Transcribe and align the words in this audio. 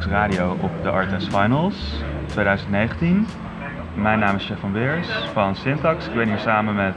Radio 0.00 0.56
op 0.60 0.70
de 0.82 0.90
Artes 0.90 1.26
Finals 1.26 2.02
2019. 2.26 3.26
Mijn 3.94 4.18
naam 4.18 4.36
is 4.36 4.44
Stefan 4.44 4.72
Weers 4.72 5.08
van 5.32 5.56
Syntax. 5.56 6.06
Ik 6.06 6.14
ben 6.14 6.28
hier 6.28 6.38
samen 6.38 6.74
met 6.74 6.94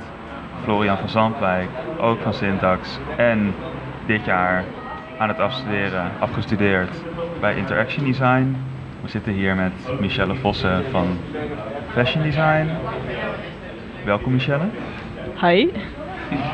Florian 0.63 0.97
van 0.97 1.09
Zandwijk, 1.09 1.69
ook 1.99 2.21
van 2.21 2.33
Syntax. 2.33 2.99
En 3.17 3.53
dit 4.05 4.25
jaar 4.25 4.63
aan 5.17 5.27
het 5.27 5.39
afstuderen, 5.39 6.11
afgestudeerd 6.19 7.03
bij 7.39 7.55
Interaction 7.55 8.05
Design. 8.05 8.57
We 9.01 9.09
zitten 9.09 9.33
hier 9.33 9.55
met 9.55 9.73
Michelle 9.99 10.35
Vossen 10.35 10.83
van 10.91 11.17
Fashion 11.91 12.23
Design. 12.23 12.69
Welkom 14.05 14.31
Michelle. 14.31 14.65
Hi. 15.41 15.67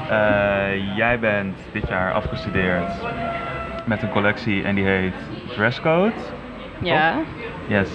Uh, 0.09 0.97
jij 0.97 1.19
bent 1.19 1.57
dit 1.71 1.87
jaar 1.87 2.13
afgestudeerd 2.13 2.91
met 3.85 4.01
een 4.01 4.09
collectie 4.09 4.63
en 4.63 4.75
die 4.75 4.85
heet 4.85 5.13
Dresscode. 5.47 6.13
Ja. 6.81 7.21
Yes. 7.67 7.89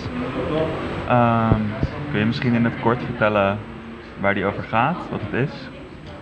Um, 1.10 1.72
kun 2.10 2.18
je 2.18 2.24
misschien 2.24 2.54
in 2.54 2.64
het 2.64 2.80
kort 2.80 3.02
vertellen 3.02 3.58
waar 4.20 4.34
die 4.34 4.44
over 4.44 4.62
gaat, 4.62 4.96
wat 5.10 5.20
het 5.30 5.48
is? 5.48 5.54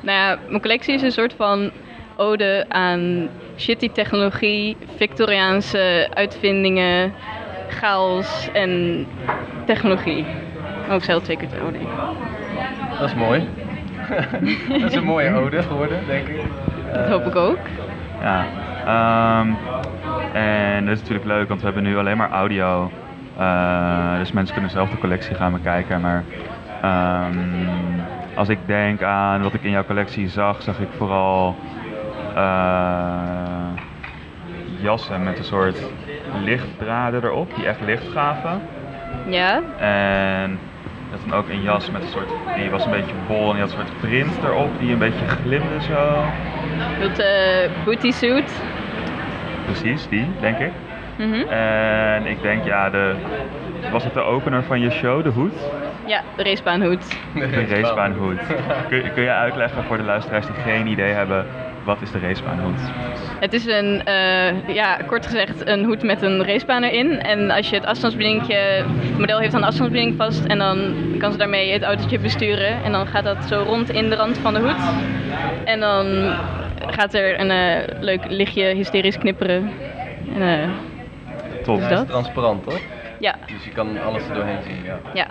Nou 0.01 0.19
ja, 0.19 0.39
mijn 0.49 0.61
collectie 0.61 0.95
is 0.95 1.03
een 1.03 1.13
soort 1.13 1.35
van 1.37 1.71
ode 2.17 2.65
aan 2.69 3.29
shitty 3.57 3.91
technologie, 3.91 4.77
Victoriaanse 4.97 6.09
uitvindingen, 6.15 7.13
chaos 7.69 8.49
en 8.53 9.07
technologie. 9.67 10.27
Ook 10.91 11.03
zelf 11.03 11.23
twee 11.23 11.37
keer 11.37 11.49
ode. 11.67 11.79
Dat 12.99 13.09
is 13.09 13.15
mooi. 13.15 13.49
dat 14.81 14.91
is 14.91 14.95
een 14.95 15.05
mooie 15.05 15.35
ode 15.35 15.63
geworden, 15.63 16.07
denk 16.07 16.29
ik. 16.29 16.41
Dat 16.93 17.09
hoop 17.09 17.27
ik 17.27 17.37
ook. 17.37 17.59
Ja. 18.21 18.47
Um, 19.41 19.57
en 20.35 20.85
dat 20.85 20.95
is 20.95 21.01
natuurlijk 21.01 21.27
leuk, 21.27 21.49
want 21.49 21.61
we 21.61 21.67
hebben 21.67 21.85
nu 21.85 21.99
alleen 21.99 22.17
maar 22.17 22.31
audio. 22.31 22.91
Uh, 23.39 24.19
dus 24.19 24.33
mensen 24.33 24.53
kunnen 24.55 24.71
zelf 24.71 24.91
de 24.91 24.99
collectie 24.99 25.35
gaan 25.35 25.53
bekijken. 25.53 26.01
Maar 26.01 26.25
um, 26.85 28.03
als 28.35 28.49
ik 28.49 28.59
denk 28.67 29.03
aan 29.03 29.43
wat 29.43 29.55
ik 29.55 29.63
in 29.63 29.71
jouw 29.71 29.85
collectie 29.85 30.29
zag, 30.29 30.63
zag 30.63 30.79
ik 30.79 30.89
vooral 30.97 31.57
uh, 32.37 33.13
jassen 34.81 35.23
met 35.23 35.39
een 35.39 35.45
soort 35.45 35.79
lichtdraden 36.43 37.25
erop, 37.25 37.55
die 37.55 37.67
echt 37.67 37.81
licht 37.81 38.09
gaven. 38.13 38.63
Ja. 39.27 39.61
En 39.79 40.59
dat 41.11 41.21
dan 41.29 41.39
ook 41.39 41.49
een 41.49 41.63
jas 41.63 41.91
met 41.91 42.03
een 42.03 42.09
soort, 42.09 42.29
die 42.57 42.71
was 42.71 42.85
een 42.85 42.91
beetje 42.91 43.15
bol 43.27 43.49
en 43.49 43.53
die 43.53 43.61
had 43.61 43.73
een 43.73 43.87
soort 43.87 44.01
print 44.01 44.45
erop 44.45 44.79
die 44.79 44.93
een 44.93 44.99
beetje 44.99 45.27
glimde 45.27 45.81
zo. 45.81 46.25
Dat 47.01 47.19
uh, 47.19 47.85
booty 47.85 48.11
suit. 48.11 48.63
Precies, 49.65 50.09
die, 50.09 50.27
denk 50.41 50.59
ik. 50.59 50.71
Mm 51.19 51.33
-hmm. 51.33 51.49
En 51.49 52.27
ik 52.27 52.43
denk, 52.43 52.65
ja, 52.65 52.91
de, 52.91 53.15
was 53.93 54.05
het 54.05 54.15
de 54.15 54.21
opener 54.21 54.63
van 54.63 54.81
je 54.81 54.91
show, 54.91 55.23
de 55.23 55.29
hoed? 55.29 55.53
Ja, 56.07 56.23
de 56.37 56.43
racebaanhoed. 56.43 57.19
De 57.35 57.67
racebaanhoed. 57.67 58.39
kun, 58.89 59.13
kun 59.15 59.23
je 59.23 59.31
uitleggen 59.31 59.85
voor 59.85 59.97
de 59.97 60.03
luisteraars 60.03 60.47
die 60.47 60.55
geen 60.55 60.87
idee 60.87 61.13
hebben, 61.13 61.47
wat 61.85 62.03
is 62.03 62.11
de 62.11 62.19
racebaanhoed? 62.19 62.81
Het 63.41 63.53
is 63.53 63.67
een, 63.67 64.03
uh, 64.09 64.75
ja, 64.75 64.97
kort 65.07 65.27
gezegd, 65.27 65.69
een 65.69 65.85
hoed 65.85 66.03
met 66.03 66.23
een 66.23 66.45
racebaan 66.45 66.83
erin. 66.83 67.21
En 67.21 67.51
als 67.51 67.71
je 67.71 67.77
het 67.77 67.87
afstandsbediening, 67.87 68.47
het 68.47 69.19
model 69.19 69.39
heeft 69.39 69.53
dan 69.53 69.61
een 69.61 69.67
afstandsbediening 69.67 70.17
vast 70.17 70.45
en 70.45 70.59
dan 70.59 70.95
kan 71.19 71.33
ze 71.33 71.39
daarmee 71.39 71.73
het 71.73 71.83
autootje 71.83 72.19
besturen. 72.19 72.83
En 72.85 72.93
dan 72.93 73.07
gaat 73.07 73.25
dat 73.25 73.45
zo 73.45 73.63
rond 73.67 73.91
in 73.91 74.09
de 74.09 74.17
rand 74.17 74.39
van 74.39 74.55
de 74.55 74.61
hoed. 74.61 74.83
En 75.65 75.81
dan 75.81 76.07
gaat 76.87 77.15
er 77.15 77.41
een 77.41 77.51
uh, 77.51 78.01
leuk 78.01 78.25
lichtje 78.29 78.65
hysterisch 78.65 79.19
knipperen. 79.19 79.71
En, 80.35 80.43
uh, 80.43 80.71
Top. 81.63 81.79
Dus 81.79 81.89
dat? 81.89 82.03
is 82.03 82.09
transparant, 82.09 82.65
hoor. 82.65 82.81
Ja. 83.19 83.35
Dus 83.47 83.65
je 83.65 83.71
kan 83.71 84.03
alles 84.03 84.29
er 84.29 84.35
doorheen 84.35 84.63
zien, 84.63 84.85
ja. 84.85 84.99
Ja. 85.15 85.27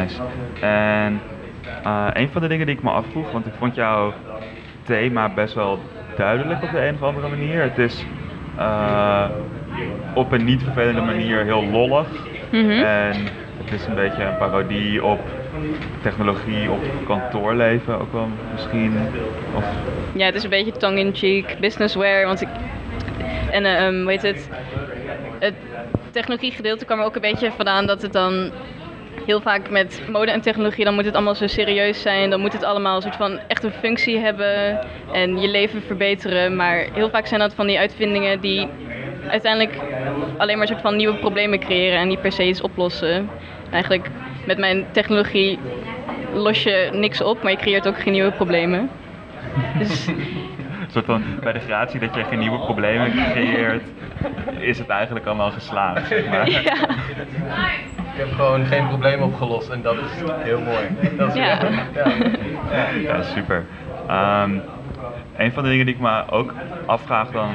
Nice. 0.00 0.20
En 0.60 1.20
uh, 1.86 2.06
een 2.12 2.28
van 2.28 2.42
de 2.42 2.48
dingen 2.48 2.66
die 2.66 2.76
ik 2.76 2.82
me 2.82 2.90
afvroeg, 2.90 3.32
want 3.32 3.46
ik 3.46 3.52
vond 3.58 3.74
jouw 3.74 4.12
thema 4.82 5.28
best 5.28 5.54
wel 5.54 5.78
duidelijk 6.16 6.62
op 6.62 6.70
de 6.70 6.86
een 6.86 6.94
of 6.94 7.02
andere 7.02 7.28
manier. 7.28 7.62
Het 7.62 7.78
is 7.78 8.04
uh, 8.58 9.28
op 10.14 10.32
een 10.32 10.44
niet 10.44 10.62
vervelende 10.62 11.00
manier 11.00 11.44
heel 11.44 11.64
lollig. 11.64 12.08
Mm 12.52 12.68
-hmm. 12.68 12.82
En 12.82 13.26
het 13.70 13.80
is 13.80 13.86
een 13.86 13.94
beetje 13.94 14.22
een 14.22 14.36
parodie 14.36 15.04
op 15.04 15.20
technologie, 16.02 16.70
op 16.70 16.80
kantoorleven 17.06 18.00
ook 18.00 18.12
wel 18.12 18.28
misschien. 18.52 18.98
Of... 19.56 19.64
Ja, 20.14 20.26
het 20.26 20.34
is 20.34 20.42
een 20.42 20.50
beetje 20.50 20.72
tongue-in-cheek, 20.72 21.56
businesswear. 21.60 22.26
Want 22.26 22.40
ik, 22.40 22.48
en 23.50 23.64
uh, 23.64 23.86
um, 23.86 24.08
het, 24.08 24.48
het 25.38 25.54
technologiegedeelte 26.10 26.84
kwam 26.84 26.98
er 26.98 27.04
ook 27.04 27.14
een 27.14 27.20
beetje 27.20 27.52
vandaan 27.52 27.86
dat 27.86 28.02
het 28.02 28.12
dan 28.12 28.50
heel 29.26 29.40
vaak 29.40 29.70
met 29.70 30.02
mode 30.12 30.30
en 30.30 30.40
technologie, 30.40 30.84
dan 30.84 30.94
moet 30.94 31.04
het 31.04 31.14
allemaal 31.14 31.34
zo 31.34 31.46
serieus 31.46 32.02
zijn. 32.02 32.30
Dan 32.30 32.40
moet 32.40 32.52
het 32.52 32.64
allemaal 32.64 32.96
een 32.96 33.02
soort 33.02 33.16
van 33.16 33.38
echt 33.48 33.64
een 33.64 33.72
functie 33.72 34.18
hebben 34.18 34.80
en 35.12 35.40
je 35.40 35.48
leven 35.48 35.82
verbeteren. 35.82 36.56
Maar 36.56 36.86
heel 36.92 37.10
vaak 37.10 37.26
zijn 37.26 37.40
dat 37.40 37.54
van 37.54 37.66
die 37.66 37.78
uitvindingen 37.78 38.40
die 38.40 38.68
uiteindelijk 39.28 39.78
alleen 40.36 40.58
maar 40.58 40.66
een 40.66 40.72
soort 40.72 40.80
van 40.80 40.96
nieuwe 40.96 41.16
problemen 41.16 41.58
creëren 41.58 41.98
en 41.98 42.08
niet 42.08 42.20
per 42.20 42.32
se 42.32 42.46
iets 42.46 42.60
oplossen. 42.60 43.28
Eigenlijk 43.70 44.10
met 44.46 44.58
mijn 44.58 44.86
technologie 44.90 45.58
los 46.32 46.62
je 46.62 46.90
niks 46.92 47.20
op, 47.20 47.42
maar 47.42 47.52
je 47.52 47.58
creëert 47.58 47.88
ook 47.88 48.00
geen 48.00 48.12
nieuwe 48.12 48.32
problemen. 48.32 48.90
Dus... 49.78 50.06
Een 50.80 50.96
soort 50.96 51.04
van 51.04 51.22
bij 51.40 51.52
de 51.52 51.60
gratie 51.60 52.00
dat 52.00 52.14
je 52.14 52.24
geen 52.24 52.38
nieuwe 52.38 52.58
problemen 52.58 53.12
creëert, 53.32 53.82
is 54.58 54.78
het 54.78 54.88
eigenlijk 54.88 55.26
allemaal 55.26 55.50
geslaagd. 55.50 56.08
Zeg 56.08 56.28
maar. 56.28 56.50
Ja. 56.62 56.74
Ik 58.12 58.26
heb 58.26 58.32
gewoon 58.32 58.66
geen 58.66 58.88
probleem 58.88 59.22
opgelost 59.22 59.68
en 59.68 59.82
dat 59.82 59.94
is 59.94 60.30
heel 60.42 60.60
mooi. 60.60 61.16
Dat 61.16 61.28
is 61.28 61.34
Ja. 61.34 61.58
ja. 61.94 62.12
Ja, 62.72 62.88
ja 63.02 63.22
super. 63.22 63.64
Um, 64.10 64.62
een 65.40 65.52
van 65.52 65.62
de 65.62 65.68
dingen 65.68 65.86
die 65.86 65.94
ik 65.94 66.00
me 66.00 66.22
ook 66.30 66.54
afvraag 66.86 67.30
dan, 67.30 67.50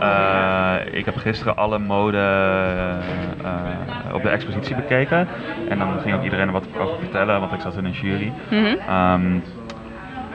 uh, 0.00 0.74
ik 0.90 1.04
heb 1.04 1.16
gisteren 1.16 1.56
alle 1.56 1.78
mode 1.78 2.18
uh, 3.42 4.14
op 4.14 4.22
de 4.22 4.28
expositie 4.28 4.74
bekeken 4.74 5.28
en 5.68 5.78
dan 5.78 6.00
ging 6.00 6.14
ook 6.14 6.22
iedereen 6.22 6.46
er 6.46 6.52
wat 6.52 6.66
over 6.78 6.98
vertellen, 6.98 7.40
want 7.40 7.52
ik 7.52 7.60
zat 7.60 7.76
in 7.76 7.84
een 7.84 7.90
jury. 7.90 8.32
Mm 8.50 8.64
-hmm. 8.64 9.14
um, 9.14 9.42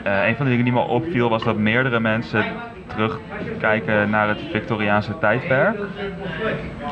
uh, 0.08 0.28
een 0.28 0.36
van 0.36 0.46
de 0.46 0.52
dingen 0.52 0.66
die 0.66 0.74
me 0.74 0.80
opviel 0.80 1.30
was 1.30 1.44
dat 1.44 1.58
meerdere 1.58 2.00
mensen 2.00 2.46
terugkijken 2.88 4.10
naar 4.10 4.28
het 4.28 4.40
Victoriaanse 4.52 5.18
tijdperk. 5.18 5.78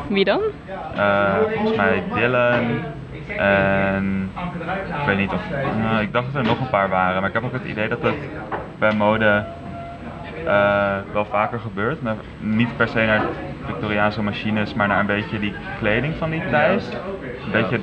Wie 0.07 0.25
dan? 0.25 0.41
Uh, 0.95 1.33
volgens 1.53 1.77
mij 1.77 2.03
Dylan 2.13 2.63
en 3.37 4.31
ik 4.99 5.05
weet 5.05 5.17
niet 5.17 5.31
of, 5.31 5.41
uh, 5.51 6.01
ik 6.01 6.13
dacht 6.13 6.33
dat 6.33 6.41
er 6.41 6.49
nog 6.49 6.59
een 6.59 6.69
paar 6.69 6.89
waren, 6.89 7.19
maar 7.19 7.29
ik 7.29 7.35
heb 7.35 7.43
ook 7.43 7.53
het 7.53 7.65
idee 7.65 7.87
dat 7.87 8.01
het 8.01 8.15
bij 8.79 8.93
mode 8.93 9.45
uh, 10.45 10.95
wel 11.13 11.25
vaker 11.25 11.59
gebeurt. 11.59 12.01
Maar 12.01 12.15
niet 12.39 12.77
per 12.77 12.87
se 12.87 13.05
naar 13.05 13.21
Victoriaanse 13.65 14.21
machines, 14.21 14.73
maar 14.73 14.87
naar 14.87 14.99
een 14.99 15.05
beetje 15.05 15.39
die 15.39 15.53
kleding 15.79 16.15
van 16.15 16.29
die 16.29 16.49
tijd. 16.49 16.97
Een 17.45 17.51
beetje 17.51 17.79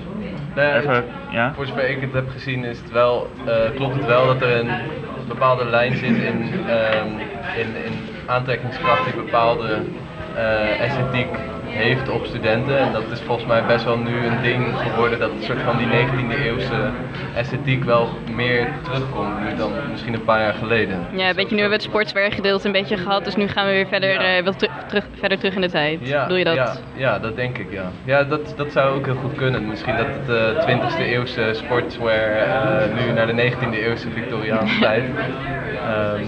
Nee, 0.55 0.73
even, 0.73 0.95
het, 0.95 1.05
ja? 1.31 1.53
Voor 1.55 1.67
zover 1.67 1.91
ik 1.91 2.01
het 2.01 2.13
heb 2.13 2.29
gezien 2.29 2.65
is 2.65 2.79
het 2.79 2.91
wel, 2.91 3.31
uh, 3.47 3.55
klopt 3.75 3.95
het 3.95 4.07
wel 4.07 4.27
dat 4.27 4.43
er 4.43 4.59
een 4.59 4.71
bepaalde 5.29 5.65
lijn 5.65 5.97
zit 5.97 6.17
in, 6.17 6.43
um, 6.53 7.19
in, 7.57 7.85
in 7.85 7.93
aantrekkingskracht 8.27 9.05
die 9.05 9.15
bepaalde 9.15 9.79
uh, 10.41 10.81
esthetiek 10.81 11.29
heeft 11.67 12.09
op 12.09 12.25
studenten. 12.27 12.79
En 12.79 12.93
dat 12.93 13.03
is 13.13 13.21
volgens 13.21 13.47
mij 13.47 13.65
best 13.67 13.85
wel 13.85 13.99
nu 13.99 14.27
een 14.27 14.43
ding 14.43 14.77
geworden 14.77 15.19
dat 15.19 15.31
een 15.31 15.43
soort 15.43 15.61
van 15.63 15.77
die 15.77 15.87
19e 15.87 16.45
eeuwse 16.45 16.91
esthetiek 17.35 17.85
wel 17.85 18.09
meer 18.35 18.69
terugkomt 18.83 19.41
nu 19.41 19.57
dan 19.57 19.73
misschien 19.91 20.15
een 20.15 20.25
paar 20.25 20.41
jaar 20.41 20.55
geleden. 20.55 21.07
Ja, 21.13 21.29
een 21.29 21.35
beetje 21.35 21.55
nu 21.55 21.61
hebben 21.61 21.79
we 21.79 21.85
het 21.85 21.93
sportsweargedeelte 21.93 22.67
een 22.67 22.73
beetje 22.73 22.97
gehad, 22.97 23.25
dus 23.25 23.37
nu 23.37 23.49
gaan 23.49 23.67
we 23.67 23.73
weer 23.73 23.87
verder, 23.87 24.11
Ja. 24.23 24.37
uh, 24.39 24.43
wel 24.45 24.55
ter- 24.57 24.69
terug, 24.89 25.05
verder 25.19 25.39
terug 25.39 25.55
in 25.55 25.61
de 25.61 25.71
tijd. 25.71 25.99
Ja, 26.03 26.27
Doe 26.27 26.39
je 26.39 26.45
dat? 26.45 26.55
Ja, 26.55 26.73
ja, 26.95 27.19
dat 27.19 27.37
denk 27.37 27.59
ik, 27.59 27.73
ja. 27.73 27.91
Ja, 28.05 28.25
dat, 28.25 28.55
dat 28.57 28.73
zou 28.73 28.95
ook 28.99 29.05
heel 29.05 29.15
goed 29.15 29.35
kunnen. 29.35 29.67
Misschien 29.67 29.97
dat 29.97 30.07
het 30.07 30.69
uh, 30.69 30.79
20e 30.97 30.99
eeuwse 31.01 31.51
sportswear 31.53 32.31
uh, 32.31 33.05
nu 33.07 33.13
naar 33.13 33.27
de 33.27 33.51
19e 33.53 33.73
eeuwse 33.75 34.11
Victoriaanse 34.11 34.79
tijd. 34.89 35.03
Um, 35.05 36.27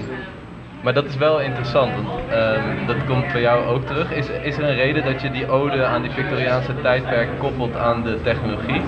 maar 0.83 0.95
dat 0.95 1.05
is 1.05 1.17
wel 1.17 1.41
interessant, 1.41 1.95
want 1.95 2.09
um, 2.33 2.87
dat 2.87 3.05
komt 3.07 3.33
bij 3.33 3.41
jou 3.41 3.67
ook 3.67 3.87
terug. 3.87 4.11
Is, 4.13 4.29
is 4.43 4.57
er 4.59 4.65
een 4.65 4.75
reden 4.75 5.05
dat 5.05 5.21
je 5.21 5.31
die 5.31 5.49
ode 5.49 5.85
aan 5.85 6.03
die 6.03 6.11
Victoriaanse 6.11 6.81
tijdperk 6.83 7.29
koppelt 7.39 7.77
aan 7.77 8.03
de 8.03 8.23
technologie? 8.23 8.81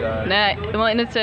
Daar... 0.00 0.26
Nee, 0.26 0.56
wel 0.72 0.88
in 0.88 0.98
het 0.98 1.16
uh, 1.16 1.22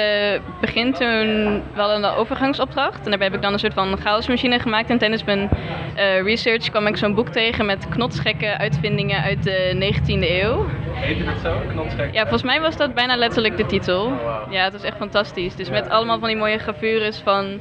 begin 0.60 0.94
toen 0.94 1.62
wel 1.76 1.92
een 1.92 2.06
overgangsopdracht. 2.06 3.04
En 3.04 3.10
daarbij 3.10 3.28
heb 3.28 3.36
ik 3.36 3.42
dan 3.42 3.54
een 3.54 3.60
soort 3.60 3.74
van 3.74 3.98
chaosmachine 3.98 4.60
gemaakt. 4.60 4.90
En 4.90 4.98
tijdens 4.98 5.24
mijn 5.24 5.50
uh, 5.98 6.22
research 6.22 6.70
kwam 6.70 6.88
ik 6.88 6.98
zo'n 6.98 7.16
boek 7.16 7.30
tegen 7.30 7.66
met 7.66 7.90
knotsgekke 7.90 8.58
uitvindingen 8.58 9.22
uit 9.22 9.44
de 9.44 9.94
19e 9.94 10.30
eeuw. 10.30 10.66
Heette 10.94 11.24
dat 11.24 11.40
zo? 11.44 11.54
Knotsgek? 11.70 12.14
Ja, 12.14 12.22
volgens 12.22 12.44
mij 12.44 12.62
was 12.62 12.78
dat 12.78 12.94
bijna 12.94 13.16
letterlijk 13.16 13.58
de 13.58 13.66
titel. 13.66 14.06
Oh, 14.06 14.22
wow. 14.22 14.54
Ja, 14.54 14.64
het 14.64 14.74
was 14.74 14.84
echt 14.84 14.98
fantastisch. 14.98 15.56
Dus 15.56 15.68
Ja. 15.68 15.74
met 15.74 15.90
allemaal 15.90 16.20
van 16.20 16.28
die 16.28 16.38
mooie 16.38 16.58
gravures 16.58 17.22
van 17.24 17.60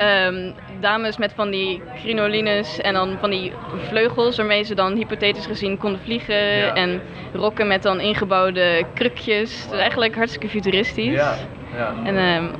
um, 0.00 0.54
dames 0.80 1.16
met 1.16 1.32
van 1.32 1.50
die 1.50 1.82
crinolines 2.00 2.80
en 2.80 2.94
dan 2.94 3.16
van 3.20 3.30
die 3.30 3.52
vleugels 3.88 4.36
waarmee 4.36 4.62
ze 4.62 4.74
dan 4.74 4.94
hypothetisch 4.96 5.46
gezien 5.46 5.78
konden 5.78 6.00
vliegen. 6.00 6.56
Ja. 6.56 6.74
En 6.74 7.02
rokken 7.32 7.66
met 7.66 7.82
dan 7.82 8.00
ingebouwde 8.00 8.84
krukjes. 8.94 9.68
Dus 9.68 9.78
eigenlijk 9.78 10.14
hartstikke 10.14 10.48
futuristisch. 10.48 11.14
Ja, 11.14 11.34
ja. 11.76 11.94
En 12.04 12.50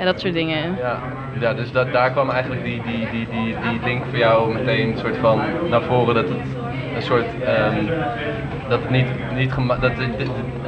ja, 0.00 0.06
dat 0.06 0.20
soort 0.20 0.32
dingen. 0.32 0.76
Ja, 0.76 0.98
ja 1.40 1.54
dus 1.54 1.72
dat, 1.72 1.92
daar 1.92 2.10
kwam 2.10 2.30
eigenlijk 2.30 2.64
die, 2.64 2.82
die, 2.82 3.08
die, 3.10 3.26
die, 3.30 3.56
die 3.60 3.80
link 3.84 4.04
voor 4.08 4.18
jou 4.18 4.54
meteen 4.54 4.98
soort 4.98 5.16
van 5.16 5.40
naar 5.70 5.82
voren 5.82 6.14
dat 6.14 6.28
het 6.28 6.38
een 6.94 7.02
soort 7.02 7.42
ehm, 7.44 7.86
dat 8.68 8.80
het 8.80 8.90
niet, 8.90 9.06
niet 9.34 9.54
dat 9.80 9.96
de, 9.96 10.16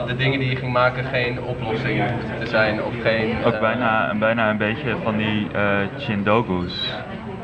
de, 0.06 0.16
dingen 0.16 0.38
die 0.38 0.50
je 0.50 0.56
ging 0.56 0.72
maken 0.72 1.04
geen 1.04 1.42
oplossing 1.42 2.10
hoefden 2.10 2.38
te 2.40 2.46
zijn 2.46 2.82
of 2.82 2.92
geen 3.02 3.44
Ook 3.44 3.52
eh, 3.52 3.60
bijna, 3.60 4.14
bijna 4.18 4.50
een 4.50 4.56
beetje 4.56 4.96
van 5.02 5.16
die 5.16 5.48
eh 5.52 5.78
chindogus. 5.98 6.94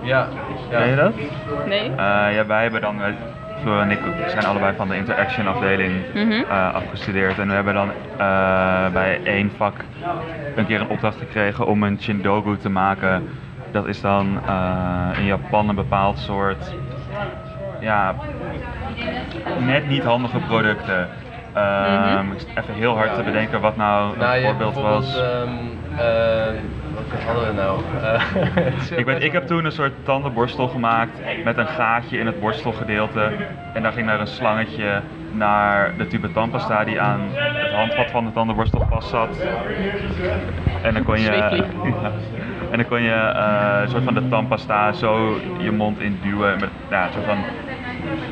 ja, 0.02 0.28
ja. 0.70 0.78
Ken 0.78 0.88
je 0.88 0.96
dat? 0.96 1.14
Nee? 1.66 1.90
Eh, 1.90 2.34
ja, 2.34 2.46
wij 2.46 2.62
hebben 2.62 2.80
dan, 2.80 3.00
Floor 3.58 3.80
en 3.80 3.90
ik 3.90 4.04
zijn 4.24 4.44
allebei 4.44 4.74
van 4.74 4.88
de 4.88 4.96
interaction 4.96 5.46
afdeling 5.46 6.10
Mhm. 6.12 6.32
eh, 6.48 6.72
afgestudeerd. 6.74 7.38
En 7.38 7.48
we 7.48 7.54
hebben 7.54 7.74
dan 7.74 7.90
eh, 8.16 8.92
bij 8.92 9.22
één 9.22 9.50
vak 9.50 9.84
een 10.54 10.64
keer 10.66 10.80
een 10.80 10.88
opdracht 10.88 11.18
gekregen 11.18 11.66
om 11.66 11.82
een 11.82 11.98
chindogu 11.98 12.56
te 12.56 12.68
maken. 12.68 13.24
Dat 13.70 13.86
is 13.86 14.00
dan 14.00 14.40
eh, 14.46 15.10
in 15.16 15.24
Japan 15.24 15.68
een 15.68 15.74
bepaald 15.74 16.18
soort, 16.18 16.76
ja, 17.78 18.20
net 19.52 19.86
niet 19.86 20.02
handige 20.04 20.40
producten. 20.40 21.10
Ik 22.32 22.40
zit 22.40 22.50
even 22.54 22.74
heel 22.74 22.96
hard 22.96 23.14
te 23.14 23.22
bedenken 23.22 23.60
wat 23.60 23.76
nou 23.76 24.12
een 24.12 24.18
Nou, 24.18 24.42
voorbeeld 24.42 24.74
was. 24.76 25.14
ehm, 25.14 25.76
eh, 25.96 26.54
wat 27.10 27.22
hadden 27.22 27.46
we 27.46 27.52
nou? 27.52 27.80
Eh, 28.02 28.98
Ik, 28.98 29.04
weet, 29.04 29.22
ik 29.22 29.32
heb 29.32 29.46
toen 29.46 29.64
een 29.64 29.72
soort 29.72 29.92
tandenborstel 30.02 30.68
gemaakt 30.68 31.20
met 31.44 31.56
een 31.56 31.66
gaatje 31.66 32.18
in 32.18 32.26
het 32.26 32.40
borstelgedeelte. 32.40 33.30
En 33.74 33.82
daar 33.82 33.92
ging 33.92 34.06
daar 34.06 34.20
een 34.20 34.26
slangetje 34.26 35.00
naar 35.32 35.96
de 35.96 36.06
tube 36.06 36.32
tandpasta 36.32 36.84
die 36.84 37.00
aan 37.00 37.20
het 37.32 37.72
handvat 37.72 38.10
van 38.10 38.24
de 38.24 38.32
tandenborstel 38.32 38.86
vast 38.90 39.08
zat. 39.08 39.46
En 40.82 40.94
dan 40.94 41.04
kon 41.04 41.20
je. 41.20 41.26
Ja. 42.02 42.12
en 42.70 42.78
dan 42.78 42.88
kon 42.88 43.02
je 43.02 43.12
eh, 43.12 43.80
een 43.82 43.88
soort 43.88 44.04
van 44.04 44.14
de 44.14 44.28
tandpasta 44.28 44.92
zo 44.92 45.40
je 45.58 45.72
mond 45.72 46.00
in 46.00 46.18
duwen. 46.22 46.60
Met, 46.60 46.68
ja, 46.90 47.06
een 47.06 47.12
soort 47.12 47.24
van, 47.24 47.38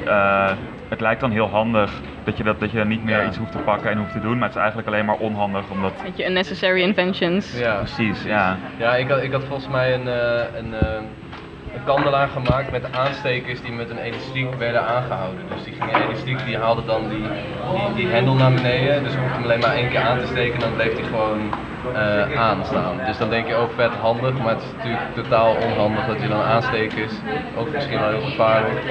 eh, 0.07 0.51
het 0.89 1.01
lijkt 1.01 1.21
dan 1.21 1.31
heel 1.31 1.49
handig 1.49 2.01
dat 2.25 2.37
je, 2.37 2.43
dat, 2.43 2.61
dat 2.61 2.71
je 2.71 2.85
niet 2.85 3.05
meer 3.05 3.21
Ja. 3.21 3.27
iets 3.27 3.37
hoeft 3.37 3.53
te 3.53 3.59
pakken 3.59 3.91
en 3.91 3.99
hoeft 3.99 4.13
te 4.13 4.21
doen. 4.21 4.35
Maar 4.39 4.43
het 4.49 4.51
is 4.57 4.57
eigenlijk 4.63 4.89
alleen 4.89 5.05
maar 5.05 5.17
onhandig 5.17 5.71
omdat... 5.71 5.93
Weet 6.03 6.17
je, 6.17 6.27
unnecessary 6.27 6.81
inventions. 6.81 7.59
Ja, 7.59 7.77
Precies, 7.77 8.23
ja. 8.23 8.57
Ja, 8.77 8.97
ik 8.97 9.09
had, 9.09 9.23
ik 9.23 9.33
had 9.33 9.45
volgens 9.45 9.69
mij 9.69 9.95
een, 9.95 10.09
eh, 10.09 10.59
een, 10.59 10.75
eh, 10.75 10.89
een 11.75 11.85
kandelaar 11.85 12.29
gemaakt 12.29 12.71
met 12.71 12.93
aanstekers 12.93 13.61
die 13.63 13.73
met 13.73 13.91
een 13.91 13.99
elastiek 13.99 14.55
werden 14.59 14.83
aangehouden. 14.87 15.41
Dus 15.55 15.65
die 15.65 15.75
gingen 15.81 16.03
elastiek, 16.09 16.45
die 16.47 16.57
haalde 16.57 16.85
dan 16.85 17.09
die, 17.09 17.19
die, 17.75 17.95
die 17.95 18.07
hendel 18.07 18.35
naar 18.35 18.53
beneden. 18.53 19.03
Dus 19.03 19.13
je 19.13 19.19
hoefde 19.19 19.35
hem 19.35 19.43
alleen 19.45 19.61
maar 19.61 19.75
één 19.75 19.89
keer 19.89 20.01
aan 20.01 20.19
te 20.19 20.27
steken 20.27 20.55
en 20.55 20.61
dan 20.61 20.75
bleef 20.75 20.93
hij 20.93 21.03
gewoon 21.03 21.51
eh 21.93 22.33
aanstaan. 22.35 23.05
Dus 23.05 23.19
dan 23.19 23.29
denk 23.31 23.47
je 23.47 23.55
ook 23.55 23.73
vet 23.73 23.95
handig, 23.95 24.39
maar 24.39 24.53
het 24.55 24.63
is 24.63 24.73
natuurlijk 24.73 25.03
totaal 25.15 25.55
onhandig 25.57 26.05
dat 26.05 26.21
je 26.21 26.29
dan 26.29 26.43
aanstekers, 26.43 27.13
ook 27.55 27.73
misschien 27.73 27.99
wel 27.99 28.09
heel 28.09 28.21
gevaarlijk. 28.21 28.83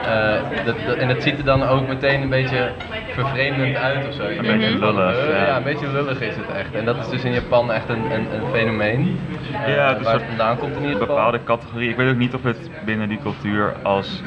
eh, 0.00 0.40
dat, 0.64 0.86
dat- 0.86 0.96
en 0.96 1.08
het 1.08 1.22
ziet 1.22 1.38
er 1.38 1.44
dan 1.44 1.62
ook 1.62 1.86
meteen 1.86 2.22
een 2.22 2.28
beetje 2.28 2.72
vervreemdend 3.08 3.76
uit 3.76 4.06
of 4.06 4.12
zo. 4.12 4.22
Je 4.28 4.38
Een 4.38 4.42
denkt 4.44 4.60
beetje 4.60 4.78
lullig, 4.78 5.16
eh, 5.18 5.28
ja. 5.38 5.46
ja, 5.46 5.56
een 5.56 5.62
beetje 5.62 5.88
lullig 5.88 6.20
is 6.20 6.36
het 6.36 6.48
echt. 6.48 6.74
En 6.74 6.84
dat 6.84 6.96
is 6.98 7.08
dus 7.08 7.24
in 7.24 7.32
Japan 7.32 7.72
echt 7.72 7.88
een, 7.88 8.04
een, 8.14 8.26
een 8.34 8.46
fenomeen. 8.52 9.18
Ja, 9.66 9.96
is 9.96 10.02
waar 10.02 10.14
een 10.14 10.20
het 10.20 10.28
vandaan 10.28 10.58
komt 10.58 10.70
in 10.76 10.82
ieder 10.82 10.90
Een 10.94 10.98
geval. 11.00 11.14
bepaalde 11.16 11.42
categorie. 11.44 11.88
Ik 11.90 11.96
weet 11.96 12.10
ook 12.10 12.16
niet 12.16 12.34
of 12.34 12.42
het 12.42 12.70
binnen 12.84 13.08
die 13.08 13.18
cultuur 13.22 13.74
als 13.82 14.22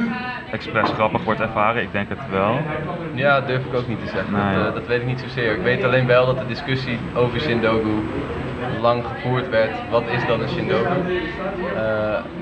expres 0.51 0.89
grappig 0.91 1.23
wordt 1.23 1.39
ervaren. 1.39 1.81
Ik 1.81 1.91
denk 1.91 2.09
het 2.09 2.19
wel. 2.31 2.59
Ja, 3.13 3.41
durf 3.41 3.65
ik 3.65 3.73
ook 3.73 3.87
niet 3.87 3.99
te 3.99 4.07
zeggen. 4.07 4.33
Nee. 4.33 4.63
Dat, 4.63 4.73
dat 4.73 4.87
weet 4.87 4.99
ik 5.01 5.05
niet 5.07 5.19
zozeer. 5.19 5.53
Ik 5.55 5.61
weet 5.61 5.83
alleen 5.83 6.05
wel 6.07 6.25
dat 6.25 6.39
de 6.39 6.45
discussie 6.45 6.99
over 7.13 7.39
Shindogu 7.39 8.03
lang 8.81 9.03
gevoerd 9.05 9.49
werd. 9.49 9.71
Wat 9.89 10.03
is 10.11 10.25
dan 10.25 10.41
een 10.41 10.49
Shindogu? 10.49 10.83
Eh, 11.75 11.81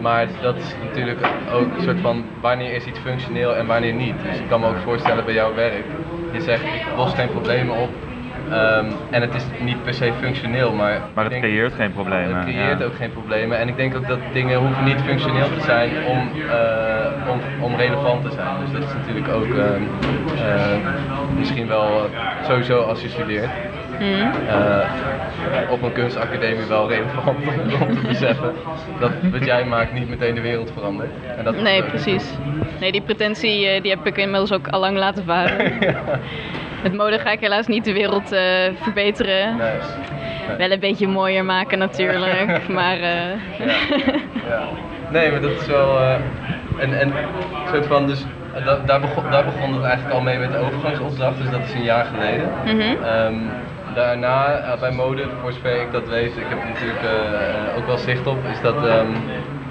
maar 0.01 0.27
dat 0.41 0.55
is 0.55 0.75
natuurlijk 0.83 1.19
ook 1.53 1.75
een 1.77 1.83
soort 1.83 1.99
van 2.01 2.25
wanneer 2.41 2.73
is 2.73 2.85
iets 2.85 2.99
functioneel 2.99 3.55
en 3.55 3.65
wanneer 3.65 3.93
niet. 3.93 4.15
Dus 4.29 4.37
ik 4.39 4.47
kan 4.47 4.59
me 4.59 4.67
ook 4.67 4.79
voorstellen 4.83 5.25
bij 5.25 5.33
jouw 5.33 5.53
werk. 5.53 5.83
Je 6.31 6.41
zegt 6.41 6.63
ik 6.63 6.81
los 6.95 7.13
geen 7.13 7.29
problemen 7.29 7.75
op. 7.75 7.89
ehm, 8.51 8.85
en 9.09 9.21
het 9.21 9.35
is 9.35 9.43
niet 9.59 9.83
per 9.83 9.93
se 9.93 10.11
functioneel, 10.21 10.71
maar, 10.73 10.99
Maar 11.13 11.23
het 11.23 11.33
denk- 11.33 11.43
creëert 11.43 11.73
geen 11.73 11.91
problemen. 11.93 12.35
Het 12.35 12.43
creëert 12.45 12.79
ja. 12.79 12.85
ook 12.85 12.95
geen 12.95 13.11
problemen. 13.11 13.57
En 13.57 13.67
ik 13.67 13.75
denk 13.75 13.95
ook 13.95 14.07
dat 14.07 14.19
dingen 14.33 14.59
hoeven 14.59 14.83
niet 14.83 15.01
functioneel 15.01 15.47
te 15.57 15.61
zijn 15.61 15.89
om, 16.07 16.29
eh, 16.49 17.31
om, 17.31 17.39
om 17.63 17.75
relevant 17.75 18.23
te 18.23 18.31
zijn. 18.31 18.47
Dus 18.63 18.71
dat 18.71 18.83
is 18.89 18.93
natuurlijk 18.95 19.27
ook 19.33 19.45
ehm, 19.55 19.81
eh, 20.47 20.77
misschien 21.37 21.67
wel 21.67 22.09
sowieso 22.47 22.81
als 22.81 23.01
je 23.01 23.09
studeert. 23.09 23.49
Eh, 23.99 25.71
op 25.71 25.81
een 25.81 25.91
kunstacademie 25.91 26.65
wel 26.65 26.89
relevant 26.89 27.37
om, 27.47 27.59
om 27.81 27.95
te 27.95 28.07
beseffen 28.07 28.53
dat 28.99 29.11
wat 29.31 29.45
jij 29.45 29.65
maakt 29.65 29.93
niet 29.93 30.09
meteen 30.09 30.35
de 30.35 30.41
wereld 30.41 30.71
verandert. 30.73 31.09
En 31.37 31.43
dat 31.43 31.61
Nee, 31.61 31.83
precies. 31.83 32.29
Nee, 32.79 32.91
die 32.91 33.01
pretentie 33.01 33.67
eh, 33.67 33.81
die 33.81 33.91
heb 33.91 34.05
ik 34.07 34.17
inmiddels 34.17 34.53
ook 34.53 34.67
al 34.67 34.79
lang 34.79 34.97
laten 34.97 35.23
varen. 35.25 35.73
Met 36.83 36.93
mode 36.93 37.19
ga 37.19 37.31
ik 37.31 37.39
helaas 37.39 37.67
niet 37.67 37.85
de 37.85 37.93
wereld 37.93 38.31
eh, 38.31 38.41
verbeteren. 38.81 39.57
Nee. 39.57 40.57
Wel 40.57 40.71
een 40.71 40.79
beetje 40.79 41.07
mooier 41.07 41.45
maken 41.45 41.77
natuurlijk, 41.77 42.67
maar... 42.79 42.95
eh, 42.95 43.29
Ja. 44.47 44.61
Nee, 45.11 45.31
maar 45.31 45.41
dat 45.41 45.51
is 45.51 45.67
wel. 45.67 45.99
en, 46.77 46.99
en 46.99 47.13
soort 47.71 47.85
van, 47.85 48.07
dus 48.07 48.25
da- 48.65 48.79
daar, 48.85 48.99
begon, 48.99 49.23
daar 49.31 49.45
begon 49.45 49.73
het 49.73 49.83
eigenlijk 49.83 50.15
al 50.15 50.21
mee 50.21 50.37
met 50.37 50.51
de 50.51 50.57
overgangsopdracht, 50.57 51.37
dus 51.41 51.49
dat 51.49 51.59
is 51.65 51.73
een 51.73 51.83
jaar 51.83 52.05
geleden. 52.05 52.49
Mhm. 52.65 53.03
Ehm, 53.03 53.33
daarna 53.95 54.57
eh, 54.57 54.79
bij 54.79 54.91
mode, 54.91 55.29
voor 55.41 55.51
zover 55.53 55.81
ik 55.81 55.91
dat 55.91 56.07
weet, 56.07 56.37
ik 56.37 56.49
heb 56.49 56.61
er 56.61 56.67
natuurlijk 56.67 57.03
eh, 57.03 57.77
ook 57.77 57.85
wel 57.85 57.97
zicht 57.97 58.27
op, 58.27 58.45
is 58.45 58.61
dat. 58.61 58.75
ehm, 58.83 59.07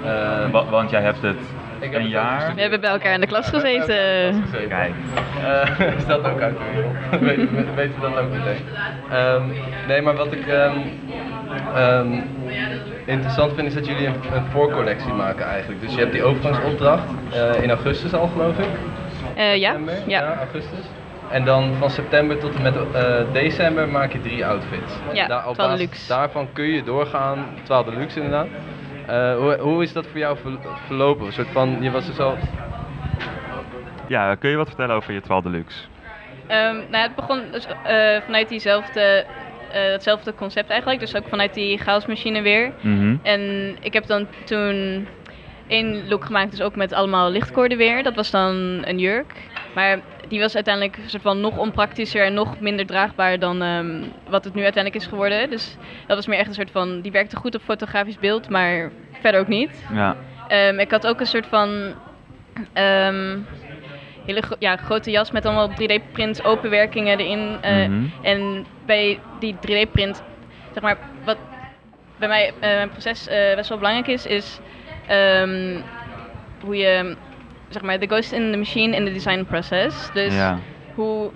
eh, 0.03 0.51
Wa- 0.51 0.69
Want 0.69 0.89
jij 0.89 1.01
hebt 1.01 1.21
het 1.21 1.37
heb 1.79 1.93
een 1.93 2.07
jaar. 2.07 2.53
We 2.55 2.61
hebben 2.61 2.81
bij 2.81 2.89
elkaar 2.89 3.13
in 3.13 3.21
de 3.21 3.27
klas 3.27 3.49
gezeten. 3.49 3.87
de 3.87 4.27
klas 4.31 4.41
gezeten. 4.51 4.69
Kijk. 4.69 4.93
Eh, 5.43 5.93
is 5.97 6.05
dat 6.05 6.23
ook 6.25 6.41
uit 6.41 6.57
de 6.57 6.63
wereld? 6.73 6.95
Weet- 7.27 7.51
we- 7.51 7.73
Weten 7.75 7.95
we 7.95 8.01
dat 8.01 8.17
ook 8.17 8.29
meteen. 8.31 8.61
Ehm, 9.09 9.43
nee, 9.87 10.01
maar 10.01 10.15
wat 10.15 10.31
ik 10.33 10.47
ehm, 10.47 10.77
ehm, 11.75 12.13
interessant 13.05 13.53
vind 13.53 13.67
is 13.67 13.73
dat 13.73 13.85
jullie 13.85 14.07
een, 14.07 14.15
een 14.33 14.43
voorcollectie 14.51 15.13
maken 15.13 15.45
eigenlijk. 15.45 15.81
Dus 15.81 15.93
je 15.93 15.99
hebt 15.99 16.11
die 16.11 16.23
overgangsopdracht 16.23 17.03
eh, 17.33 17.63
in 17.63 17.69
augustus 17.69 18.13
al 18.13 18.27
geloof 18.27 18.57
ik. 18.59 18.69
Eh, 19.35 19.55
ja, 19.55 19.75
ja. 20.07 20.35
augustus. 20.37 20.85
En 21.29 21.45
dan 21.45 21.73
van 21.79 21.89
september 21.89 22.37
tot 22.39 22.55
en 22.55 22.61
met 22.61 22.75
eh, 22.93 23.21
december 23.31 23.89
maak 23.89 24.11
je 24.11 24.21
drie 24.21 24.45
outfits. 24.45 24.93
Ja, 25.13 25.27
daar- 25.27 25.47
op 25.47 25.53
12 25.53 25.69
basis 25.69 25.77
deluxe. 25.77 26.07
Daarvan 26.07 26.47
kun 26.53 26.65
je 26.65 26.83
doorgaan, 26.83 27.45
12 27.63 27.85
deluxe 27.85 28.21
inderdaad. 28.21 28.47
Eh, 29.05 29.37
hoe, 29.37 29.57
hoe 29.59 29.83
is 29.83 29.93
dat 29.93 30.07
voor 30.07 30.19
jou 30.19 30.37
ver- 30.37 30.57
verlopen? 30.85 31.25
Een 31.25 31.33
soort 31.33 31.47
van, 31.51 31.77
je 31.81 31.91
was 31.91 32.05
dus 32.05 32.19
al... 32.19 32.37
Ja, 34.07 34.35
kun 34.35 34.49
je 34.49 34.55
wat 34.55 34.67
vertellen 34.67 34.95
over 34.95 35.13
je 35.13 35.21
12 35.21 35.43
Deluxe? 35.43 35.77
Ehm, 36.47 36.75
nou, 36.75 36.91
ja, 36.91 37.01
het 37.01 37.15
begon 37.15 37.41
dus, 37.51 37.65
eh, 37.83 38.21
vanuit 38.25 38.49
diezelfde, 38.49 39.25
eh, 39.71 39.81
hetzelfde 39.91 40.33
concept 40.35 40.69
eigenlijk. 40.69 40.99
Dus 40.99 41.15
ook 41.15 41.27
vanuit 41.27 41.53
die 41.53 41.77
chaosmachine 41.77 42.41
weer. 42.41 42.71
Mhm. 42.81 43.15
En 43.23 43.75
ik 43.81 43.93
heb 43.93 44.05
dan 44.05 44.27
toen 44.43 45.07
één 45.67 46.07
look 46.07 46.25
gemaakt, 46.25 46.51
dus 46.51 46.61
ook 46.61 46.75
met 46.75 46.93
allemaal 46.93 47.29
lichtkoorden 47.31 47.77
weer. 47.77 48.03
Dat 48.03 48.15
was 48.15 48.31
dan 48.31 48.81
een 48.85 48.99
jurk. 48.99 49.33
Maar 49.75 49.99
die 50.27 50.39
was 50.39 50.55
uiteindelijk 50.55 50.97
een 50.97 51.09
soort 51.09 51.21
van 51.23 51.39
nog 51.41 51.57
onpraktischer 51.57 52.25
en 52.25 52.33
nog 52.33 52.59
minder 52.59 52.85
draagbaar 52.85 53.39
dan 53.39 53.61
ehm, 53.61 54.03
wat 54.29 54.43
het 54.43 54.53
nu 54.53 54.63
uiteindelijk 54.63 55.03
is 55.03 55.09
geworden. 55.09 55.49
Dus 55.49 55.77
dat 56.07 56.15
was 56.17 56.27
meer 56.27 56.37
echt 56.37 56.47
een 56.47 56.53
soort 56.53 56.71
van, 56.71 57.01
die 57.01 57.11
werkte 57.11 57.35
goed 57.35 57.55
op 57.55 57.61
fotografisch 57.61 58.19
beeld, 58.19 58.49
maar 58.49 58.91
verder 59.19 59.39
ook 59.41 59.47
niet. 59.47 59.83
Ja. 59.93 60.17
Ehm, 60.47 60.79
ik 60.79 60.91
had 60.91 61.07
ook 61.07 61.19
een 61.19 61.25
soort 61.27 61.47
van 61.47 61.93
ehm, 62.73 63.39
hele 64.25 64.41
gro- 64.41 64.55
ja, 64.59 64.75
grote 64.75 65.11
jas 65.11 65.31
met 65.31 65.45
allemaal 65.45 65.69
3D-print 65.73 66.45
openwerkingen 66.45 67.19
erin. 67.19 67.57
eh, 67.61 67.87
Mhm. 67.87 68.05
En 68.21 68.65
bij 68.85 69.19
die 69.39 69.57
3D-print, 69.59 70.21
zeg 70.73 70.83
maar, 70.83 70.97
wat 71.23 71.37
bij 72.19 72.27
mij 72.27 72.47
eh, 72.47 72.53
mijn 72.59 72.89
proces 72.89 73.27
eh, 73.27 73.55
best 73.55 73.69
wel 73.69 73.77
belangrijk 73.77 74.07
is, 74.07 74.25
is 74.25 74.59
hoe 76.59 76.75
je, 76.75 77.17
zeg 77.75 77.83
maar, 77.83 77.99
the 77.99 78.07
ghost 78.07 78.31
in 78.31 78.51
the 78.51 78.57
machine 78.57 78.95
in 78.95 79.05
the 79.05 79.11
design 79.11 79.43
process. 79.45 80.09
Dus 80.13 80.33
Ja. 80.35 80.57
hoe 80.95 81.31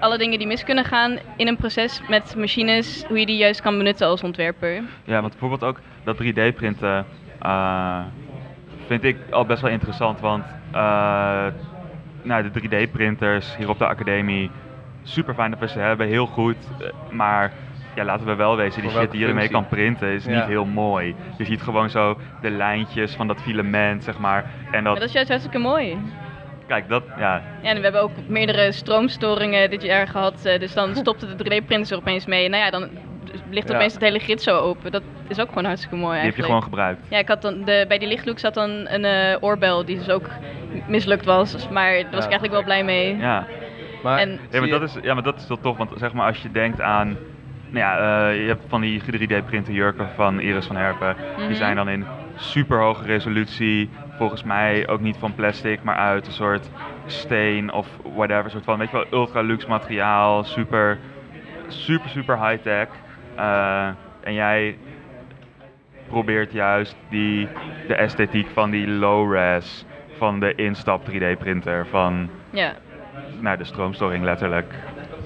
alle 0.00 0.18
dingen 0.18 0.38
die 0.38 0.46
mis 0.46 0.64
kunnen 0.64 0.84
gaan 0.84 1.18
in 1.36 1.48
een 1.48 1.56
proces 1.56 2.00
met 2.08 2.34
machines, 2.36 3.04
hoe 3.08 3.18
je 3.20 3.26
die 3.26 3.36
juist 3.36 3.60
kan 3.60 3.76
benutten 3.78 4.06
als 4.06 4.22
ontwerper. 4.22 4.82
Ja, 5.04 5.20
want 5.20 5.30
bijvoorbeeld 5.30 5.64
ook 5.64 5.80
dat 6.04 6.16
3D-printen 6.22 7.04
eh, 7.42 8.00
vind 8.86 9.04
ik 9.04 9.16
al 9.30 9.44
best 9.46 9.62
wel 9.62 9.70
interessant. 9.70 10.20
Want 10.20 10.44
eh, 10.72 11.46
nou, 12.22 12.50
de 12.50 12.60
3D-printers 12.60 13.56
hier 13.56 13.68
op 13.68 13.78
de 13.78 13.86
academie, 13.86 14.50
super 15.02 15.34
fijn 15.34 15.50
dat 15.50 15.60
we 15.60 15.68
ze 15.68 15.78
hebben, 15.78 16.06
heel 16.06 16.26
goed. 16.26 16.56
eh, 16.80 16.86
maar 17.10 17.52
ja, 17.98 18.04
laten 18.04 18.26
we 18.26 18.34
wel 18.34 18.56
wezen, 18.56 18.82
die 18.82 18.90
shit 18.90 19.10
die 19.10 19.20
je 19.20 19.26
ermee 19.26 19.48
kan 19.48 19.66
printen 19.66 20.08
is 20.08 20.24
Ja. 20.24 20.30
niet 20.30 20.44
heel 20.44 20.64
mooi. 20.64 21.14
Je 21.38 21.44
ziet 21.44 21.62
gewoon 21.62 21.90
zo 21.90 22.18
de 22.40 22.50
lijntjes 22.50 23.14
van 23.14 23.26
dat 23.26 23.40
filament, 23.42 24.04
zeg 24.04 24.18
maar. 24.18 24.44
En 24.64 24.70
Maar 24.70 24.82
dat, 24.82 24.94
dat 24.94 25.02
is 25.08 25.12
juist 25.12 25.28
hartstikke 25.28 25.58
mooi. 25.58 25.98
kijk, 26.66 26.88
dat, 26.88 27.02
ja, 27.18 27.42
Ja, 27.62 27.68
en 27.68 27.76
we 27.76 27.82
hebben 27.82 28.02
ook 28.02 28.10
meerdere 28.26 28.72
stroomstoringen 28.72 29.70
dit 29.70 29.82
jaar 29.82 30.08
gehad. 30.08 30.44
eh, 30.44 30.60
Dus 30.60 30.74
dan 30.74 30.94
stopte 30.96 31.26
de 31.26 31.44
3D-printers 31.44 31.90
er 31.90 31.96
opeens 31.96 32.26
mee. 32.26 32.48
Nou 32.48 32.62
ja, 32.64 32.70
dan 32.70 32.88
ligt 33.50 33.68
Ja. 33.68 33.74
opeens 33.74 33.92
het 33.92 34.02
hele 34.02 34.18
grid 34.18 34.42
zo 34.42 34.56
open. 34.58 34.90
Dat 34.92 35.02
is 35.28 35.40
ook 35.40 35.48
gewoon 35.48 35.64
hartstikke 35.64 35.96
mooi 35.96 36.14
die 36.20 36.24
heb 36.26 36.36
je 36.36 36.42
eigenlijk. 36.42 36.46
gewoon 36.46 36.62
gebruikt. 36.62 37.06
Ja, 37.08 37.18
ik 37.18 37.28
had 37.28 37.42
dan 37.42 37.64
de, 37.64 37.84
bij 37.88 37.98
die 37.98 38.08
lichtlook 38.08 38.38
zat 38.38 38.54
dan 38.54 38.70
een 38.70 39.04
eh, 39.04 39.36
oorbel 39.40 39.84
die 39.84 39.96
dus 39.98 40.10
ook 40.10 40.28
mislukt 40.86 41.24
was. 41.24 41.68
Maar 41.68 41.92
daar 41.92 42.02
was 42.10 42.24
ik 42.24 42.30
eigenlijk 42.30 42.52
wel 42.52 42.62
blij 42.64 42.84
mee. 42.84 43.16
Ja. 43.16 43.46
Maar, 44.02 44.18
En- 44.18 44.38
Ja, 44.50 44.60
maar 44.60 44.68
dat 44.68 44.82
is, 44.82 44.96
ja, 45.02 45.14
maar 45.14 45.22
dat 45.22 45.36
is 45.36 45.46
wel 45.48 45.60
tof, 45.60 45.76
want 45.76 45.90
zeg 45.96 46.12
maar 46.12 46.26
als 46.26 46.42
je 46.42 46.50
denkt 46.50 46.80
aan, 46.80 47.16
nou 47.70 47.78
ja, 47.84 47.96
eh, 48.28 48.40
je 48.42 48.46
hebt 48.46 48.62
van 48.68 48.80
die 48.80 49.00
3D-printen 49.02 49.72
jurken 49.74 50.08
van 50.14 50.40
Iris 50.40 50.66
van 50.66 50.76
Herpen, 50.76 51.16
Mhm. 51.36 51.46
die 51.46 51.56
zijn 51.56 51.76
dan 51.76 51.88
in 51.88 52.06
super 52.36 52.78
hoge 52.80 53.04
resolutie, 53.04 53.90
volgens 54.16 54.42
mij 54.42 54.88
ook 54.88 55.00
niet 55.00 55.16
van 55.16 55.34
plastic, 55.34 55.82
maar 55.82 55.96
uit 55.96 56.26
een 56.26 56.32
soort 56.32 56.70
steen 57.06 57.72
of 57.72 57.88
whatever, 58.14 58.50
soort 58.50 58.64
van, 58.64 58.78
weet 58.78 58.90
je 58.90 58.96
wel, 58.96 59.20
ultra 59.20 59.40
luxe 59.40 59.68
materiaal, 59.68 60.44
super, 60.44 60.98
super, 61.68 62.08
super 62.10 62.48
high-tech. 62.48 62.88
Eh, 63.34 63.88
en 64.20 64.34
jij 64.34 64.76
probeert 66.08 66.52
juist 66.52 66.96
die, 67.08 67.48
de 67.86 67.94
esthetiek 67.94 68.48
van 68.52 68.70
die 68.70 68.88
low-res, 68.88 69.84
van 70.16 70.40
de 70.40 70.54
instap 70.54 71.04
3D-printer, 71.04 71.86
van 71.86 72.30
Ja. 72.50 72.72
nou, 73.40 73.56
de 73.56 73.64
stroomstoring 73.64 74.24
letterlijk. 74.24 74.74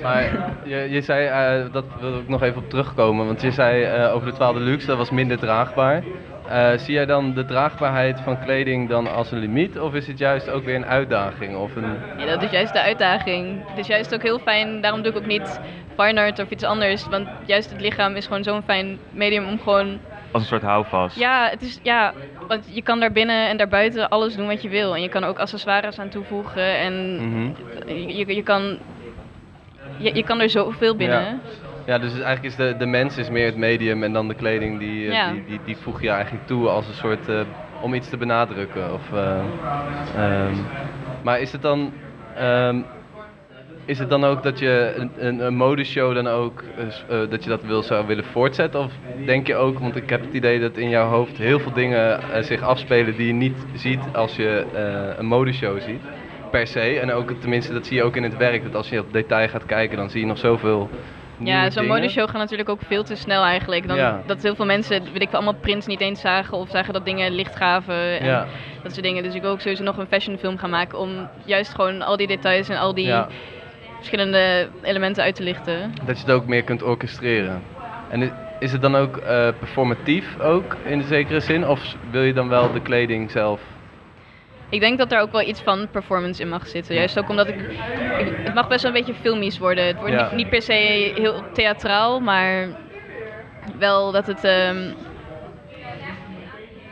Maar 0.02 0.54
je, 0.64 0.76
je 0.90 1.00
zei, 1.00 1.26
eh, 1.26 1.72
dat 1.72 1.84
wil 2.00 2.18
ik 2.18 2.28
nog 2.28 2.42
even 2.42 2.62
op 2.62 2.70
terugkomen, 2.70 3.26
want 3.26 3.40
je 3.42 3.50
zei 3.50 3.82
eh, 3.84 4.14
over 4.14 4.26
de 4.30 4.34
12 4.34 4.56
Deluxe, 4.56 4.86
dat 4.86 4.96
was 4.96 5.10
minder 5.10 5.38
draagbaar. 5.38 6.02
Eh, 6.48 6.70
zie 6.76 6.94
jij 6.94 7.06
dan 7.06 7.34
de 7.34 7.44
draagbaarheid 7.44 8.20
van 8.20 8.38
kleding 8.44 8.88
dan 8.88 9.12
als 9.14 9.30
een 9.32 9.38
limiet, 9.38 9.78
of 9.80 9.94
is 9.94 10.06
het 10.06 10.18
juist 10.18 10.50
ook 10.50 10.64
weer 10.64 10.74
een 10.74 10.86
uitdaging? 10.86 11.56
Of 11.56 11.76
een... 11.76 11.96
ja, 12.18 12.26
dat 12.26 12.42
is 12.42 12.50
juist 12.50 12.72
de 12.72 12.80
uitdaging. 12.82 13.62
Het 13.68 13.78
is 13.78 13.86
juist 13.86 14.14
ook 14.14 14.22
heel 14.22 14.38
fijn, 14.38 14.80
daarom 14.80 15.02
doe 15.02 15.12
ik 15.12 15.18
ook 15.18 15.26
niet 15.26 15.60
fine 15.98 16.20
art 16.20 16.38
of 16.38 16.50
iets 16.50 16.64
anders. 16.64 17.08
Want 17.08 17.28
juist 17.46 17.70
het 17.70 17.80
lichaam 17.80 18.14
is 18.16 18.26
gewoon 18.26 18.42
zo'n 18.42 18.62
fijn 18.62 18.98
medium 19.10 19.46
om 19.46 19.58
gewoon... 19.60 19.98
Als 20.32 20.42
een 20.42 20.48
soort 20.48 20.62
houvast. 20.62 21.18
Ja, 21.18 21.48
het 21.50 21.62
is, 21.62 21.78
ja, 21.82 22.12
want 22.48 22.64
je 22.74 22.82
kan 22.82 23.00
daar 23.00 23.12
binnen 23.12 23.48
en 23.48 23.56
daarbuiten 23.56 24.08
alles 24.08 24.36
doen 24.36 24.46
wat 24.46 24.62
je 24.62 24.68
wil. 24.68 24.94
En 24.94 25.02
je 25.02 25.08
kan 25.08 25.24
ook 25.24 25.38
accessoires 25.38 25.98
aan 25.98 26.08
toevoegen 26.08 26.76
en 26.78 27.16
Mhm. 27.16 27.50
je, 27.86 28.34
je 28.34 28.42
kan... 28.42 28.78
Je, 29.96 30.14
je 30.14 30.22
kan 30.22 30.40
er 30.40 30.50
zoveel 30.50 30.96
binnen. 30.96 31.20
Ja. 31.20 31.40
Ja, 31.84 31.98
dus 31.98 32.12
eigenlijk 32.12 32.44
is 32.44 32.56
de, 32.56 32.76
de 32.76 32.86
mens 32.86 33.16
is 33.18 33.28
meer 33.28 33.46
het 33.46 33.56
medium 33.56 34.02
en 34.02 34.12
dan 34.12 34.28
de 34.28 34.34
kleding 34.34 34.78
die, 34.78 35.06
eh, 35.06 35.12
Ja. 35.12 35.32
die, 35.32 35.44
die, 35.44 35.60
die 35.62 35.76
voeg 35.76 36.00
je 36.00 36.08
eigenlijk 36.10 36.46
toe 36.46 36.68
als 36.68 36.88
een 36.88 36.94
soort, 36.94 37.28
eh, 37.28 37.40
om 37.78 37.94
iets 37.94 38.08
te 38.08 38.16
benadrukken. 38.16 38.92
Of, 38.92 39.12
eh, 39.12 39.44
ehm, 40.14 40.54
maar 41.22 41.40
is 41.40 41.52
het 41.52 41.62
dan, 41.62 41.94
ehm, 42.32 42.82
is 43.84 43.98
het 43.98 44.10
dan 44.10 44.24
ook 44.24 44.42
dat 44.42 44.58
je 44.58 44.92
een, 44.96 45.12
een, 45.26 45.38
een 45.38 45.54
modeshow 45.54 46.14
dan 46.14 46.26
ook, 46.26 46.64
dat 47.06 47.44
je 47.44 47.48
dat 47.50 47.62
wil, 47.62 47.82
zou 47.82 48.06
willen 48.06 48.24
voortzetten? 48.24 48.80
Of 48.80 48.92
denk 49.24 49.46
je 49.46 49.54
ook, 49.56 49.78
want 49.78 49.96
ik 49.96 50.10
heb 50.10 50.22
het 50.22 50.32
idee 50.34 50.60
dat 50.60 50.76
in 50.76 50.88
jouw 50.88 51.08
hoofd 51.08 51.36
heel 51.36 51.60
veel 51.60 51.72
dingen 51.72 52.44
zich 52.44 52.62
afspelen 52.62 53.16
die 53.16 53.26
je 53.26 53.32
niet 53.32 53.66
ziet 53.72 54.08
als 54.12 54.36
je 54.36 54.68
eh, 54.72 55.18
een 55.18 55.26
modeshow 55.26 55.80
ziet? 55.80 56.02
Per 56.52 56.66
se. 56.66 56.98
En 57.00 57.12
ook, 57.12 57.30
tenminste, 57.40 57.72
dat 57.72 57.86
zie 57.86 57.96
je 57.96 58.02
ook 58.02 58.16
in 58.16 58.22
het 58.22 58.36
werk. 58.36 58.62
Dat 58.62 58.74
als 58.74 58.88
je 58.88 58.98
op 58.98 59.12
detail 59.12 59.48
gaat 59.48 59.66
kijken, 59.66 59.96
dan 59.96 60.10
zie 60.10 60.20
je 60.20 60.26
nog 60.26 60.38
zoveel 60.38 60.90
Ja, 61.36 61.70
zo'n 61.70 61.86
modeshow 61.86 62.24
gaat 62.28 62.38
natuurlijk 62.38 62.68
ook 62.68 62.80
veel 62.86 63.02
te 63.04 63.14
snel 63.16 63.42
eigenlijk. 63.44 63.88
Dan, 63.88 63.96
Ja. 63.96 64.22
Dat 64.26 64.42
heel 64.42 64.54
veel 64.54 64.64
mensen, 64.64 65.02
weet 65.12 65.22
ik 65.22 65.28
veel, 65.28 65.38
allemaal 65.38 65.60
prints 65.60 65.86
niet 65.86 66.00
eens 66.00 66.20
zagen 66.20 66.56
of 66.56 66.70
zagen 66.70 66.92
dat 66.92 67.04
dingen 67.04 67.32
licht 67.32 67.56
gaven 67.56 68.18
en 68.20 68.26
Ja. 68.26 68.46
dat 68.82 68.92
soort 68.92 69.04
dingen. 69.04 69.22
Dus 69.22 69.34
ik 69.34 69.40
wil 69.40 69.50
ook 69.50 69.60
sowieso 69.60 69.82
nog 69.82 69.96
een 69.96 70.06
fashionfilm 70.06 70.58
gaan 70.58 70.70
maken 70.70 70.98
om 70.98 71.28
juist 71.44 71.74
gewoon 71.74 72.02
al 72.02 72.16
die 72.16 72.26
details 72.26 72.68
en 72.68 72.78
al 72.78 72.94
die 72.94 73.06
Ja. 73.06 73.28
verschillende 73.96 74.68
elementen 74.82 75.22
uit 75.22 75.34
te 75.34 75.42
lichten. 75.42 75.92
Dat 76.04 76.16
je 76.18 76.24
het 76.24 76.32
ook 76.34 76.46
meer 76.46 76.62
kunt 76.62 76.82
orchestreren. 76.82 77.62
En 78.08 78.32
is 78.58 78.72
het 78.72 78.82
dan 78.82 78.94
ook 78.96 79.16
eh, 79.16 79.48
performatief 79.58 80.40
ook 80.40 80.76
in 80.84 80.98
de 80.98 81.04
zekere 81.04 81.40
zin? 81.40 81.66
Of 81.68 81.96
wil 82.10 82.22
je 82.22 82.32
dan 82.32 82.48
wel 82.48 82.72
de 82.72 82.80
kleding 82.80 83.30
zelf? 83.30 83.60
Ik 84.72 84.80
denk 84.80 84.98
dat 84.98 85.08
daar 85.10 85.20
ook 85.20 85.32
wel 85.32 85.40
iets 85.48 85.60
van 85.62 85.88
performance 85.90 86.42
in 86.42 86.48
mag 86.48 86.66
zitten. 86.66 86.94
Juist 86.94 87.18
ook 87.18 87.28
omdat 87.28 87.48
ik, 87.48 87.60
ik- 88.18 88.36
het 88.44 88.54
mag 88.54 88.68
best 88.68 88.82
wel 88.82 88.92
een 88.92 88.98
beetje 89.04 89.20
filmisch 89.20 89.58
worden. 89.58 89.86
Het 89.86 89.96
wordt 89.96 90.12
Ja. 90.12 90.22
niet, 90.26 90.32
niet 90.32 90.48
per 90.48 90.62
se 90.62 90.72
heel 91.14 91.42
theatraal, 91.52 92.20
maar 92.20 92.68
wel 93.78 94.12
dat 94.12 94.26
het, 94.26 94.44
ehm, 94.44 94.90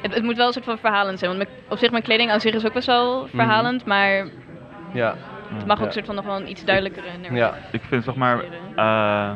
het... 0.00 0.14
Het 0.14 0.22
moet 0.22 0.36
wel 0.36 0.46
een 0.46 0.52
soort 0.52 0.64
van 0.64 0.78
verhalend 0.78 1.18
zijn. 1.18 1.36
Want 1.36 1.48
op 1.68 1.78
zich, 1.78 1.90
mijn 1.90 2.02
kleding 2.02 2.30
aan 2.30 2.40
zich 2.40 2.54
is 2.54 2.66
ook 2.66 2.72
best 2.72 2.86
wel 2.86 3.26
verhalend, 3.26 3.84
maar 3.84 4.26
Ja. 4.92 5.14
het 5.54 5.66
mag 5.66 5.76
ook 5.76 5.80
Ja. 5.80 5.86
een 5.86 5.92
soort 5.92 6.06
van 6.06 6.14
nog 6.14 6.24
wel 6.24 6.36
een 6.36 6.50
iets 6.50 6.64
duidelijkere 6.64 7.06
narrative. 7.06 7.34
Ja. 7.34 7.54
Ik 7.72 7.82
vind 7.88 8.04
zeg 8.04 8.14
maar, 8.14 8.40
eh, 8.76 9.30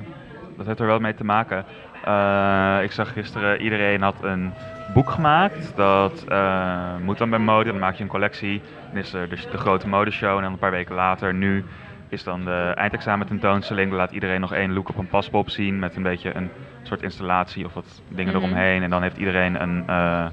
dat 0.56 0.66
heeft 0.66 0.80
er 0.80 0.86
wel 0.86 0.98
mee 1.00 1.14
te 1.14 1.24
maken. 1.24 1.64
Eh, 2.04 2.78
ik 2.82 2.92
zag 2.92 3.12
gisteren, 3.12 3.60
iedereen 3.60 4.02
had 4.02 4.14
een 4.22 4.52
boek 4.94 5.10
gemaakt. 5.10 5.72
Dat 5.76 6.24
eh, 6.28 6.96
moet 7.02 7.18
dan 7.18 7.30
bij 7.30 7.38
mode, 7.38 7.70
dan 7.70 7.78
maak 7.78 7.94
je 7.94 8.02
een 8.02 8.08
collectie. 8.08 8.62
Dan 8.90 8.98
is 9.00 9.12
er 9.12 9.28
dus 9.28 9.48
de 9.50 9.58
grote 9.58 9.88
modeshow 9.88 10.36
en 10.36 10.42
dan 10.42 10.52
een 10.52 10.58
paar 10.58 10.70
weken 10.70 10.94
later, 10.94 11.34
nu 11.34 11.64
is 12.08 12.24
dan 12.24 12.44
de 12.44 12.72
eindexamen 12.74 13.26
tentoonstelling. 13.26 13.88
Dan 13.88 13.98
laat 13.98 14.12
iedereen 14.12 14.40
nog 14.40 14.52
één 14.52 14.72
look 14.72 14.88
op 14.88 14.98
een 14.98 15.08
paspop 15.08 15.50
zien 15.50 15.78
met 15.78 15.96
een 15.96 16.02
beetje 16.02 16.36
een 16.36 16.50
soort 16.82 17.02
installatie 17.02 17.64
of 17.64 17.74
wat 17.74 18.02
dingen 18.08 18.34
Mhm. 18.34 18.44
eromheen. 18.44 18.82
En 18.82 18.90
dan 18.90 19.02
heeft 19.02 19.16
iedereen 19.16 19.62
een, 19.62 19.82
eh, 19.86 20.26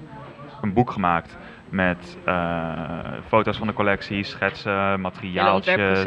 een 0.62 0.74
boek 0.74 0.92
gemaakt 0.92 1.38
met 1.70 2.18
eh, 2.26 2.70
foto's 3.28 3.58
van 3.58 3.68
de 3.68 3.74
collectie, 3.74 4.24
schetsen, 4.24 5.02
materiaaltjes. 5.02 6.04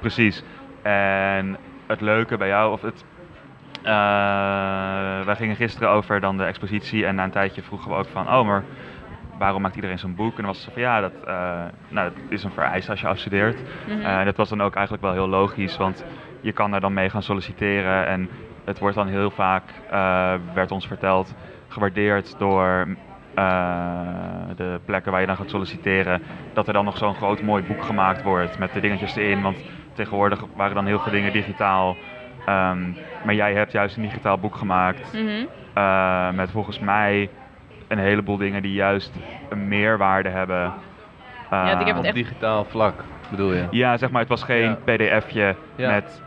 Precies. 0.00 0.42
En 0.82 1.56
het 1.86 2.00
leuke 2.00 2.36
bij 2.36 2.48
jou, 2.48 2.72
of 2.72 2.80
het. 2.80 3.04
Eh, 3.82 5.24
wij 5.24 5.36
gingen 5.36 5.56
gisteren 5.56 5.88
over 5.88 6.20
dan 6.20 6.36
de 6.36 6.44
expositie 6.44 7.06
en 7.06 7.14
na 7.14 7.24
een 7.24 7.30
tijdje 7.30 7.62
vroegen 7.62 7.90
we 7.90 7.96
ook 7.96 8.08
van, 8.08 8.28
oh, 8.28 8.46
maar 8.46 8.64
waarom 9.38 9.62
maakt 9.62 9.74
iedereen 9.74 9.98
zo'n 9.98 10.14
boek? 10.14 10.30
En 10.30 10.36
dan 10.36 10.46
was 10.46 10.56
het 10.56 10.64
zo 10.64 10.72
van, 10.72 10.82
ja, 10.82 11.00
dat, 11.00 11.12
eh, 11.26 11.64
nou, 11.88 12.10
dat 12.10 12.22
is 12.28 12.44
een 12.44 12.50
vereiste 12.50 12.90
als 12.90 13.00
je 13.00 13.06
afstudeert. 13.06 13.62
Eh, 14.02 14.24
dat 14.24 14.36
was 14.36 14.48
dan 14.48 14.62
ook 14.62 14.74
eigenlijk 14.74 15.04
wel 15.04 15.12
heel 15.12 15.28
logisch, 15.28 15.76
want 15.76 16.04
je 16.40 16.52
kan 16.52 16.70
daar 16.70 16.80
dan 16.80 16.92
mee 16.92 17.10
gaan 17.10 17.22
solliciteren 17.22 18.06
en 18.06 18.28
het 18.64 18.78
wordt 18.78 18.96
dan 18.96 19.08
heel 19.08 19.30
vaak, 19.30 19.62
werd 20.54 20.70
ons 20.70 20.86
verteld, 20.86 21.34
gewaardeerd 21.68 22.38
door 22.38 22.86
de 24.56 24.80
plekken 24.84 25.12
waar 25.12 25.20
je 25.20 25.26
dan 25.26 25.36
gaat 25.36 25.50
solliciteren, 25.50 26.22
dat 26.52 26.66
er 26.66 26.72
dan 26.72 26.84
nog 26.84 26.96
zo'n 26.96 27.14
groot 27.14 27.42
mooi 27.42 27.62
boek 27.62 27.82
gemaakt 27.82 28.22
wordt 28.22 28.58
met 28.58 28.72
de 28.72 28.80
dingetjes 28.80 29.16
erin, 29.16 29.42
want 29.42 29.56
tegenwoordig 29.92 30.44
waren 30.56 30.74
dan 30.74 30.86
heel 30.86 30.98
veel 30.98 31.12
dingen 31.12 31.32
digitaal. 31.32 31.96
Ehm, 32.44 32.78
maar 33.22 33.34
jij 33.34 33.54
hebt 33.54 33.72
juist 33.72 33.96
een 33.96 34.02
digitaal 34.02 34.38
boek 34.38 34.54
gemaakt 34.56 35.12
Mhm. 35.12 35.44
eh, 35.74 36.30
met 36.30 36.50
volgens 36.50 36.78
mij 36.78 37.30
een 37.88 37.98
heleboel 37.98 38.36
dingen 38.36 38.62
die 38.62 38.72
juist 38.74 39.12
een 39.48 39.68
meerwaarde 39.68 40.28
hebben. 40.28 40.72
Ja, 41.50 41.80
ik 41.80 41.86
heb 41.86 41.86
het 41.86 41.88
Eh, 41.88 41.98
Op 41.98 42.04
echt- 42.04 42.14
digitaal 42.14 42.64
vlak 42.64 43.04
bedoel 43.30 43.52
je? 43.52 43.66
ja, 43.70 43.96
zeg 43.96 44.10
maar, 44.10 44.20
het 44.20 44.28
was 44.28 44.42
geen 44.42 44.68
Ja. 44.68 44.78
pdfje 44.84 45.56
Ja. 45.76 45.90
met 45.90 46.22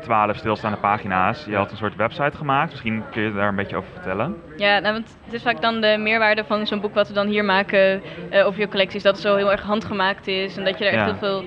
12 0.00 0.36
stilstaande 0.36 0.78
pagina's. 0.78 1.44
Je 1.44 1.56
had 1.56 1.70
een 1.70 1.76
soort 1.76 1.96
website 1.96 2.36
gemaakt. 2.36 2.70
Misschien 2.70 3.04
kun 3.10 3.22
je 3.22 3.32
daar 3.32 3.48
een 3.48 3.54
beetje 3.54 3.76
over 3.76 3.90
vertellen. 3.92 4.36
Ja, 4.56 4.78
nou, 4.78 4.92
want 4.92 5.16
het 5.24 5.32
is 5.34 5.42
vaak 5.42 5.60
dan 5.60 5.80
de 5.80 5.96
meerwaarde 5.98 6.44
van 6.44 6.66
zo'n 6.66 6.80
boek 6.80 6.94
wat 6.94 7.08
we 7.08 7.14
dan 7.14 7.26
hier 7.26 7.44
maken 7.44 8.02
eh, 8.30 8.46
over 8.46 8.60
je 8.60 8.68
collecties. 8.68 9.02
Dat 9.02 9.12
het 9.12 9.22
zo 9.22 9.36
heel 9.36 9.50
erg 9.50 9.62
handgemaakt 9.62 10.26
is 10.26 10.56
en 10.56 10.64
dat 10.64 10.78
je 10.78 10.84
er 10.84 10.90
echt 10.92 11.00
Ja. 11.00 11.04
heel 11.06 11.16
veel... 11.16 11.44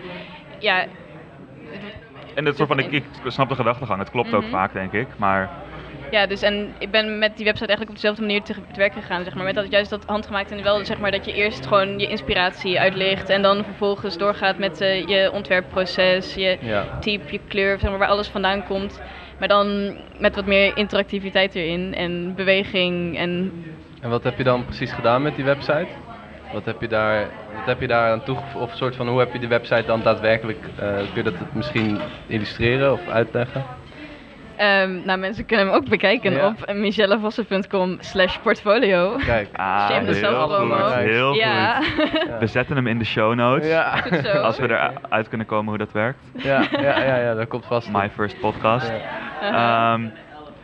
Ja, 0.60 0.86
En 2.34 2.44
dat 2.44 2.56
soort 2.56 2.68
van, 2.68 2.80
ik, 2.80 2.92
ik 2.92 3.06
snap 3.24 3.50
de 3.50 3.56
gedachtegang. 3.56 4.00
Het 4.00 4.10
klopt 4.10 4.34
ook 4.34 4.42
Mhm. 4.42 4.50
vaak, 4.52 4.74
denk 4.74 4.92
ik. 4.92 5.18
Maar 5.18 5.50
ja, 6.10 6.26
dus 6.26 6.42
en 6.42 6.76
ik 6.78 6.92
ben 6.92 7.20
met 7.20 7.36
die 7.36 7.46
website 7.46 7.68
eigenlijk 7.68 7.90
op 7.90 7.96
dezelfde 7.96 8.22
manier 8.22 8.44
te, 8.44 8.54
te 8.54 8.80
werk 8.80 8.94
gegaan, 8.94 9.24
zeg 9.24 9.36
maar. 9.36 9.46
Met 9.46 9.56
dat 9.56 9.72
juist 9.72 9.90
dat 9.90 10.04
handgemaakt 10.06 10.52
en 10.52 10.64
wel, 10.64 10.86
zeg 10.86 10.98
maar, 10.98 11.12
dat 11.12 11.26
je 11.26 11.34
eerst 11.34 11.66
gewoon 11.66 12.00
je 12.00 12.08
inspiratie 12.08 12.80
uitlicht 12.80 13.30
en 13.30 13.42
dan 13.42 13.64
vervolgens 13.64 14.18
doorgaat 14.18 14.58
met 14.58 14.82
eh, 14.82 15.08
je 15.08 15.32
ontwerpproces, 15.32 16.34
je 16.34 16.58
Ja. 16.62 16.86
type, 17.00 17.32
je 17.32 17.40
kleur, 17.48 17.80
zeg 17.80 17.90
maar, 17.90 18.00
waar 18.00 18.08
alles 18.08 18.28
vandaan 18.28 18.64
komt. 18.64 19.02
Maar 19.38 19.48
dan 19.48 19.98
met 20.18 20.36
wat 20.36 20.46
meer 20.46 20.78
interactiviteit 20.78 21.56
erin 21.56 21.94
en 21.96 22.36
beweging 22.36 23.18
en 23.18 23.52
En 24.02 24.10
wat 24.10 24.24
heb 24.24 24.38
je 24.38 24.44
dan 24.44 24.66
precies 24.66 24.92
gedaan 24.92 25.22
met 25.22 25.36
die 25.36 25.46
website? 25.46 25.88
Wat 26.54 26.66
heb 26.66 26.82
je 26.82 26.88
daar, 26.88 27.20
wat 27.56 27.66
heb 27.66 27.82
je 27.82 27.88
daar 27.88 28.12
aan 28.12 28.24
toegevoegd? 28.24 28.64
Of 28.64 28.76
soort 28.76 28.96
van, 28.96 29.08
hoe 29.08 29.20
heb 29.20 29.34
je 29.34 29.40
die 29.40 29.48
website 29.48 29.84
dan 29.86 30.02
daadwerkelijk, 30.04 30.60
eh, 30.80 30.88
kun 30.96 31.08
je 31.14 31.24
dat 31.24 31.34
misschien 31.54 32.00
illustreren 32.28 32.92
of 32.94 33.08
uitleggen? 33.08 33.64
Ehm, 34.56 35.06
nou, 35.06 35.20
mensen 35.20 35.46
kunnen 35.46 35.66
hem 35.66 35.76
ook 35.76 35.90
bekijken 35.90 36.32
Ja. 36.32 36.48
op 36.48 36.74
michellevossen.com 36.74 37.98
slash 38.00 38.38
portfolio. 38.38 39.16
Kijk. 39.26 39.48
ah, 39.56 39.88
heel 39.88 40.48
goed. 40.48 40.94
Heel 40.96 41.34
ja. 41.34 41.82
goed. 41.82 42.30
We 42.40 42.48
zetten 42.58 42.76
hem 42.76 42.88
in 42.88 43.00
de 43.00 43.06
show 43.06 43.34
notes. 43.36 43.68
Ja. 43.68 43.96
Goed 43.98 44.20
zo. 44.26 44.32
Als 44.38 44.58
we 44.60 44.68
eruit 44.70 45.28
kunnen 45.30 45.48
komen 45.48 45.68
hoe 45.70 45.78
dat 45.78 45.92
werkt. 45.92 46.20
Ja, 46.34 46.62
ja, 46.72 47.04
ja, 47.04 47.16
ja, 47.18 47.34
dat 47.34 47.48
komt 47.48 47.66
vast. 47.66 47.92
My 47.92 48.10
first 48.10 48.40
podcast. 48.40 48.92
Ja. 49.42 49.94
Ehm, 49.94 50.06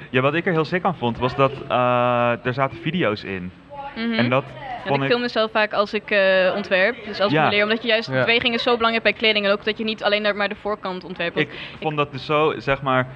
Ja, 0.10 0.22
wat 0.22 0.34
ik 0.34 0.46
er 0.46 0.52
heel 0.52 0.66
sick 0.66 0.84
aan 0.84 0.96
vond, 0.96 1.18
was 1.18 1.36
dat 1.36 1.52
eh, 1.70 2.46
er 2.46 2.54
zaten 2.54 2.78
video's 2.82 3.24
in. 3.24 3.52
Mhm. 3.96 4.14
En 4.14 4.30
dat 4.30 4.44
vond 4.88 4.98
ik 4.98 5.04
ik... 5.04 5.10
film 5.10 5.22
mezelf 5.22 5.52
vaak 5.52 5.74
als 5.74 5.94
ik 5.94 6.12
eh, 6.12 6.52
ontwerp, 6.56 7.04
dus 7.06 7.20
als 7.20 7.32
Ja. 7.32 7.44
modelleer, 7.44 7.64
omdat 7.64 7.82
je 7.82 7.88
juist, 7.88 8.10
Ja. 8.10 8.20
beweging 8.20 8.54
is 8.54 8.64
zo 8.64 8.74
belangrijk 8.76 9.04
bij 9.04 9.14
kleding 9.14 9.46
en 9.46 9.52
ook 9.52 9.64
dat 9.64 9.78
je 9.78 9.84
niet 9.84 10.04
alleen 10.04 10.24
daar 10.24 10.36
maar 10.36 10.50
de 10.50 10.56
voorkant 10.56 11.04
ontwerpt. 11.04 11.36
Want 11.36 11.48
Ik 11.48 11.60
vond 11.82 11.98
dat 11.98 12.12
dus 12.12 12.26
zo, 12.26 12.54
zeg 12.58 12.82
maar... 12.82 13.08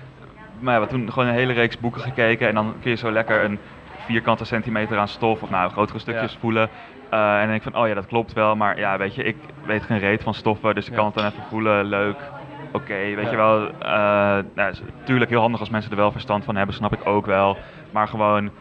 Maar 0.62 0.74
ja, 0.74 0.80
we 0.80 0.86
hebben 0.88 1.06
toen 1.06 1.14
gewoon 1.14 1.30
een 1.30 1.36
hele 1.36 1.54
reeks 1.54 1.78
boeken 1.80 2.02
gekeken 2.02 2.48
en 2.48 2.56
dan 2.56 2.76
kun 2.82 2.90
je 2.90 2.98
zo 2.98 3.12
lekker 3.12 3.44
een 3.44 3.60
vierkante 4.06 4.46
centimeter 4.46 4.98
aan 4.98 5.08
stof 5.08 5.44
of 5.44 5.50
nou 5.50 5.70
grotere 5.72 6.00
stukjes 6.00 6.32
Ja. 6.34 6.40
voelen. 6.40 6.70
Eh, 7.10 7.34
en 7.34 7.38
dan 7.40 7.48
denk 7.48 7.66
ik 7.66 7.72
van, 7.72 7.82
oh 7.82 7.88
ja, 7.88 7.94
dat 7.94 8.06
klopt 8.06 8.34
wel, 8.34 8.56
maar 8.56 8.80
ja, 8.80 8.98
weet 8.98 9.16
je, 9.16 9.24
ik 9.24 9.36
weet 9.66 9.84
geen 9.84 10.00
reet 10.00 10.24
van 10.24 10.34
stoffen, 10.34 10.76
dus 10.76 10.84
ik 10.86 10.90
Ja. 10.92 10.96
kan 10.98 11.06
het 11.06 11.16
dan 11.16 11.26
even 11.26 11.44
voelen, 11.50 11.86
leuk. 11.86 12.22
Oké, 12.72 12.94
weet 12.94 13.24
Ja. 13.26 13.30
je 13.30 13.36
wel, 13.36 13.72
eh 13.80 13.90
nou, 14.56 14.70
is 14.72 14.82
natuurlijk 14.98 15.30
heel 15.30 15.40
handig 15.42 15.60
als 15.60 15.70
mensen 15.70 15.92
er 15.92 15.98
wel 15.98 16.12
verstand 16.12 16.44
van 16.46 16.56
hebben, 16.56 16.76
snap 16.76 16.94
ik 16.94 17.08
ook 17.08 17.26
wel. 17.26 17.58
Maar 17.92 18.08
gewoon 18.08 18.52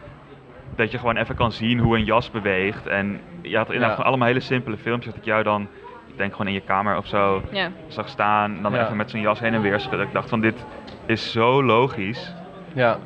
dat 0.79 0.91
je 0.91 0.97
gewoon 0.97 1.17
even 1.17 1.35
kan 1.35 1.51
zien 1.51 1.79
hoe 1.79 1.97
een 1.97 2.03
jas 2.03 2.31
beweegt. 2.31 2.87
En 2.87 3.19
je 3.41 3.57
had 3.57 3.65
inderdaad 3.65 3.89
Ja. 3.89 3.95
gewoon 3.95 4.09
allemaal 4.09 4.27
hele 4.27 4.39
simpele 4.39 4.77
filmpjes 4.77 5.13
dat 5.13 5.21
ik 5.21 5.25
jou 5.27 5.43
dan, 5.43 5.61
ik 6.07 6.17
denk 6.17 6.31
gewoon 6.31 6.47
in 6.47 6.53
je 6.53 6.61
kamer 6.61 6.97
of 6.97 7.07
zo, 7.07 7.41
ja. 7.51 7.71
zag 7.87 8.09
staan. 8.09 8.55
En 8.55 8.61
dan 8.63 8.73
Ja. 8.73 8.83
even 8.83 8.97
met 8.97 9.09
zo'n 9.09 9.21
jas 9.21 9.39
heen 9.39 9.53
en 9.53 9.61
weer 9.61 9.79
schudden. 9.79 10.07
Ik 10.07 10.13
dacht 10.13 10.29
van, 10.29 10.41
dit 10.41 10.65
is 11.05 11.31
zo 11.31 11.63
logisch. 11.63 12.33
Ja. 12.73 12.97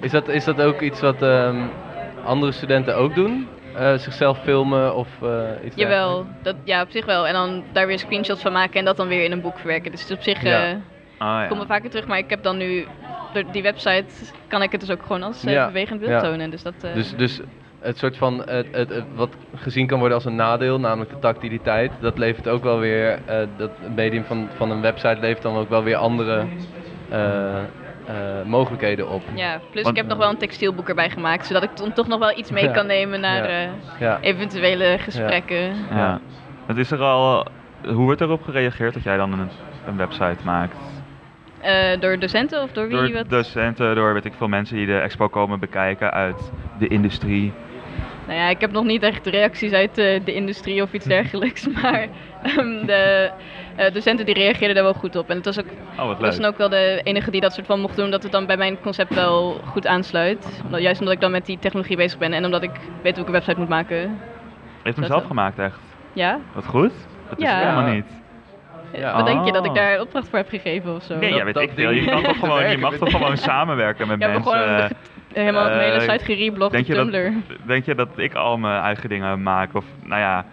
Is 0.00 0.10
dat, 0.10 0.28
is 0.28 0.44
dat 0.44 0.60
ook 0.62 0.80
iets 0.80 1.00
wat 1.00 1.22
ehm, 1.22 1.62
andere 2.24 2.52
studenten 2.52 2.96
ook 2.96 3.14
doen? 3.14 3.48
Eh, 3.76 3.94
zichzelf 3.94 4.38
filmen 4.42 4.94
of 4.94 5.08
eh, 5.22 5.42
iets 5.64 5.76
Jawel, 5.76 6.26
dat, 6.42 6.56
ja, 6.64 6.82
op 6.82 6.90
zich 6.90 7.04
wel. 7.04 7.26
En 7.26 7.32
dan 7.32 7.64
daar 7.72 7.86
weer 7.86 7.98
screenshots 7.98 8.42
van 8.42 8.52
maken 8.52 8.78
en 8.78 8.84
dat 8.84 8.96
dan 8.96 9.08
weer 9.08 9.24
in 9.24 9.32
een 9.32 9.40
boek 9.40 9.58
verwerken. 9.58 9.90
Dus 9.90 10.00
het 10.00 10.10
is 10.10 10.16
op 10.16 10.22
zich 10.22 10.42
Ja. 10.42 10.68
eh, 10.70 10.76
Ah, 11.18 11.50
vaker 11.66 11.90
terug, 11.90 12.06
maar 12.06 12.18
ik 12.18 12.30
heb 12.30 12.42
dan 12.42 12.56
nu, 12.56 12.86
door 13.32 13.44
die 13.52 13.62
website 13.62 14.04
kan 14.46 14.62
ik 14.62 14.72
het 14.72 14.80
dus 14.80 14.90
ook 14.90 15.02
gewoon 15.02 15.22
als 15.22 15.44
eh, 15.44 15.52
Ja, 15.52 15.66
bewegend 15.66 16.00
beeld 16.00 16.10
ja. 16.12 16.20
tonen. 16.20 16.50
Dus 16.50 16.62
dat, 16.62 16.74
eh, 16.80 16.94
Dus, 16.94 17.16
dus 17.16 17.40
het 17.80 17.98
soort 17.98 18.16
van, 18.16 18.38
het, 18.46 18.66
het, 18.72 18.88
het- 18.88 19.04
wat 19.14 19.28
gezien 19.54 19.86
kan 19.86 19.98
worden 19.98 20.16
als 20.16 20.24
een 20.26 20.34
nadeel, 20.34 20.80
namelijk 20.80 21.10
de 21.10 21.18
tactiliteit, 21.18 21.92
dat 22.00 22.18
levert 22.18 22.48
ook 22.48 22.62
wel 22.62 22.78
weer, 22.78 23.18
eh, 23.24 23.36
dat 23.56 23.70
medium 23.94 24.24
van, 24.24 24.48
van 24.56 24.70
een 24.70 24.80
website 24.80 25.20
levert 25.20 25.42
dan 25.42 25.56
ook 25.56 25.68
wel 25.68 25.82
weer 25.82 25.96
andere 25.96 26.44
eh, 27.10 27.56
eh, 28.06 28.44
mogelijkheden 28.46 29.08
op. 29.10 29.22
ja, 29.34 29.60
plus 29.70 29.82
Want- 29.82 29.96
ik 29.96 30.02
heb 30.02 30.10
nog 30.10 30.18
wel 30.20 30.30
een 30.30 30.36
textielboek 30.36 30.88
erbij 30.88 31.10
gemaakt, 31.10 31.46
zodat 31.46 31.62
ik 31.62 31.76
dan 31.76 31.92
toch 31.92 32.06
nog 32.06 32.18
wel 32.18 32.38
iets 32.38 32.50
mee 32.50 32.64
Ja. 32.64 32.72
kan 32.72 32.86
nemen 32.86 33.20
naar 33.20 33.50
Ja. 33.50 33.64
eh, 33.64 33.70
Ja. 34.00 34.18
eventuele 34.20 34.96
gesprekken. 34.98 35.74
Ja. 35.90 36.20
Het 36.66 36.76
is 36.76 36.90
er 36.90 37.00
al, 37.00 37.46
hoe 37.84 37.94
wordt 38.04 38.20
erop 38.20 38.42
gereageerd 38.42 38.94
dat 38.94 39.02
jij 39.02 39.16
dan 39.16 39.32
een, 39.32 39.48
een 39.86 39.96
website 39.96 40.44
maakt? 40.44 40.76
Eh, 41.62 42.00
door 42.00 42.18
docenten 42.18 42.62
of 42.62 42.72
door 42.72 42.88
wie? 42.88 42.96
Door 42.96 43.12
wat? 43.12 43.28
docenten, 43.28 43.94
door 43.94 44.12
weet 44.14 44.24
ik 44.24 44.32
veel 44.36 44.48
mensen 44.48 44.76
die 44.76 44.86
de 44.86 44.98
expo 44.98 45.28
komen 45.28 45.58
bekijken 45.60 46.12
uit 46.12 46.52
de 46.78 46.88
industrie. 46.88 47.52
Nou 48.26 48.38
ja, 48.38 48.48
ik 48.48 48.60
heb 48.60 48.72
nog 48.72 48.84
niet 48.84 49.02
echt 49.02 49.26
reacties 49.26 49.72
uit 49.72 49.98
eh, 49.98 50.24
de 50.24 50.34
industrie 50.34 50.82
of 50.82 50.92
iets 50.92 51.04
dergelijks, 51.16 51.68
maar 51.68 52.06
ehm, 52.42 52.86
de 52.86 53.30
eh, 53.76 53.92
docenten 53.92 54.26
die 54.26 54.34
reageerden 54.34 54.74
daar 54.74 54.84
wel 54.84 54.94
goed 54.94 55.16
op. 55.16 55.30
En 55.30 55.36
het 55.36 55.44
was 55.44 55.58
ook, 55.58 55.66
Oh, 55.98 56.10
ik 56.10 56.16
was 56.16 56.36
dan 56.36 56.44
ook 56.46 56.56
wel 56.58 56.68
de 56.68 57.00
enige 57.04 57.30
die 57.30 57.40
dat 57.40 57.52
soort 57.52 57.66
van 57.66 57.80
mocht 57.80 57.96
doen, 57.96 58.10
dat 58.10 58.22
het 58.22 58.32
dan 58.32 58.46
bij 58.46 58.56
mijn 58.56 58.80
concept 58.80 59.14
wel 59.14 59.60
goed 59.64 59.86
aansluit. 59.86 60.60
Omdat, 60.64 60.80
juist 60.80 60.98
omdat 61.00 61.14
ik 61.14 61.20
dan 61.20 61.30
met 61.30 61.46
die 61.46 61.58
technologie 61.58 61.96
bezig 61.96 62.18
ben 62.18 62.32
en 62.32 62.44
omdat 62.44 62.62
ik 62.62 62.70
weet 63.02 63.12
hoe 63.12 63.20
ik 63.22 63.26
een 63.26 63.32
website 63.32 63.58
moet 63.58 63.68
maken. 63.68 63.96
Je 63.96 64.08
heeft 64.82 64.96
hem 64.96 65.06
zelf 65.06 65.24
gemaakt 65.24 65.58
echt. 65.58 65.78
Ja? 66.12 66.38
Wat 66.54 66.66
goed. 66.66 66.92
Dat 67.28 67.38
is 67.38 67.44
Ja. 67.44 67.58
helemaal 67.58 67.92
niet. 67.92 68.21
Ja. 68.92 69.16
Wat 69.16 69.26
denk 69.26 69.44
je, 69.44 69.52
dat 69.52 69.64
ik 69.64 69.70
Oh. 69.70 69.76
daar 69.76 70.00
opdracht 70.00 70.28
voor 70.28 70.38
heb 70.38 70.48
gegeven 70.48 70.94
of 70.94 71.02
zo? 71.02 71.16
Nee, 71.16 71.28
Dat- 71.30 71.38
ja, 71.38 71.44
weet 71.44 71.54
dat 71.54 71.62
ik 71.62 71.70
veel. 71.74 71.90
Je, 71.90 72.04
kan 72.04 72.22
toch 72.32 72.38
gewoon, 72.38 72.70
je 72.70 72.78
mag 72.78 72.94
toch 72.94 73.10
gewoon 73.10 73.36
samenwerken 73.36 74.08
met 74.08 74.18
mensen. 74.18 74.42
gewoon 74.42 74.58
een, 74.68 74.90
helemaal 75.32 75.70
een 75.70 75.78
hele 75.78 75.94
eh, 76.06 76.10
site 76.10 76.24
gereblogd 76.24 76.72
denk 76.72 76.84
op 76.84 76.90
je, 76.90 76.96
dat, 76.96 77.10
Tumblr. 77.12 77.32
denk 77.66 77.84
je 77.84 77.94
dat 77.94 78.08
ik 78.16 78.34
al 78.34 78.58
mijn 78.58 78.82
eigen 78.82 79.08
dingen 79.08 79.42
maak? 79.42 79.74
Of, 79.74 79.84
nou 80.04 80.20
ja, 80.20 80.44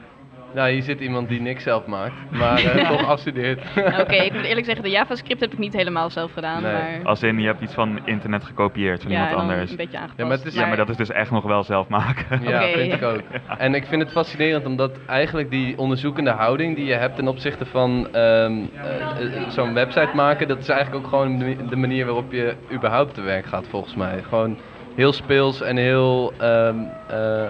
Nou, 0.53 0.71
hier 0.71 0.81
zit 0.83 0.99
iemand 0.99 1.29
die 1.29 1.41
niks 1.41 1.63
zelf 1.63 1.85
maakt, 1.85 2.13
maar 2.29 2.63
eh, 2.63 2.87
toch 2.91 3.05
afstudeert. 3.07 3.61
Oké, 3.99 4.15
ik 4.15 4.33
moet 4.33 4.43
eerlijk 4.43 4.65
zeggen, 4.65 4.83
de 4.83 4.89
JavaScript 4.89 5.39
heb 5.39 5.51
ik 5.51 5.57
niet 5.57 5.73
helemaal 5.73 6.09
zelf 6.09 6.31
gedaan, 6.33 6.61
Nee. 6.61 6.71
maar 6.73 6.99
als 7.03 7.23
in 7.23 7.39
je 7.39 7.45
hebt 7.45 7.61
iets 7.61 7.73
van 7.73 7.99
internet 8.05 8.43
gekopieerd 8.43 9.01
van 9.01 9.11
ja, 9.11 9.17
iemand 9.29 9.41
anders. 9.41 9.71
een 9.71 9.77
beetje 9.77 9.97
aangepast. 9.97 10.19
Ja, 10.19 10.25
maar 10.25 10.37
het 10.37 10.45
is- 10.45 10.53
Ja, 10.53 10.65
maar 10.65 10.77
dat 10.77 10.89
is 10.89 10.97
dus 10.97 11.09
echt 11.11 11.31
nog 11.31 11.43
wel 11.43 11.63
zelf 11.63 11.87
maken. 11.87 12.41
Ja, 12.43 12.63
Oké. 12.63 12.77
vind 12.79 12.93
ik 12.93 13.03
ook. 13.03 13.21
En 13.57 13.73
ik 13.75 13.85
vind 13.85 14.01
het 14.01 14.11
fascinerend 14.11 14.65
omdat 14.65 14.91
eigenlijk 15.07 15.49
die 15.49 15.77
onderzoekende 15.77 16.29
houding 16.31 16.75
die 16.75 16.85
je 16.85 16.93
hebt 16.93 17.15
ten 17.15 17.27
opzichte 17.27 17.65
van 17.65 18.07
ehm, 18.11 18.53
eh, 18.83 19.35
eh, 19.35 19.49
zo'n 19.49 19.73
website 19.73 20.09
maken, 20.13 20.47
dat 20.47 20.57
is 20.59 20.69
eigenlijk 20.69 21.03
ook 21.05 21.09
gewoon 21.09 21.37
de 21.37 21.55
de 21.69 21.75
manier 21.75 22.05
waarop 22.05 22.31
je 22.31 22.53
überhaupt 22.71 23.13
te 23.13 23.21
werk 23.21 23.45
gaat 23.45 23.67
volgens 23.69 23.95
mij. 23.95 24.23
Gewoon 24.29 24.57
heel 24.95 25.13
speels 25.13 25.61
en 25.61 25.77
heel 25.77 26.33
ehm, 26.37 26.75
eh, 27.07 27.43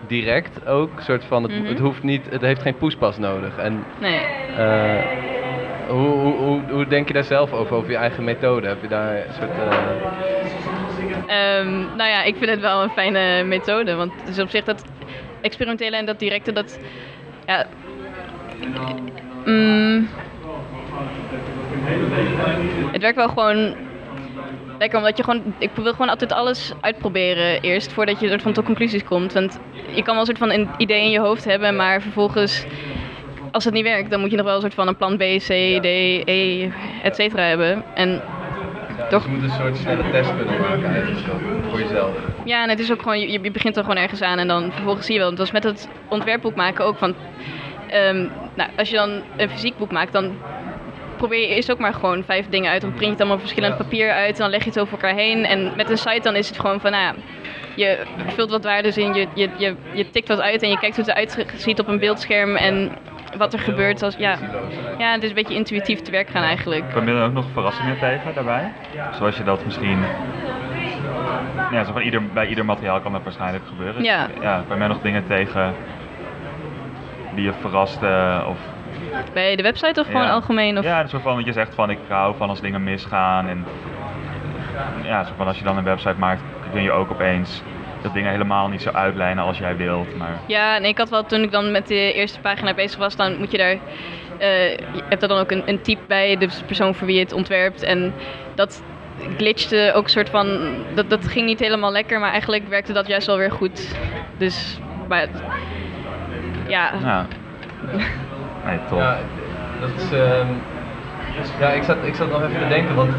direct 0.00 0.64
ook. 0.66 0.96
Een 0.98 1.04
soort 1.04 1.24
van, 1.24 1.42
het, 1.42 1.52
Mhm. 1.52 1.64
het 1.64 1.78
hoeft 1.78 2.02
niet, 2.02 2.30
het 2.30 2.40
heeft 2.42 2.62
geen 2.62 2.76
poespas 2.76 3.18
nodig. 3.18 3.56
En 3.56 3.86
Nee. 3.98 4.34
eh, 4.52 5.04
hoe, 5.86 6.08
hoe, 6.08 6.36
hoe, 6.36 6.70
hoe 6.72 6.86
denk 6.86 7.06
je 7.08 7.14
daar 7.14 7.24
zelf 7.24 7.52
over, 7.52 7.76
over 7.76 7.90
je 7.90 7.96
eigen 7.96 8.24
methode? 8.24 8.68
Heb 8.68 8.82
je 8.82 8.88
daar 8.88 9.26
een 9.26 9.32
soort... 9.32 9.58
eh, 9.58 9.92
Ehm, 11.24 11.94
nou 11.96 12.10
ja, 12.10 12.22
ik 12.22 12.36
vind 12.36 12.50
het 12.50 12.60
wel 12.60 12.82
een 12.82 12.90
fijne 12.90 13.44
methode. 13.44 13.94
Want 13.94 14.12
het 14.16 14.28
is 14.28 14.38
op 14.38 14.50
zich 14.50 14.64
dat 14.64 14.84
experimentele 15.40 15.96
en 15.96 16.06
dat 16.06 16.18
directe, 16.18 16.52
dat. 16.52 16.78
Ja. 17.44 17.70
mm, 19.44 20.08
het 22.90 23.02
werkt 23.02 23.16
wel 23.16 23.28
gewoon 23.28 23.76
lekker, 24.80 24.98
omdat 24.98 25.16
je 25.16 25.24
gewoon. 25.24 25.54
Ik 25.58 25.70
wil 25.74 25.92
gewoon 25.92 26.08
altijd 26.08 26.32
alles 26.32 26.72
uitproberen 26.80 27.60
eerst 27.60 27.92
voordat 27.92 28.20
je 28.20 28.28
soort 28.28 28.42
van 28.42 28.52
tot 28.52 28.64
conclusies 28.64 29.04
komt. 29.04 29.32
Want 29.32 29.60
je 29.90 30.02
kan 30.02 30.14
wel 30.14 30.18
een 30.18 30.26
soort 30.26 30.38
van 30.38 30.50
een 30.50 30.68
idee 30.76 31.02
in 31.02 31.10
je 31.10 31.20
hoofd 31.20 31.44
hebben, 31.44 31.76
maar 31.76 32.02
vervolgens. 32.02 32.64
Als 33.52 33.64
het 33.64 33.74
niet 33.74 33.84
werkt, 33.84 34.10
dan 34.10 34.20
moet 34.20 34.30
je 34.30 34.36
nog 34.36 34.46
wel 34.46 34.54
een 34.54 34.60
soort 34.60 34.74
van 34.74 34.88
een 34.88 34.96
plan 34.96 35.16
B, 35.16 35.20
C, 35.20 35.46
D, 35.80 35.86
E, 36.24 36.68
et 37.02 37.16
cetera 37.16 37.42
hebben. 37.42 37.84
En 37.94 38.22
Toch? 39.08 39.22
Dus 39.22 39.32
je 39.32 39.38
moet 39.38 39.42
een 39.42 39.56
soort 39.56 39.76
snelle 39.76 40.10
test 40.10 40.36
kunnen 40.36 40.60
maken 40.60 40.94
eigenlijk 40.94 41.26
voor 41.68 41.78
jezelf. 41.78 42.14
Ja, 42.44 42.62
en 42.62 42.68
het 42.68 42.78
is 42.78 42.92
ook 42.92 43.02
gewoon, 43.02 43.20
je, 43.20 43.42
je 43.42 43.50
begint 43.50 43.76
er 43.76 43.82
gewoon 43.82 44.02
ergens 44.02 44.22
aan 44.22 44.38
en 44.38 44.48
dan 44.48 44.72
vervolgens 44.72 45.06
zie 45.06 45.14
je 45.14 45.20
wel. 45.20 45.30
Het 45.30 45.38
was 45.38 45.50
met 45.50 45.64
het 45.64 45.88
ontwerpboek 46.08 46.54
maken 46.54 46.84
ook 46.84 46.98
van, 46.98 47.14
ehm, 47.88 48.26
nou, 48.54 48.70
als 48.76 48.90
je 48.90 48.96
dan 48.96 49.22
een 49.36 49.50
fysiek 49.50 49.78
boek 49.78 49.90
maakt, 49.90 50.12
dan 50.12 50.32
probeer 51.20 51.40
je 51.40 51.54
eerst 51.54 51.70
ook 51.70 51.78
maar 51.78 51.94
gewoon 51.94 52.24
vijf 52.24 52.48
dingen 52.48 52.70
uit. 52.70 52.80
Dan 52.80 52.90
print 52.90 53.04
je 53.04 53.10
het 53.10 53.18
allemaal 53.18 53.36
op 53.36 53.42
verschillend 53.42 53.76
papier 53.76 54.10
uit, 54.10 54.36
dan 54.36 54.50
leg 54.50 54.62
je 54.62 54.68
het 54.70 54.78
over 54.78 54.92
elkaar 54.92 55.14
heen. 55.14 55.44
En 55.44 55.72
met 55.76 55.90
een 55.90 55.98
site 55.98 56.20
dan 56.22 56.36
is 56.36 56.48
het 56.48 56.60
gewoon 56.60 56.80
van, 56.80 56.90
nou 56.90 57.02
ja, 57.02 57.14
je 57.74 57.98
vult 58.26 58.50
wat 58.50 58.64
waardes 58.64 58.96
in, 58.96 59.14
je, 59.14 59.26
je, 59.34 59.48
je, 59.56 59.74
je 59.92 60.10
tikt 60.10 60.28
wat 60.28 60.40
uit 60.40 60.62
en 60.62 60.68
je 60.68 60.78
kijkt 60.78 60.96
hoe 60.96 61.04
het 61.04 61.14
eruit 61.14 61.46
ziet 61.56 61.80
op 61.80 61.88
een 61.88 61.98
beeldscherm 61.98 62.56
en 62.56 62.90
wat 63.36 63.52
er 63.52 63.58
gebeurt. 63.58 64.02
Als, 64.02 64.16
ja. 64.16 64.38
ja, 64.98 65.12
het 65.12 65.22
is 65.22 65.28
een 65.28 65.34
beetje 65.34 65.54
intuïtief 65.54 66.00
te 66.00 66.10
werk 66.10 66.28
gaan 66.28 66.42
eigenlijk. 66.42 66.90
Kwam 66.90 67.08
je 67.08 67.14
er 67.14 67.24
ook 67.24 67.32
nog 67.32 67.46
verrassingen 67.52 67.98
tegen 67.98 68.34
daarbij? 68.34 68.72
Zoals 69.18 69.36
je 69.36 69.44
dat 69.44 69.64
misschien... 69.64 69.98
Ja, 71.70 71.84
zo 71.84 71.92
van 71.92 72.02
ieder, 72.02 72.26
bij 72.26 72.46
ieder 72.46 72.64
materiaal 72.64 73.00
kan 73.00 73.12
dat 73.12 73.22
waarschijnlijk 73.22 73.64
gebeuren. 73.66 74.02
Ja. 74.02 74.28
Ja, 74.40 74.62
kwam 74.66 74.78
jij 74.78 74.88
nog 74.88 75.00
dingen 75.00 75.26
tegen 75.26 75.74
die 77.34 77.44
je 77.44 77.52
verraste 77.60 78.42
of... 78.48 78.58
Bij 79.32 79.56
de 79.56 79.62
website 79.62 80.00
of 80.00 80.06
gewoon 80.06 80.22
ja. 80.22 80.32
algemeen? 80.32 80.78
Of? 80.78 80.84
Ja, 80.84 81.06
zo 81.06 81.18
van 81.18 81.36
dat 81.36 81.44
je 81.44 81.52
zegt 81.52 81.74
van 81.74 81.90
ik 81.90 81.98
hou 82.08 82.36
van 82.36 82.48
als 82.48 82.60
dingen 82.60 82.82
misgaan 82.82 83.48
en... 83.48 83.64
Ja, 85.02 85.24
zo 85.24 85.32
van 85.36 85.46
als 85.46 85.58
je 85.58 85.64
dan 85.64 85.76
een 85.76 85.84
website 85.84 86.18
maakt 86.18 86.42
kun 86.72 86.82
je 86.82 86.92
ook 86.92 87.10
opeens 87.10 87.62
dat 88.02 88.12
dingen 88.12 88.30
helemaal 88.30 88.68
niet 88.68 88.82
zo 88.82 88.90
uitlijnen 88.90 89.44
als 89.44 89.58
jij 89.58 89.76
wilt, 89.76 90.16
maar... 90.16 90.38
Ja, 90.46 90.76
en 90.76 90.84
ik 90.84 90.98
had 90.98 91.08
wel 91.10 91.24
toen 91.24 91.42
ik 91.42 91.50
dan 91.50 91.70
met 91.70 91.86
de 91.88 92.12
eerste 92.12 92.40
pagina 92.40 92.74
bezig 92.74 92.98
was, 92.98 93.16
dan 93.16 93.38
moet 93.38 93.50
je 93.50 93.58
daar. 93.58 93.76
eh, 94.38 94.70
je 94.76 95.02
hebt 95.08 95.22
er 95.22 95.28
dan 95.28 95.38
ook 95.38 95.50
een, 95.50 95.62
een 95.66 95.80
type 95.80 96.02
bij, 96.06 96.36
de 96.36 96.48
persoon 96.66 96.94
voor 96.94 97.06
wie 97.06 97.16
je 97.16 97.22
het 97.22 97.32
ontwerpt. 97.32 97.82
En 97.82 98.14
dat 98.54 98.82
glitchte 99.36 99.92
ook 99.94 100.08
soort 100.08 100.30
van. 100.30 100.74
Dat, 100.94 101.10
dat 101.10 101.28
ging 101.28 101.46
niet 101.46 101.58
helemaal 101.60 101.92
lekker, 101.92 102.20
maar 102.20 102.30
eigenlijk 102.30 102.68
werkte 102.68 102.92
dat 102.92 103.06
juist 103.06 103.26
wel 103.26 103.36
weer 103.36 103.52
goed. 103.52 103.96
Dus. 104.36 104.78
Maar, 105.08 105.26
ja, 106.68 106.92
Ja. 107.02 107.26
Nee, 108.66 108.78
top. 108.88 108.98
Ja, 108.98 109.16
dat 109.80 109.90
is. 109.96 110.12
ehm, 110.12 110.46
ja, 111.60 111.68
ik 111.68 111.82
zat, 111.82 111.96
ik 112.04 112.14
zat 112.14 112.30
nog 112.30 112.42
even 112.42 112.58
te 112.62 112.68
denken, 112.68 112.94
want 112.94 113.10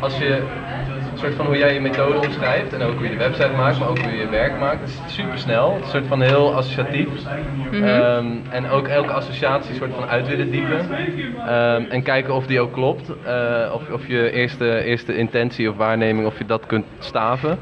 als 0.00 0.18
je 0.18 0.42
een 1.12 1.18
soort 1.18 1.34
van 1.34 1.46
hoe 1.46 1.58
jij 1.58 1.74
je 1.74 1.80
methode 1.80 2.18
omschrijft 2.18 2.72
en 2.72 2.82
ook 2.82 2.94
hoe 2.94 3.04
je 3.04 3.10
de 3.10 3.16
website 3.16 3.50
maakt, 3.56 3.78
maar 3.78 3.88
ook 3.88 3.98
hoe 3.98 4.10
je 4.10 4.18
je 4.18 4.28
werk 4.28 4.58
maakt, 4.58 4.80
dat 4.80 4.88
is 4.88 5.14
super 5.14 5.38
snel. 5.38 5.74
Een 5.82 5.88
soort 5.88 6.06
van 6.06 6.20
heel 6.22 6.54
associatief. 6.54 7.08
Mhm. 7.70 7.84
Ehm, 7.84 8.26
en 8.50 8.68
ook 8.70 8.88
elke 8.88 9.12
associatie 9.12 9.70
een 9.70 9.76
soort 9.76 9.94
van 9.94 10.08
uit 10.08 10.28
willen 10.28 10.50
diepen. 10.50 10.78
Ehm, 11.46 11.82
en 11.88 12.02
kijken 12.02 12.34
of 12.34 12.46
die 12.46 12.60
ook 12.60 12.72
klopt. 12.72 13.12
Eh, 13.24 13.70
of, 13.74 13.90
of 13.92 14.06
je 14.06 14.30
eerste, 14.30 14.82
eerste 14.82 15.16
intentie 15.16 15.70
of 15.70 15.76
waarneming, 15.76 16.26
of 16.26 16.38
je 16.38 16.46
dat 16.46 16.66
kunt 16.66 16.84
staven. 16.98 17.58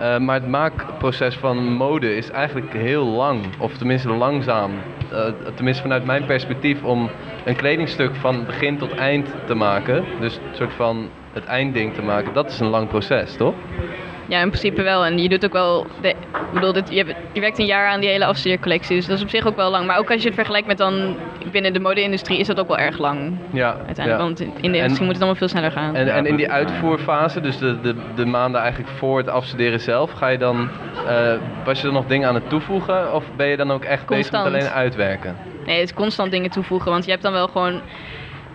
Eh, 0.00 0.18
maar 0.18 0.34
het 0.34 0.48
maakproces 0.48 1.36
van 1.36 1.56
mode 1.72 2.16
is 2.16 2.30
eigenlijk 2.30 2.72
heel 2.72 3.04
lang, 3.04 3.40
of 3.58 3.76
tenminste 3.76 4.08
langzaam. 4.08 4.70
Eh, 5.12 5.32
tenminste 5.54 5.82
vanuit 5.82 6.04
mijn 6.04 6.24
perspectief, 6.24 6.82
om 6.82 7.08
een 7.44 7.56
kledingstuk 7.56 8.14
van 8.14 8.44
begin 8.46 8.78
tot 8.78 8.94
eind 8.94 9.28
te 9.46 9.54
maken, 9.54 10.04
dus 10.20 10.36
een 10.36 10.56
soort 10.56 10.72
van 10.72 11.08
het 11.32 11.44
eindding 11.44 11.94
te 11.94 12.02
maken, 12.02 12.32
dat 12.32 12.50
is 12.50 12.60
een 12.60 12.66
lang 12.66 12.88
proces, 12.88 13.36
toch? 13.36 13.54
Ja, 14.28 14.40
in 14.40 14.48
principe 14.48 14.82
wel. 14.82 15.04
En 15.04 15.18
je 15.18 15.28
doet 15.28 15.44
ook 15.44 15.52
wel. 15.52 15.86
De, 16.00 16.08
ik 16.08 16.52
bedoel, 16.52 16.72
dit, 16.72 16.90
je, 16.90 16.96
hebt- 16.96 17.14
je 17.32 17.40
werkt 17.40 17.58
een 17.58 17.66
jaar 17.66 17.88
aan 17.88 18.00
die 18.00 18.08
hele 18.08 18.24
afstudeercollectie. 18.24 18.96
Dus 18.96 19.06
dat 19.06 19.16
is 19.16 19.22
op 19.22 19.28
zich 19.28 19.46
ook 19.46 19.56
wel 19.56 19.70
lang. 19.70 19.86
Maar 19.86 19.98
ook 19.98 20.10
als 20.10 20.20
je 20.20 20.26
het 20.26 20.34
vergelijkt 20.36 20.66
met 20.66 20.78
dan 20.78 21.16
binnen 21.50 21.72
de 21.72 21.80
mode-industrie, 21.80 22.38
is 22.38 22.46
dat 22.46 22.58
ook 22.60 22.68
wel 22.68 22.78
erg 22.78 22.98
lang. 22.98 23.36
Ja. 23.52 23.76
Uiteindelijk. 23.86 24.08
ja. 24.08 24.16
Want 24.16 24.40
in 24.40 24.72
de 24.72 24.76
industrie 24.78 25.04
moet 25.04 25.14
het 25.14 25.16
allemaal 25.22 25.34
veel 25.34 25.48
sneller 25.48 25.70
gaan. 25.72 25.94
En, 25.96 26.06
Ja, 26.06 26.12
en 26.14 26.26
in 26.26 26.36
die 26.36 26.50
uitvoerfase, 26.50 27.40
dus 27.40 27.58
de, 27.58 27.80
de, 27.80 27.94
de 28.14 28.24
maanden 28.26 28.60
eigenlijk 28.60 28.90
voor 28.90 29.18
het 29.18 29.28
afstuderen 29.28 29.80
zelf, 29.80 30.10
ga 30.12 30.28
je 30.28 30.38
dan, 30.38 30.68
eh, 31.06 31.32
was 31.64 31.78
je 31.78 31.84
dan 31.84 31.94
nog 31.94 32.06
dingen 32.06 32.28
aan 32.28 32.34
het 32.34 32.48
toevoegen? 32.48 33.14
Of 33.14 33.24
ben 33.36 33.46
je 33.46 33.56
dan 33.56 33.70
ook 33.70 33.84
echt 33.84 34.06
bezig 34.06 34.32
met 34.32 34.40
alleen 34.40 34.68
uitwerken? 34.68 35.36
Nee, 35.66 35.78
het 35.80 35.88
is 35.88 35.94
constant 35.94 36.30
dingen 36.30 36.50
toevoegen. 36.50 36.90
Want 36.90 37.04
je 37.04 37.10
hebt 37.10 37.22
dan 37.22 37.32
wel 37.32 37.48
gewoon. 37.48 37.80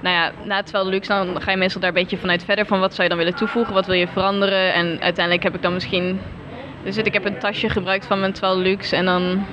Nou 0.02 0.16
ja, 0.16 0.32
na 0.44 0.56
het 0.56 0.72
wel 0.72 0.88
luxe, 0.88 1.10
dan 1.10 1.42
ga 1.42 1.52
je 1.52 1.58
meestal 1.58 1.82
daar 1.82 1.90
een 1.90 1.96
beetje 1.96 2.18
vanuit 2.18 2.44
verder. 2.46 2.66
Van 2.66 2.80
wat 2.80 2.92
zou 2.94 3.04
je 3.04 3.10
dan 3.10 3.18
willen 3.18 3.36
toevoegen? 3.36 3.74
Wat 3.74 3.86
wil 3.86 3.96
je 3.96 4.08
veranderen? 4.08 4.74
En 4.74 4.86
uiteindelijk 5.02 5.44
heb 5.44 5.56
ik 5.56 5.62
dan 5.62 5.74
misschien. 5.74 6.20
Dus 6.84 6.98
ik 6.98 7.14
heb 7.14 7.26
een 7.26 7.38
tasje 7.40 7.70
gebruikt 7.70 8.06
van 8.06 8.20
mijn 8.20 8.34
12 8.34 8.58
luxe 8.58 8.96
en 8.96 9.06
dan 9.06 9.46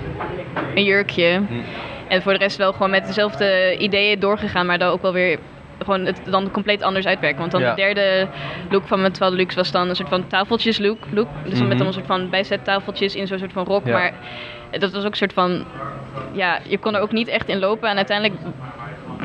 een 0.74 0.84
jurkje. 0.84 1.42
En 2.08 2.22
voor 2.22 2.32
de 2.32 2.38
rest 2.38 2.56
wel 2.56 2.72
gewoon 2.72 2.90
met 2.90 3.06
dezelfde 3.06 3.76
ideeën 3.78 4.18
doorgegaan, 4.20 4.66
maar 4.66 4.78
dan 4.78 4.90
ook 4.90 5.02
wel 5.02 5.12
weer 5.12 5.38
gewoon 5.82 6.04
het 6.04 6.20
dan 6.24 6.50
compleet 6.50 6.82
anders 6.82 7.06
uitwerken. 7.06 7.38
Want 7.40 7.52
dan 7.52 7.60
Ja. 7.60 7.70
de 7.74 7.76
derde 7.82 8.28
look 8.70 8.86
van 8.86 9.00
mijn 9.00 9.12
12 9.12 9.34
luxe 9.34 9.56
was 9.56 9.70
dan 9.70 9.88
een 9.88 9.96
soort 9.96 10.08
van 10.08 10.26
tafeltjes 10.26 10.78
look. 10.78 10.98
look. 11.10 11.28
Dus 11.44 11.58
dan 11.58 11.68
met 11.68 11.68
Mhm. 11.68 11.76
dan 11.78 11.86
een 11.86 11.92
soort 11.92 12.06
van 12.06 12.30
bijzettafeltjes 12.30 13.14
in 13.14 13.26
zo'n 13.26 13.38
soort 13.38 13.52
van 13.52 13.64
rok. 13.64 13.86
Ja. 13.86 13.92
Maar 13.92 14.12
dat 14.78 14.92
was 14.92 15.04
ook 15.04 15.10
een 15.10 15.16
soort 15.16 15.32
van 15.32 15.64
ja, 16.32 16.58
je 16.68 16.78
kon 16.78 16.94
er 16.94 17.00
ook 17.00 17.12
niet 17.12 17.28
echt 17.28 17.48
in 17.48 17.58
lopen. 17.58 17.88
En 17.88 17.96
uiteindelijk, 17.96 18.40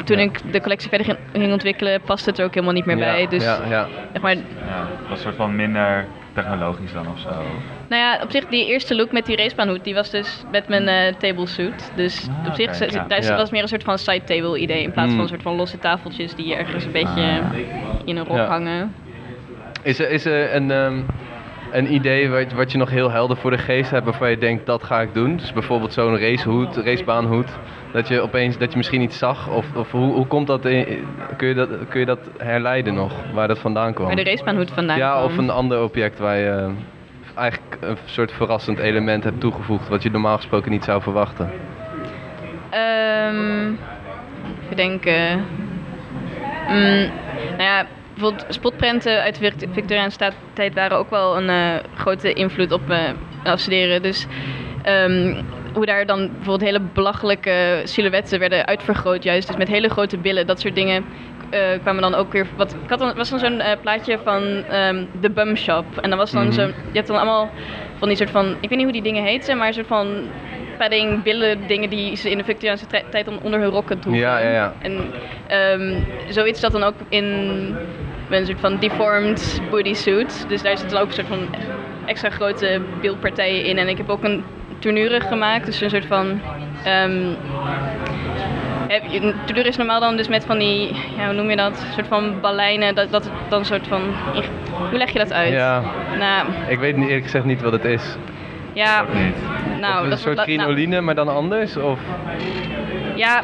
toen 0.03 0.19
ik 0.19 0.51
de 0.51 0.62
collectie 0.62 0.89
verder 0.89 1.17
ging, 1.34 1.51
ontwikkelen, 1.51 2.01
paste 2.01 2.29
het 2.29 2.39
er 2.39 2.45
ook 2.45 2.53
helemaal 2.53 2.73
niet 2.73 2.86
meer 2.86 2.97
Ja, 2.97 3.03
bij. 3.03 3.27
Dus 3.27 3.43
ja, 3.43 3.60
ja. 3.69 3.88
zeg 4.12 4.21
maar, 4.21 4.36
Ja, 4.36 4.41
het 4.99 5.10
was 5.10 5.17
een 5.17 5.23
soort 5.23 5.36
van 5.36 5.56
minder 5.56 6.06
technologisch 6.34 6.93
dan 6.93 7.08
of 7.08 7.19
zo. 7.19 7.29
nou 7.89 8.01
ja, 8.01 8.19
op 8.23 8.32
zich 8.32 8.45
die 8.47 8.65
eerste 8.67 8.95
look 8.95 9.12
met 9.12 9.25
die 9.25 9.36
racebaanhoed, 9.36 9.84
die 9.84 9.93
was 9.93 10.10
dus 10.10 10.43
met 10.51 10.67
mijn 10.67 10.88
eh 10.88 11.13
table 11.13 11.47
suit. 11.47 11.91
Dus 11.95 12.27
Ah, 12.41 12.47
op 12.47 12.53
zich 12.56 12.91
ja. 12.93 13.06
daar 13.08 13.23
Ja. 13.23 13.36
was 13.36 13.51
meer 13.51 13.62
een 13.62 13.67
soort 13.67 13.84
van 13.84 13.97
side 13.97 14.23
table 14.23 14.58
idee 14.60 14.84
in 14.84 14.91
plaats 14.91 15.08
Mm. 15.10 15.13
van 15.15 15.21
een 15.23 15.29
soort 15.29 15.41
van 15.41 15.56
losse 15.56 15.79
tafeltjes 15.79 16.36
die 16.36 16.56
ergens 16.56 16.86
een 16.86 16.91
beetje 16.91 17.21
Ah. 17.21 17.56
in 18.06 18.17
een 18.17 18.25
rok 18.25 18.38
Ja. 18.38 18.45
hangen. 18.45 18.95
Is 19.82 19.99
er, 19.99 20.10
is 20.10 20.25
er 20.25 20.56
een, 20.56 20.71
ehm, 20.71 20.99
een 21.73 21.93
idee 21.93 22.29
wat, 22.29 22.51
wat 22.53 22.71
je 22.71 22.77
nog 22.77 22.89
heel 22.89 23.12
helder 23.12 23.38
voor 23.38 23.51
de 23.51 23.57
geest 23.57 23.91
hebt 23.91 24.05
waarvan 24.05 24.29
je 24.29 24.38
denkt 24.38 24.65
dat 24.65 24.83
ga 24.83 25.01
ik 25.01 25.13
doen? 25.13 25.36
Dus 25.36 25.53
bijvoorbeeld 25.53 25.93
zo'n 25.93 26.19
racehoed, 26.19 26.77
racebaanhoed. 26.77 27.57
Dat 27.91 28.07
je 28.07 28.21
opeens 28.21 28.57
dat 28.57 28.71
je 28.71 28.77
misschien 28.77 29.01
iets 29.01 29.17
zag? 29.17 29.49
Of, 29.49 29.65
of 29.75 29.91
hoe, 29.91 30.13
hoe 30.13 30.27
komt 30.27 30.47
dat, 30.47 30.65
in- 30.65 31.05
kun, 31.38 31.47
je 31.47 31.53
dat? 31.53 31.69
Kun 31.89 31.99
je 31.99 32.05
dat 32.05 32.19
herleiden 32.38 32.93
nog? 32.93 33.13
Waar 33.33 33.47
dat 33.47 33.59
vandaan 33.59 33.93
kwam? 33.93 34.07
Waar 34.07 34.15
de 34.15 34.23
racebaanhoed 34.23 34.71
vandaan 34.71 34.97
ja, 34.97 35.12
kwam. 35.12 35.23
of 35.23 35.38
een 35.38 35.49
ander 35.49 35.81
object 35.83 36.19
waar 36.19 36.38
je 36.38 36.49
eh, 36.49 36.69
eigenlijk 37.36 37.77
een 37.79 37.97
soort 38.05 38.31
verrassend 38.31 38.79
element 38.79 39.23
hebt 39.23 39.39
toegevoegd 39.39 39.88
wat 39.88 40.03
je 40.03 40.12
normaal 40.12 40.36
gesproken 40.36 40.71
niet 40.71 40.83
zou 40.83 41.01
verwachten. 41.01 41.51
Ehm 42.69 43.71
even 44.63 44.75
denken. 44.75 45.45
Mm, 46.67 47.09
nou 47.57 47.63
ja, 47.63 47.86
bijvoorbeeld 48.13 48.45
spotprenten 48.54 49.21
uit 49.21 49.39
de 49.39 49.39
Vict- 49.39 49.65
Victoriaanse 49.73 50.32
tijd 50.54 50.73
waren 50.73 50.97
ook 50.97 51.10
wel 51.10 51.38
een 51.38 51.49
eh, 51.49 51.76
grote 51.95 52.34
invloed 52.34 52.71
op 52.71 52.89
eh 52.89 52.99
afstuderen. 53.43 54.02
Dus 54.02 54.28
ehm, 54.84 55.41
hoe 55.73 55.86
daar 55.86 56.06
dan 56.06 56.28
bijvoorbeeld 56.28 56.62
hele 56.62 56.80
belachelijke 56.93 57.82
silhouetten 57.84 58.39
werden 58.39 58.65
uitvergroot 58.65 59.23
juist. 59.23 59.47
Dus 59.47 59.56
met 59.58 59.67
hele 59.67 59.89
grote 59.89 60.17
billen, 60.17 60.47
dat 60.47 60.60
soort 60.60 60.76
dingen 60.76 61.06
eh, 61.49 61.60
kwamen 61.82 62.02
dan 62.02 62.15
ook 62.15 62.32
weer... 62.32 62.47
Wat, 62.56 62.73
ik 62.84 62.89
had 62.89 62.99
dan, 62.99 63.13
was 63.15 63.30
dan 63.30 63.39
zo'n 63.39 63.60
eh, 63.60 63.71
plaatje 63.82 64.19
van 64.23 64.43
ehm 64.69 65.06
de 65.21 65.30
Bum 65.30 65.56
Shop. 65.56 65.86
En 66.02 66.10
dan 66.10 66.17
was 66.19 66.32
dan 66.32 66.43
Mhm. 66.43 66.52
zo'n... 66.54 66.67
Je 66.67 66.73
hebt 66.93 67.08
dan 67.08 67.15
allemaal 67.15 67.49
van 67.97 68.08
die 68.08 68.17
soort 68.17 68.30
van... 68.30 68.45
Ik 68.60 68.69
weet 68.69 68.78
niet 68.78 68.84
hoe 68.84 68.91
die 68.91 69.02
dingen 69.02 69.23
heten, 69.23 69.58
maar 69.58 69.67
een 69.67 69.73
soort 69.73 69.88
van 69.88 70.08
padding, 70.83 71.23
billen, 71.23 71.67
dingen 71.67 71.89
die 71.89 72.15
ze 72.15 72.29
in 72.31 72.37
de 72.37 72.43
Victoriaanse 72.43 72.85
tijd 73.09 73.25
dan 73.25 73.39
onder 73.41 73.59
hun 73.59 73.69
rokken 73.69 73.99
droegen. 73.99 74.21
Ja, 74.23 74.37
ja, 74.39 74.49
ja. 74.51 74.73
En 74.81 75.11
ehm, 75.47 75.93
zoiets 76.29 76.59
zat 76.59 76.71
dan 76.71 76.83
ook 76.83 76.93
in 77.09 77.23
een 78.29 78.45
soort 78.45 78.59
van 78.59 78.77
deformed 78.79 79.61
bodysuit. 79.69 80.45
Dus 80.47 80.61
daar 80.61 80.77
zitten 80.77 80.89
dan 80.95 81.01
ook 81.01 81.07
een 81.07 81.13
soort 81.13 81.27
van 81.27 81.47
extra 82.05 82.29
grote 82.29 82.81
beeldpartijen 83.01 83.65
in. 83.65 83.77
En 83.77 83.87
ik 83.87 83.97
heb 83.97 84.09
ook 84.09 84.23
een 84.23 84.43
tournure 84.79 85.19
gemaakt, 85.21 85.65
dus 85.65 85.81
een 85.81 85.89
soort 85.89 86.05
van... 86.05 86.41
ehm 86.83 87.21
heb 88.87 89.03
je- 89.11 89.21
een 89.21 89.33
tournure 89.45 89.69
is 89.69 89.77
normaal 89.77 89.99
dan 89.99 90.17
dus 90.17 90.27
met 90.27 90.45
van 90.45 90.57
die, 90.57 90.95
ja, 91.17 91.25
hoe 91.25 91.33
noem 91.33 91.49
je 91.49 91.55
dat? 91.55 91.71
Een 91.87 91.93
soort 91.93 92.07
van 92.07 92.39
baleinen, 92.41 92.95
dat, 92.95 93.11
dat 93.11 93.29
dan 93.49 93.59
een 93.59 93.65
soort 93.65 93.87
van... 93.87 94.01
Hoe 94.89 94.97
leg 94.97 95.09
je 95.09 95.19
dat 95.19 95.33
uit? 95.33 95.53
Ja, 95.53 95.81
Nou, 96.19 96.47
ik 96.67 96.79
weet 96.79 96.95
niet- 96.95 97.07
eerlijk 97.07 97.23
gezegd 97.23 97.45
niet 97.45 97.61
wat 97.61 97.71
het 97.71 97.85
is. 97.85 98.15
Ja, 98.73 99.05
niet. 99.13 99.36
nou... 99.79 99.97
of 99.97 100.03
een 100.03 100.09
dat 100.09 100.19
soort 100.19 100.36
dat- 100.38 100.45
nou, 100.47 101.01
maar 101.03 101.15
dan 101.15 101.27
anders? 101.27 101.77
Of? 101.77 101.99
Ja, 103.15 103.41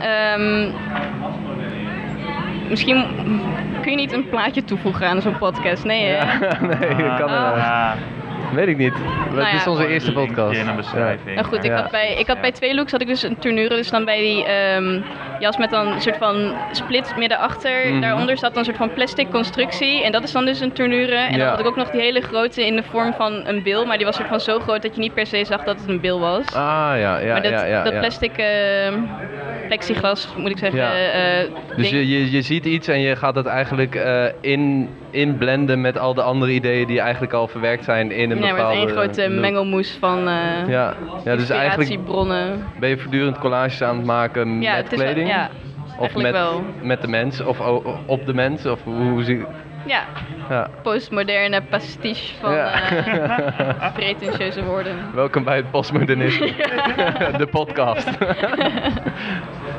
ehm, 0.00 0.70
misschien 2.68 3.04
kun 3.82 3.90
je 3.90 3.96
niet 3.96 4.12
een 4.12 4.28
plaatje 4.28 4.64
toevoegen 4.64 5.06
aan 5.08 5.22
zo'n 5.22 5.38
podcast. 5.38 5.84
Nee, 5.84 6.04
hè? 6.06 6.16
Ja, 6.46 6.58
nee, 6.78 6.78
dat 7.08 7.18
kan 7.18 7.30
Oh. 7.30 7.44
inderdaad. 7.46 7.96
Weet 8.60 8.68
ik 8.68 8.76
niet. 8.76 8.92
Nou 9.30 9.44
het 9.44 9.60
is 9.60 9.66
onze 9.66 9.86
eerste 9.88 10.12
podcast. 10.12 10.60
in 10.60 10.68
een 10.68 10.76
beschrijving. 10.76 11.34
Nou 11.34 11.46
goed, 11.46 11.64
ik 11.64 11.70
Ja. 11.70 11.80
had 11.80 11.90
bij, 11.90 12.14
ik 12.18 12.26
had 12.26 12.40
bij 12.40 12.52
twee 12.52 12.74
looks 12.74 12.92
had 12.92 13.00
ik 13.00 13.06
dus 13.06 13.22
een 13.22 13.38
tournure. 13.38 13.74
Dus 13.76 13.90
dan 13.90 14.04
bij 14.04 14.20
die 14.20 14.44
ehm, 14.44 15.00
jas 15.38 15.56
met 15.56 15.70
dan 15.70 15.86
een 15.86 16.00
soort 16.00 16.16
van 16.16 16.54
split 16.72 17.14
midden 17.18 17.38
achter. 17.38 17.88
Mhm. 17.90 18.00
Daaronder 18.00 18.38
zat 18.38 18.50
dan 18.50 18.58
een 18.58 18.64
soort 18.64 18.76
van 18.76 18.92
plastic 18.92 19.30
constructie. 19.30 20.04
En 20.04 20.12
dat 20.12 20.22
is 20.22 20.32
dan 20.32 20.44
dus 20.44 20.60
een 20.60 20.72
tournure. 20.72 21.14
En 21.16 21.32
Ja. 21.32 21.38
dan 21.38 21.48
had 21.48 21.60
ik 21.60 21.66
ook 21.66 21.76
nog 21.76 21.90
die 21.90 22.00
hele 22.00 22.20
grote 22.20 22.66
in 22.66 22.76
de 22.76 22.82
vorm 22.82 23.12
van 23.14 23.32
een 23.46 23.62
bil. 23.62 23.84
Maar 23.86 23.96
die 23.96 24.06
was 24.06 24.16
soort 24.16 24.28
van 24.28 24.40
zo 24.40 24.58
groot 24.58 24.82
dat 24.82 24.94
je 24.94 25.00
niet 25.00 25.14
per 25.14 25.26
se 25.26 25.44
zag 25.44 25.64
dat 25.64 25.80
het 25.80 25.88
een 25.88 26.00
bil 26.00 26.20
was. 26.20 26.46
Ah, 26.46 26.92
ja, 26.96 27.18
ja, 27.18 27.32
maar 27.32 27.42
dat, 27.42 27.50
ja, 27.52 27.64
ja. 27.64 27.82
dat 27.82 27.98
plastic 27.98 28.36
ehm, 28.36 28.94
plexiglas, 29.66 30.28
moet 30.36 30.50
ik 30.50 30.58
zeggen. 30.58 30.80
Ja. 30.80 30.92
eh, 30.94 31.50
Dus 31.76 31.90
je, 31.90 32.08
je, 32.08 32.30
je 32.30 32.42
ziet 32.42 32.64
iets 32.64 32.88
en 32.88 33.00
je 33.00 33.16
gaat 33.16 33.34
het 33.34 33.46
eigenlijk 33.46 33.94
eh, 33.94 34.24
in, 34.40 34.88
inblenden 35.10 35.80
met 35.80 35.98
al 35.98 36.14
de 36.14 36.22
andere 36.22 36.52
ideeën 36.52 36.86
die 36.86 37.00
eigenlijk 37.00 37.32
al 37.32 37.48
verwerkt 37.48 37.84
zijn 37.84 38.10
in 38.10 38.30
een 38.30 38.38
Ja, 38.46 38.52
met 38.52 38.56
bepaalde 38.62 38.78
één 38.78 38.88
grote 38.88 39.28
mengelmoes 39.28 39.96
van 40.00 40.28
eh 40.28 40.68
Ja, 40.68 40.94
ja 41.24 41.36
dus 41.36 41.50
eigenlijk 41.50 41.90
inspiratiebronnen. 41.90 42.64
ben 42.80 42.88
je 42.88 42.98
voortdurend 42.98 43.38
collages 43.38 43.82
aan 43.82 43.96
het 43.96 44.06
maken 44.06 44.60
Ja, 44.62 44.74
met 44.74 44.90
het 44.90 44.94
wel- 45.00 45.04
kleding? 45.06 45.28
ja, 45.28 45.48
of 45.98 46.14
met, 46.14 46.32
wel. 46.32 46.64
met 46.82 47.00
de 47.00 47.08
mens? 47.08 47.40
Of 47.40 47.60
op 48.06 48.26
de 48.26 48.34
mens? 48.34 48.66
Of 48.66 48.82
hoe, 48.84 48.94
hoe 48.94 49.22
zie 49.24 49.44
Ja, 49.86 50.02
ja. 50.48 50.68
postmoderne 50.82 51.62
pastiche 51.70 52.34
van 52.40 52.52
Ja. 52.54 52.72
eh 52.72 53.92
pretentieuze 54.00 54.64
woorden. 54.64 54.94
Welkom 55.14 55.44
bij 55.44 55.56
het 55.56 55.70
postmodernisme. 55.70 56.52
de 57.38 57.46
podcast. 57.50 58.08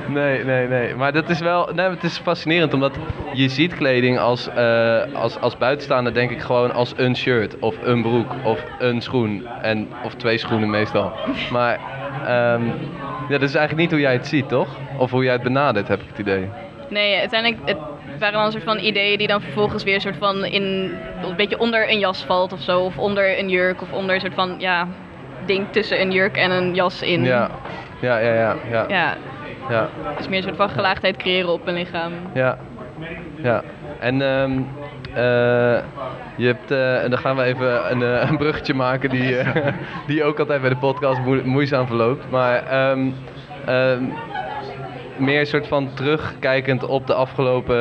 Nee, 0.08 0.44
nee, 0.44 0.68
nee. 0.68 0.96
Maar 0.96 1.12
dat 1.12 1.30
is 1.30 1.40
wel, 1.40 1.70
nee, 1.74 1.90
het 1.90 2.04
is 2.04 2.18
fascinerend 2.18 2.74
omdat 2.74 2.98
je 3.32 3.50
ziet 3.50 3.74
kleding 3.74 4.20
als, 4.20 4.54
eh, 4.54 5.04
als, 5.14 5.40
als 5.40 5.58
buitenstaander 5.58 6.14
denk 6.14 6.32
ik 6.32 6.40
gewoon 6.42 6.74
als 6.74 6.94
een 6.96 7.16
shirt 7.16 7.60
of 7.60 7.78
een 7.82 8.02
broek 8.02 8.38
of 8.42 8.64
een 8.78 9.02
schoen. 9.02 9.46
En, 9.62 9.88
of 10.02 10.16
twee 10.16 10.38
schoenen 10.38 10.70
meestal. 10.70 11.14
Maar 11.50 11.80
ehm, 12.22 12.66
ja, 13.28 13.38
dat 13.38 13.42
is 13.50 13.56
eigenlijk 13.56 13.76
niet 13.76 13.92
hoe 13.92 14.00
jij 14.00 14.14
het 14.14 14.28
ziet, 14.28 14.50
toch? 14.50 14.80
Of 14.98 15.12
hoe 15.12 15.24
jij 15.24 15.34
het 15.34 15.44
benadert, 15.44 15.88
heb 15.88 16.02
ik 16.02 16.08
het 16.08 16.18
idee. 16.18 16.50
Nee, 16.90 17.20
uiteindelijk 17.20 17.62
het 17.66 17.78
waren 18.20 18.34
dan 18.34 18.46
een 18.46 18.52
soort 18.52 18.64
van 18.64 18.80
ideeën 18.80 19.18
die 19.18 19.28
dan 19.28 19.42
vervolgens 19.42 19.84
weer 19.84 19.96
een 19.96 20.02
soort 20.02 20.18
van 20.18 20.46
in 20.46 20.64
een 21.22 21.36
beetje 21.36 21.60
onder 21.60 21.90
een 21.90 22.00
jas 22.00 22.24
valt 22.24 22.54
of 22.54 22.62
zo. 22.62 22.80
Of 22.80 22.98
onder 22.98 23.40
een 23.40 23.50
jurk 23.50 23.82
of 23.82 23.92
onder 23.92 24.16
een 24.16 24.22
soort 24.22 24.34
van 24.34 24.56
ja, 24.58 24.88
ding 25.46 25.68
tussen 25.72 26.02
een 26.02 26.12
jurk 26.12 26.38
en 26.38 26.52
een 26.52 26.74
jas 26.74 27.02
in. 27.02 27.24
Ja, 27.24 27.50
ja, 28.00 28.18
ja, 28.18 28.34
ja. 28.34 28.58
ja, 28.70 28.86
Ja, 28.88 29.18
ja. 29.68 29.90
dus 30.18 30.28
meer 30.28 30.38
een 30.38 30.44
soort 30.44 30.56
van 30.56 30.70
gelaagdheid 30.70 31.18
creëren 31.18 31.50
op 31.50 31.68
een 31.68 31.74
lichaam. 31.74 32.30
Ja, 32.34 32.58
ja. 33.42 33.64
En 33.98 34.22
ehm, 34.22 34.64
eh, 35.14 35.84
je 36.36 36.46
hebt, 36.46 36.72
eh, 36.72 37.04
en 37.04 37.10
dan 37.10 37.20
gaan 37.20 37.36
we 37.36 37.44
even 37.44 37.92
een, 37.92 38.02
eh, 38.02 38.30
een 38.30 38.38
bruggetje 38.38 38.74
maken 38.74 39.10
die, 39.10 39.38
die 40.06 40.24
ook 40.24 40.40
altijd 40.40 40.62
bij 40.62 40.70
de 40.70 40.78
podcast 40.78 41.22
moe- 41.22 41.44
moeizaam 41.44 41.88
verloopt. 41.88 42.30
Maar 42.30 42.64
ehm, 42.64 43.12
ehm, 43.66 44.04
meer 45.16 45.40
een 45.40 45.46
soort 45.46 45.68
van 45.68 45.94
terugkijkend 45.94 46.84
op 46.84 47.08
de 47.08 47.14
afgelopen 47.14 47.76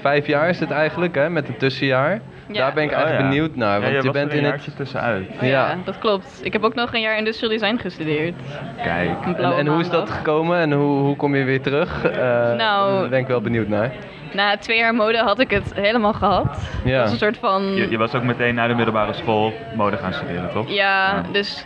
vijf 0.00 0.26
jaar 0.26 0.48
is 0.48 0.60
het 0.60 0.70
eigenlijk, 0.70 1.14
hè, 1.14 1.30
met 1.30 1.48
een 1.48 1.56
tussenjaar. 1.56 2.22
Ja. 2.48 2.54
Daar 2.60 2.72
ben 2.72 2.84
ik 2.84 2.90
Oh, 2.90 2.96
eigenlijk 2.96 3.24
ja. 3.24 3.28
benieuwd 3.30 3.56
naar, 3.56 3.74
Ja, 3.74 3.80
want 3.80 3.90
je, 3.90 3.96
je 3.96 4.02
was 4.02 4.12
bent 4.12 4.30
er 4.30 4.36
een 4.38 4.42
in 4.44 4.48
jaartje 4.48 4.66
het... 4.70 4.76
tussenuit. 4.76 5.26
Ja. 5.40 5.46
Ja. 5.46 5.76
dat 5.84 5.98
klopt. 5.98 6.40
Ik 6.42 6.52
heb 6.52 6.64
ook 6.64 6.74
nog 6.74 6.94
een 6.94 7.00
jaar 7.00 7.18
industrial 7.18 7.50
design 7.58 7.76
gestudeerd. 7.76 8.34
Kijk. 8.82 9.10
En, 9.36 9.52
en 9.56 9.66
hoe 9.66 9.80
is 9.80 9.90
dat 9.90 10.10
gekomen 10.10 10.58
en 10.58 10.72
hoe, 10.72 10.98
hoe 11.00 11.16
kom 11.16 11.34
je 11.34 11.44
weer 11.44 11.62
terug? 11.62 12.04
Eh, 12.04 12.18
Nou- 12.56 13.00
Daar 13.00 13.08
ben 13.08 13.18
ik 13.18 13.26
wel 13.26 13.40
benieuwd 13.40 13.68
naar. 13.68 13.92
Na 14.32 14.56
twee 14.56 14.78
jaar 14.78 14.94
mode 14.94 15.18
had 15.18 15.38
ik 15.40 15.50
het 15.50 15.74
helemaal 15.74 16.12
gehad. 16.12 16.68
Ja. 16.84 16.92
Dat 16.92 17.02
was 17.02 17.12
een 17.12 17.18
soort 17.18 17.36
van... 17.38 17.74
Je, 17.74 17.90
je 17.90 17.98
was 17.98 18.14
ook 18.14 18.22
meteen 18.22 18.54
na 18.54 18.66
de 18.66 18.74
middelbare 18.74 19.12
school 19.12 19.52
mode 19.76 19.96
gaan 19.96 20.12
studeren, 20.12 20.50
toch? 20.52 20.68
Ja, 20.70 21.22
dus 21.32 21.64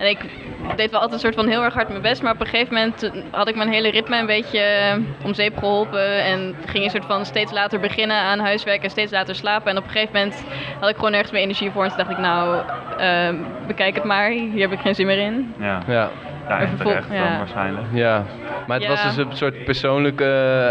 En 0.00 0.06
ik 0.08 0.18
deed 0.76 0.90
wel 0.90 1.00
altijd 1.00 1.12
een 1.12 1.32
soort 1.32 1.34
van 1.44 1.48
heel 1.48 1.62
erg 1.62 1.74
hard 1.74 1.88
mijn 1.88 2.02
best, 2.02 2.22
maar 2.22 2.32
op 2.32 2.40
een 2.40 2.46
gegeven 2.46 2.74
moment 2.74 3.10
had 3.30 3.48
ik 3.48 3.56
mijn 3.56 3.68
hele 3.72 3.90
ritme 3.90 4.18
een 4.18 4.26
beetje 4.26 4.58
eh, 4.60 4.96
om 5.24 5.34
zeep 5.34 5.58
geholpen. 5.58 6.22
En 6.24 6.54
ging 6.66 6.84
een 6.84 6.90
soort 6.90 7.04
van 7.04 7.24
steeds 7.24 7.52
later 7.52 7.80
beginnen 7.80 8.16
aan 8.16 8.38
huiswerk 8.38 8.82
en 8.82 8.90
steeds 8.90 9.12
later 9.12 9.34
slapen. 9.34 9.70
En 9.70 9.76
op 9.76 9.84
een 9.84 9.90
gegeven 9.90 10.14
moment 10.14 10.44
had 10.80 10.88
ik 10.88 10.94
gewoon 10.94 11.10
nergens 11.10 11.32
meer 11.32 11.42
energie 11.42 11.70
voor. 11.70 11.82
En 11.84 11.88
toen 11.88 11.98
dacht 11.98 12.10
ik, 12.10 12.18
nou, 12.18 12.62
eh, 12.98 13.28
bekijk 13.66 13.94
het 13.94 14.04
maar, 14.04 14.30
hier 14.30 14.60
heb 14.60 14.72
ik 14.72 14.80
geen 14.80 14.94
zin 14.94 15.06
meer 15.06 15.18
in. 15.18 15.54
Ja, 15.58 15.80
Ja, 15.86 16.10
ja 16.48 16.58
en 16.60 16.76
terecht 16.76 17.08
dan 17.08 17.16
ja. 17.16 17.38
waarschijnlijk. 17.38 17.86
ja. 17.92 18.24
Maar 18.66 18.78
het 18.78 18.88
was 18.88 19.02
dus 19.02 19.16
een 19.16 19.36
soort 19.36 19.64
persoonlijke 19.64 20.24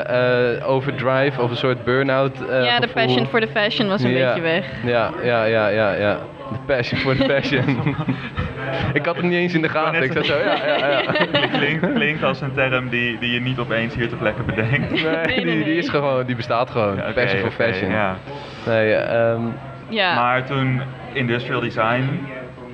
eh, 0.08 0.70
overdrive 0.70 1.42
of 1.42 1.50
een 1.50 1.58
soort 1.58 1.84
burn-out 1.84 2.42
eh, 2.50 2.63
ja, 2.65 2.80
de 2.80 2.88
passion 2.88 3.26
for 3.26 3.42
the 3.42 3.48
fashion 3.48 3.88
was 3.88 4.04
een 4.04 4.10
Ja. 4.12 4.28
beetje 4.28 4.42
weg. 4.42 4.65
Ja, 4.84 5.12
ja, 5.24 5.44
ja, 5.44 5.68
ja, 5.68 5.92
ja. 5.94 6.18
De 6.52 6.58
passion 6.66 7.00
for 7.00 7.16
the 7.16 7.24
fashion. 7.24 7.96
ik 9.00 9.06
had 9.06 9.16
het 9.16 9.26
niet 9.26 9.34
eens 9.34 9.54
in 9.54 9.62
de 9.62 9.70
gaten. 9.70 10.04
Ik 10.04 10.12
zat 10.12 10.26
zo, 10.26 10.38
ja, 10.38 10.66
ja, 10.66 10.88
ja. 10.88 11.02
Klinkt, 11.58 11.94
klinkt 11.94 12.24
als 12.24 12.42
een 12.42 12.54
term 12.54 12.90
die, 12.90 13.20
die 13.20 13.32
je 13.32 13.40
niet 13.40 13.60
opeens 13.60 13.96
hier 13.96 14.10
ter 14.10 14.18
plekke 14.18 14.44
bedenkt. 14.44 14.90
Nee, 14.92 15.26
nee, 15.26 15.46
die, 15.46 15.64
die 15.64 15.78
is 15.78 15.90
gewoon, 15.90 16.26
die 16.26 16.36
bestaat 16.36 16.70
gewoon. 16.70 16.96
Ja, 16.96 17.12
passion 17.12 17.40
for 17.40 17.52
oké, 17.52 17.64
fashion. 17.64 17.92
ja. 17.92 18.18
Nee, 18.66 18.94
ehm, 18.94 19.42
Ja, 19.90 20.16
Maar 20.16 20.46
toen 20.46 20.82
industrial 21.14 21.60
design, 21.60 22.28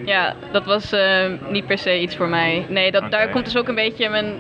ja 0.06 0.34
dat 0.52 0.66
was 0.66 0.92
eh, 0.92 1.26
niet 1.50 1.66
per 1.68 1.78
se 1.78 2.00
iets 2.00 2.16
voor 2.16 2.28
mij. 2.28 2.66
Nee, 2.70 2.92
dat, 2.92 3.12
daar 3.12 3.30
komt 3.30 3.46
dus 3.46 3.58
ook 3.58 3.68
een 3.68 3.76
beetje 3.76 4.10
mijn... 4.10 4.34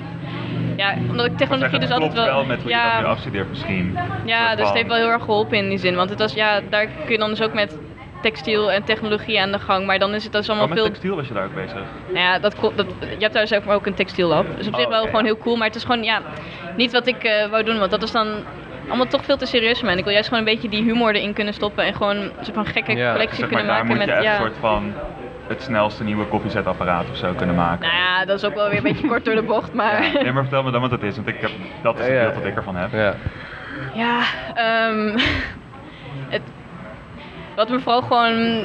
Ja, 0.75 0.95
omdat 1.09 1.25
ik 1.25 1.37
technologie 1.37 1.79
dus 1.79 1.91
altijd 1.91 2.13
wel... 2.13 2.25
wel 2.25 2.45
met 2.45 2.61
hoe 2.61 2.69
je 2.69 2.75
dat 2.75 2.93
nu 2.97 3.03
ja, 3.03 3.09
afstudeert 3.09 3.49
misschien. 3.49 3.97
ja, 4.25 4.55
dus 4.55 4.65
het 4.65 4.75
heeft 4.75 4.87
wel 4.87 4.97
heel 4.97 5.09
erg 5.09 5.23
geholpen 5.23 5.57
in 5.57 5.69
die 5.69 5.77
zin. 5.77 5.95
Want 5.95 6.09
het 6.09 6.19
was, 6.19 6.33
ja, 6.33 6.61
daar 6.69 6.85
kun 6.85 7.11
je 7.11 7.17
dan 7.17 7.29
dus 7.29 7.41
ook 7.41 7.53
met 7.53 7.77
textiel 8.31 8.71
en 8.71 8.83
technologie 8.83 9.41
aan 9.41 9.51
de 9.51 9.59
gang. 9.59 9.85
Maar 9.85 9.99
dan 9.99 10.13
is 10.13 10.23
het 10.23 10.31
dus 10.33 10.43
Oh, 10.43 10.49
allemaal 10.49 10.67
met 10.67 10.77
veel... 10.77 10.87
textiel 10.87 11.15
was 11.15 11.27
je 11.27 11.33
daar 11.33 11.45
ook 11.45 11.55
bezig? 11.55 11.81
Nou 12.07 12.19
ja, 12.19 12.39
dat, 12.39 12.55
dat, 12.75 12.85
je 12.99 13.15
hebt 13.19 13.33
daar 13.33 13.47
zelf 13.47 13.67
ook 13.67 13.85
een 13.85 13.93
textiellab. 13.93 14.45
Dus 14.57 14.67
op 14.67 14.75
zich 14.75 14.83
Oh, 14.85 14.89
wel 14.91 14.99
oké, 14.99 15.09
gewoon 15.09 15.25
ja. 15.25 15.31
heel 15.31 15.37
cool. 15.41 15.55
Maar 15.55 15.67
het 15.67 15.75
is 15.75 15.83
gewoon, 15.83 16.03
ja, 16.03 16.21
niet 16.75 16.91
wat 16.91 17.07
ik 17.07 17.23
eh, 17.23 17.49
wou 17.49 17.63
doen. 17.63 17.79
Want 17.79 17.91
dat 17.91 18.03
is 18.03 18.11
dan 18.11 18.27
allemaal 18.87 19.07
toch 19.07 19.25
veel 19.25 19.37
te 19.37 19.45
serieus 19.45 19.73
voor 19.75 19.83
mij. 19.83 19.91
En 19.93 19.97
ik 19.99 20.03
wil 20.05 20.13
juist 20.13 20.29
gewoon 20.29 20.47
een 20.47 20.53
beetje 20.53 20.69
die 20.69 20.83
humor 20.83 21.15
erin 21.15 21.33
kunnen 21.33 21.53
stoppen. 21.53 21.83
En 21.85 21.93
gewoon 21.93 22.15
een 22.17 22.31
soort 22.41 22.55
van 22.55 22.65
gekke 22.65 22.95
Ja, 22.95 23.11
collectie 23.11 23.39
Zeg 23.39 23.49
maar, 23.49 23.59
kunnen 23.59 23.75
daar 23.75 23.85
maken. 23.85 23.97
met, 24.07 24.15
echt 24.15 24.23
ja. 24.23 24.31
een 24.35 24.41
soort 24.41 24.57
van 24.59 24.93
het 25.47 25.61
snelste 25.61 26.03
nieuwe 26.03 26.25
koffiezetapparaat 26.25 27.05
of 27.11 27.17
zo 27.17 27.33
kunnen 27.33 27.55
maken. 27.55 27.87
Nou 27.87 27.97
ja, 27.99 28.25
dat 28.25 28.37
is 28.37 28.43
ook 28.45 28.55
wel 28.55 28.67
weer 28.69 28.77
een 28.77 28.83
beetje 28.93 29.07
kort 29.07 29.25
door 29.25 29.35
de 29.35 29.43
bocht. 29.43 29.73
Maar 29.73 30.03
Ja, 30.13 30.21
nee, 30.21 30.31
maar 30.31 30.41
vertel 30.43 30.63
me 30.63 30.71
dan 30.71 30.81
wat 30.81 30.91
het 30.91 31.03
is, 31.03 31.15
want 31.15 31.27
ik 31.27 31.41
heb, 31.41 31.51
dat 31.83 31.99
is 31.99 32.05
het 32.05 32.19
beeld 32.19 32.33
dat 32.33 32.45
ik 32.45 32.55
ervan 32.55 32.75
heb. 32.75 32.91
ja. 32.91 33.15
Ja, 33.93 34.19
ehm, 34.55 35.17
het, 36.35 36.41
wat 37.55 37.69
me 37.69 37.79
vooral 37.79 38.01
gewoon, 38.01 38.63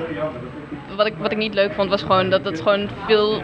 wat 0.97 1.07
ik, 1.07 1.15
wat 1.19 1.33
ik 1.33 1.39
niet 1.39 1.55
leuk 1.55 1.73
vond, 1.73 1.89
was 1.91 2.03
gewoon 2.03 2.31
dat 2.31 2.45
het 2.45 2.61
gewoon 2.61 2.89
veel, 3.05 3.43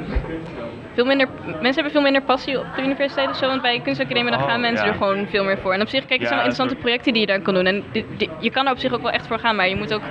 veel 0.94 1.04
minder, 1.04 1.28
mensen 1.44 1.74
hebben 1.74 1.92
veel 1.92 2.00
minder 2.02 2.22
passie 2.22 2.58
op 2.58 2.66
de 2.74 2.82
universiteit 2.82 3.30
of 3.30 3.36
zo, 3.36 3.46
want 3.46 3.62
bij 3.62 3.80
kunstacademie 3.80 4.30
dan 4.30 4.40
Oh, 4.40 4.46
gaan 4.46 4.60
mensen 4.60 4.86
ja. 4.86 4.92
er 4.92 4.96
gewoon 4.98 5.26
veel 5.26 5.44
meer 5.44 5.58
voor. 5.58 5.72
En 5.72 5.80
op 5.80 5.88
zich, 5.88 6.06
kijk, 6.06 6.20
er 6.20 6.20
Ja, 6.20 6.26
zijn 6.26 6.38
wel 6.40 6.48
interessante 6.48 6.82
projecten 6.82 7.12
die 7.12 7.20
je 7.20 7.26
daar 7.26 7.40
kan 7.40 7.54
doen 7.54 7.66
en 7.66 7.84
die- 7.92 8.04
die- 8.16 8.30
je 8.38 8.50
kan 8.50 8.66
er 8.66 8.72
op 8.72 8.78
zich 8.78 8.92
ook 8.92 9.02
wel 9.02 9.10
echt 9.10 9.26
voor 9.26 9.38
gaan, 9.38 9.56
maar 9.56 9.68
je 9.68 9.76
moet 9.76 9.94
ook, 9.94 10.02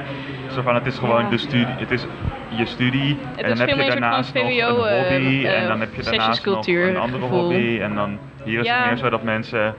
Zo 0.54 0.62
van, 0.62 0.76
het 0.76 0.86
is 0.86 0.98
gewoon 0.98 1.30
de 1.30 1.38
studie, 1.38 1.76
het 1.78 1.92
is 1.92 2.06
je 2.50 2.66
studie 2.66 3.18
en 3.36 3.44
is 3.44 3.58
dan 3.58 3.68
heb 3.68 3.78
je 3.78 3.86
daarnaast 3.86 4.34
nog 4.34 4.44
een 4.44 4.60
hobby 4.80 5.46
en 5.46 5.68
dan 5.68 5.80
heb 5.80 5.94
je 5.96 6.04
daarnaast 6.04 6.46
nog 6.46 6.68
een 6.68 6.98
andere 6.98 7.22
gevoel. 7.24 7.42
hobby 7.42 7.80
en 7.82 7.96
dan 7.96 8.20
hier 8.44 8.60
is 8.60 8.70
het 8.70 8.88
meer 8.88 8.98
zo 8.98 9.10
dat 9.10 9.24
mensen, 9.24 9.76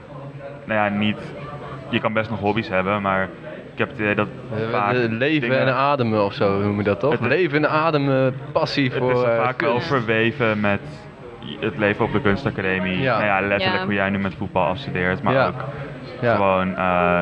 nou 0.65 0.79
ja, 0.79 0.95
niet, 0.95 1.17
je 1.89 1.99
kan 1.99 2.13
best 2.13 2.29
nog 2.29 2.39
hobby's 2.39 2.67
hebben, 2.69 3.01
maar 3.01 3.29
ik 3.77 3.83
heb 3.83 3.89
het 3.91 3.99
idee 3.99 4.15
dat 4.15 4.27
vaak 4.71 4.93
Eh, 4.93 4.99
leven 5.09 5.49
dingen- 5.49 5.59
en 5.67 5.73
ademen 5.73 6.25
of 6.25 6.33
zo 6.33 6.51
noemen 6.59 6.77
we 6.77 6.83
dat 6.83 6.99
toch? 6.99 7.11
Het 7.11 7.21
is- 7.21 7.27
leven 7.27 7.57
en 7.63 7.69
ademen, 7.69 8.35
passie 8.51 8.89
Het 8.89 8.97
voor 8.97 9.11
is 9.11 9.21
eh, 9.21 9.37
vaak 9.37 9.61
wel 9.61 9.71
kunst. 9.71 9.87
verweven 9.87 10.59
met 10.59 10.79
het 11.59 11.77
leven 11.77 12.05
op 12.05 12.11
de 12.11 12.21
kunstacademie. 12.21 12.99
Ja. 12.99 13.13
Nou 13.13 13.25
ja, 13.25 13.39
letterlijk 13.47 13.79
Ja. 13.79 13.85
hoe 13.85 13.93
jij 13.93 14.09
nu 14.09 14.19
met 14.19 14.33
voetbal 14.37 14.65
afstudeert, 14.65 15.21
maar 15.21 15.33
Ja. 15.33 15.47
ook 15.47 15.63
Ja. 16.21 16.35
gewoon... 16.35 16.75
eh, 16.77 17.21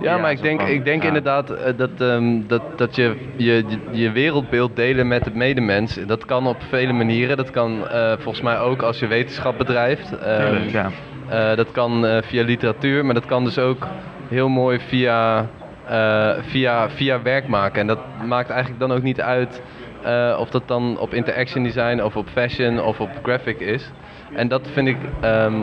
Ja, 0.00 0.18
maar 0.18 0.30
ik 0.30 0.42
denk, 0.42 0.60
van, 0.60 0.70
ik 0.70 0.84
denk 0.84 1.00
ja. 1.02 1.06
inderdaad 1.08 1.50
eh, 1.50 1.72
dat, 1.76 1.90
ehm, 1.98 2.40
dat, 2.46 2.62
dat 2.76 2.94
je, 2.96 3.14
je 3.36 3.44
je- 3.68 3.78
je 3.90 4.10
wereldbeeld 4.10 4.76
delen 4.76 5.08
met 5.08 5.24
het 5.24 5.34
medemens, 5.34 5.94
dat 6.06 6.24
kan 6.24 6.46
op 6.46 6.56
vele 6.68 6.92
manieren. 6.92 7.36
Dat 7.36 7.50
kan 7.50 7.88
eh, 7.88 8.12
volgens 8.18 8.40
mij 8.44 8.58
ook 8.58 8.82
als 8.82 8.98
je 8.98 9.06
wetenschap 9.06 9.58
bedrijft. 9.58 10.18
Ehm, 10.18 10.40
Tuurlijk, 10.46 10.70
ja. 10.70 10.90
eh, 11.28 11.56
dat 11.56 11.70
kan 11.72 12.06
eh, 12.06 12.22
via 12.22 12.44
literatuur, 12.44 13.04
maar 13.04 13.14
dat 13.14 13.26
kan 13.26 13.44
dus 13.44 13.58
ook 13.58 13.86
heel 14.28 14.48
mooi 14.48 14.78
via, 14.80 15.46
eh, 15.88 16.30
via, 16.40 16.90
via 16.90 17.22
werk 17.22 17.48
maken. 17.48 17.80
En 17.80 17.86
dat 17.86 17.98
maakt 18.26 18.50
eigenlijk 18.50 18.80
dan 18.80 18.92
ook 18.92 19.02
niet 19.02 19.20
uit 19.20 19.62
eh, 20.02 20.36
of 20.40 20.50
dat 20.50 20.62
dan 20.66 20.98
op 20.98 21.14
interaction 21.14 21.62
design 21.62 22.02
of 22.02 22.16
op 22.16 22.28
fashion 22.28 22.82
of 22.82 23.00
op 23.00 23.10
graphic 23.22 23.60
is. 23.60 23.90
En 24.34 24.48
dat 24.48 24.68
vind 24.72 24.88
ik 24.88 24.96
ehm, 25.20 25.54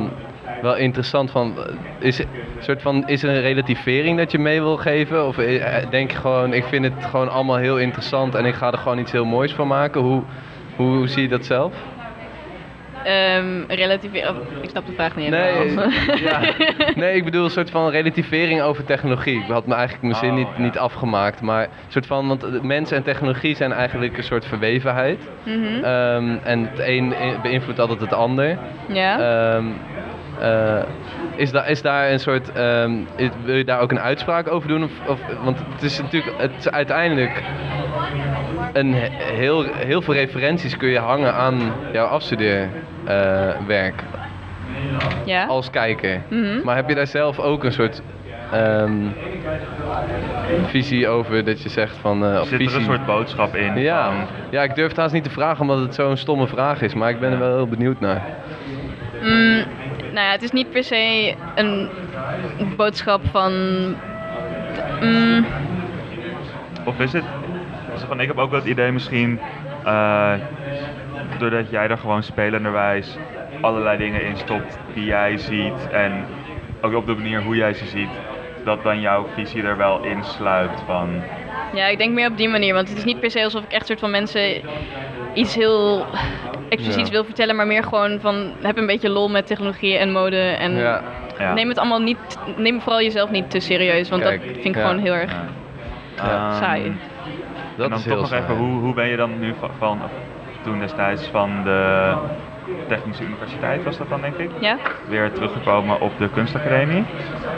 wel 0.62 0.75
interessant. 0.75 1.32
Van, 1.32 1.54
is, 1.99 2.21
soort 2.60 2.82
van, 2.82 3.08
is 3.08 3.23
er 3.23 3.30
een 3.30 3.41
relativering 3.41 4.17
dat 4.17 4.32
je 4.32 4.39
mee 4.39 4.62
wil 4.62 4.78
geven? 4.78 5.28
Of 5.28 5.38
eh, 5.38 5.89
denk 5.89 6.12
je 6.12 6.17
gewoon, 6.17 6.54
ik 6.54 6.63
vind 6.63 6.84
het 6.84 7.06
gewoon 7.06 7.30
allemaal 7.30 7.58
heel 7.58 7.78
interessant 7.78 8.36
en 8.36 8.45
ik 8.45 8.54
ga 8.54 8.71
er 8.71 8.78
gewoon 8.78 8.99
iets 8.99 9.12
heel 9.12 9.25
moois 9.25 9.54
van 9.54 9.67
maken? 9.67 10.01
Hoe, 10.01 10.21
hoe 10.75 11.08
zie 11.08 11.21
je 11.21 11.28
dat 11.28 11.45
zelf? 11.45 11.73
Ehm 13.05 13.61
oh, 13.61 14.35
ik 14.61 14.69
snap 14.69 14.85
de 14.85 14.91
vraag 14.93 15.15
niet 15.15 15.29
Nee, 15.29 15.53
helemaal. 15.53 15.89
ja. 16.29 16.39
nee, 16.95 17.15
ik 17.15 17.23
bedoel 17.23 17.43
een 17.43 17.49
soort 17.49 17.69
van 17.69 17.89
relativering 17.89 18.61
over 18.61 18.83
technologie. 18.83 19.39
Ik 19.43 19.47
had 19.49 19.67
me 19.67 19.73
eigenlijk 19.73 20.03
mijn 20.03 20.15
zin 20.15 20.29
Oh, 20.29 20.35
niet, 20.35 20.47
ja. 20.55 20.61
niet 20.63 20.77
afgemaakt. 20.77 21.41
Maar 21.41 21.63
een 21.63 21.69
soort 21.87 22.05
van, 22.05 22.27
want 22.27 22.41
de 22.41 22.59
mens 22.63 22.91
en 22.91 23.03
technologie 23.03 23.55
zijn 23.55 23.71
eigenlijk 23.73 24.17
een 24.17 24.23
soort 24.23 24.45
verwevenheid. 24.45 25.19
Mhm. 25.43 25.83
Ehm, 25.83 26.37
en 26.43 26.69
het 26.71 26.79
een 26.79 27.13
beïnvloedt 27.41 27.79
altijd 27.79 27.99
het 27.99 28.13
ander. 28.13 28.57
ja. 28.87 29.19
Ehm, 29.19 29.65
eh, 29.65 29.73
is, 31.36 31.52
da 31.52 31.65
is 31.65 31.82
daar 31.82 32.12
een 32.12 32.19
soort, 32.19 32.52
ehm, 32.52 32.91
is- 33.15 33.30
wil 33.43 33.56
je 33.56 33.63
daar 33.65 33.80
ook 33.80 33.91
een 33.91 34.00
uitspraak 34.00 34.48
over 34.48 34.67
doen? 34.67 34.84
Of, 34.84 34.91
of, 35.08 35.19
want 35.43 35.60
het 35.74 35.82
is 35.82 36.02
natuurlijk, 36.02 36.34
het 36.41 36.52
is 36.58 36.69
uiteindelijk 36.69 37.43
een 38.71 38.93
he- 38.93 39.10
heel, 39.17 39.63
heel 39.63 40.02
veel 40.02 40.13
referenties 40.13 40.78
kun 40.78 40.89
je 40.89 41.00
hangen 41.00 41.34
aan 41.34 41.76
jouw 41.91 42.06
afstudeerwerk 42.06 44.04
ja. 45.24 45.45
als 45.45 45.69
kijker. 45.69 46.21
Mhm. 46.30 46.60
Maar 46.63 46.76
heb 46.76 46.89
je 46.89 46.95
daar 46.95 47.08
zelf 47.08 47.39
ook 47.39 47.63
een 47.63 47.71
soort 47.71 48.02
ehm, 48.50 49.10
visie 50.65 51.08
over 51.08 51.43
dat 51.43 51.62
je 51.62 51.69
zegt 51.69 51.95
van... 51.98 52.26
eh, 52.26 52.39
of 52.41 52.48
Zit 52.48 52.52
er 52.52 52.58
visie? 52.58 52.76
een 52.80 52.86
soort 52.86 53.06
boodschap 53.06 53.56
in 53.56 53.78
Ja. 53.80 54.06
van... 54.06 54.28
ja, 54.50 54.63
ik 54.63 54.76
durf 54.76 54.88
het 54.88 54.98
haast 54.98 55.13
niet 55.13 55.24
te 55.24 55.30
vragen 55.30 55.62
omdat 55.62 55.80
het 55.80 55.95
zo'n 55.95 56.17
stomme 56.17 56.48
vraag 56.48 56.82
is, 56.82 56.93
maar 56.93 57.10
ik 57.10 57.19
ben 57.19 57.32
er 57.32 57.39
wel 57.39 57.56
heel 57.56 57.67
benieuwd 57.67 58.00
naar. 58.00 58.21
Mm, 59.21 59.63
nou 60.15 60.28
ja, 60.28 60.32
het 60.32 60.43
is 60.43 60.51
niet 60.51 60.71
per 60.71 60.84
se 60.84 61.34
een 61.56 61.89
boodschap 62.75 63.21
van. 63.32 63.54
Mm, 65.01 65.45
Of 66.86 66.99
is 66.99 67.13
het... 67.13 67.23
Van, 68.08 68.19
ik 68.19 68.28
heb 68.28 68.38
ook 68.38 68.49
wel 68.49 68.60
het 68.60 68.69
idee 68.69 68.91
misschien... 68.91 69.39
eh, 69.86 70.34
doordat 71.38 71.69
jij 71.69 71.88
er 71.89 71.97
gewoon 71.97 72.23
spelenderwijs 72.23 73.17
allerlei 73.62 73.97
dingen 73.97 74.25
in 74.25 74.38
stopt 74.38 74.78
die 74.93 75.06
jij 75.06 75.38
ziet 75.38 75.88
en 75.91 76.25
ook 76.82 76.93
op 76.95 77.06
de 77.06 77.15
manier 77.15 77.41
hoe 77.41 77.56
jij 77.56 77.73
ze 77.73 77.86
ziet, 77.86 78.10
dat 78.63 78.84
dan 78.84 78.99
jouw 79.01 79.28
visie 79.36 79.63
er 79.63 79.78
wel 79.78 80.04
in 80.04 80.23
sluit 80.23 80.71
van... 80.86 81.10
ja, 81.73 81.86
ik 81.86 81.97
denk 81.97 82.13
meer 82.13 82.30
op 82.30 82.38
die 82.38 82.49
manier, 82.49 82.73
want 82.73 82.89
het 82.89 82.97
is 82.97 83.04
niet 83.04 83.19
per 83.19 83.32
se 83.32 83.43
alsof 83.43 83.63
ik 83.63 83.71
echt 83.71 83.86
soort 83.86 83.99
van 83.99 84.12
mensen 84.12 84.62
iets 85.34 85.56
heel 85.56 86.06
expliciets 86.69 87.08
Ja. 87.10 87.13
wil 87.13 87.23
vertellen, 87.23 87.56
maar 87.56 87.67
meer 87.67 87.84
gewoon 87.84 88.19
van 88.19 88.51
heb 88.62 88.78
een 88.78 88.86
beetje 88.86 89.10
lol 89.10 89.30
met 89.30 89.47
technologie 89.47 89.97
en 89.97 90.12
mode 90.12 90.39
en 90.41 90.75
Ja. 90.78 91.01
Ja. 91.39 91.54
neem 91.54 91.69
het 91.69 91.78
allemaal 91.78 92.01
niet, 92.01 92.17
neem 92.58 92.82
vooral 92.82 93.01
jezelf 93.01 93.30
niet 93.32 93.49
te 93.51 93.60
serieus, 93.60 94.10
want 94.10 94.21
Kijk, 94.23 94.41
dat 94.45 94.51
vind 94.54 94.65
ik 94.65 94.75
ja. 94.75 94.82
gewoon 94.82 94.99
heel 94.99 95.13
erg. 95.13 95.32
Ehm, 96.17 96.54
saai. 96.54 96.84
Dat 97.75 97.86
en 97.86 97.89
dan 97.89 97.91
is 97.91 97.95
toch 97.95 98.04
heel 98.06 98.15
nog 98.15 98.28
saai. 98.28 98.41
even, 98.43 98.56
hoe, 98.56 98.80
hoe 98.82 98.93
ben 98.93 99.08
je 99.08 99.15
dan 99.15 99.39
nu 99.39 99.54
van, 99.60 99.69
van 99.78 99.99
toen 100.63 100.80
destijds 100.80 101.28
van 101.28 101.63
de 101.63 102.13
Technische 102.88 103.23
Universiteit 103.23 103.84
was 103.84 103.97
dat 103.97 104.10
dan 104.10 104.21
denk 104.21 104.36
ik, 104.38 104.49
Ja? 104.60 104.78
weer 105.10 105.32
teruggekomen 105.32 106.01
op 106.01 106.12
de 106.17 106.30
kunstacademie? 106.30 107.04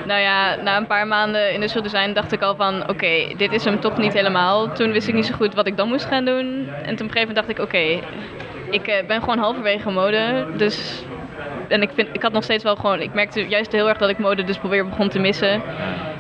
Nou 0.05 0.19
ja, 0.21 0.55
na 0.55 0.77
een 0.77 0.87
paar 0.87 1.07
maanden 1.07 1.53
industrial 1.53 1.83
design 1.83 2.13
dacht 2.13 2.31
ik 2.31 2.41
al 2.41 2.55
van 2.55 2.89
oké, 2.89 3.07
dit 3.37 3.51
is 3.53 3.63
hem 3.65 3.79
toch 3.79 3.97
niet 3.97 4.13
helemaal. 4.13 4.71
Toen 4.71 4.91
wist 4.91 5.07
ik 5.07 5.13
niet 5.13 5.25
zo 5.25 5.35
goed 5.35 5.53
wat 5.53 5.67
ik 5.67 5.77
dan 5.77 5.87
moest 5.87 6.05
gaan 6.05 6.25
doen. 6.25 6.35
En 6.67 6.67
toen 6.67 6.67
op 6.77 6.83
een 6.83 6.97
gegeven 7.11 7.19
moment 7.27 7.35
dacht 7.35 7.49
ik 7.49 7.59
oké, 7.59 7.99
ik 8.69 8.87
eh, 8.87 9.05
ben 9.07 9.19
gewoon 9.19 9.37
halverwege 9.37 9.89
mode. 9.89 10.45
Dus, 10.57 11.03
en 11.67 11.81
ik, 11.81 11.89
vind, 11.93 12.07
ik 12.11 12.21
had 12.21 12.31
nog 12.31 12.43
steeds 12.43 12.63
wel 12.63 12.75
gewoon, 12.75 12.99
ik 12.99 13.13
merkte 13.13 13.47
juist 13.47 13.71
heel 13.71 13.89
erg 13.89 13.97
dat 13.97 14.09
ik 14.09 14.17
mode 14.17 14.43
dus 14.43 14.61
weer 14.61 14.89
begon 14.89 15.09
te 15.09 15.19
missen. 15.19 15.51
Ja. 15.51 15.61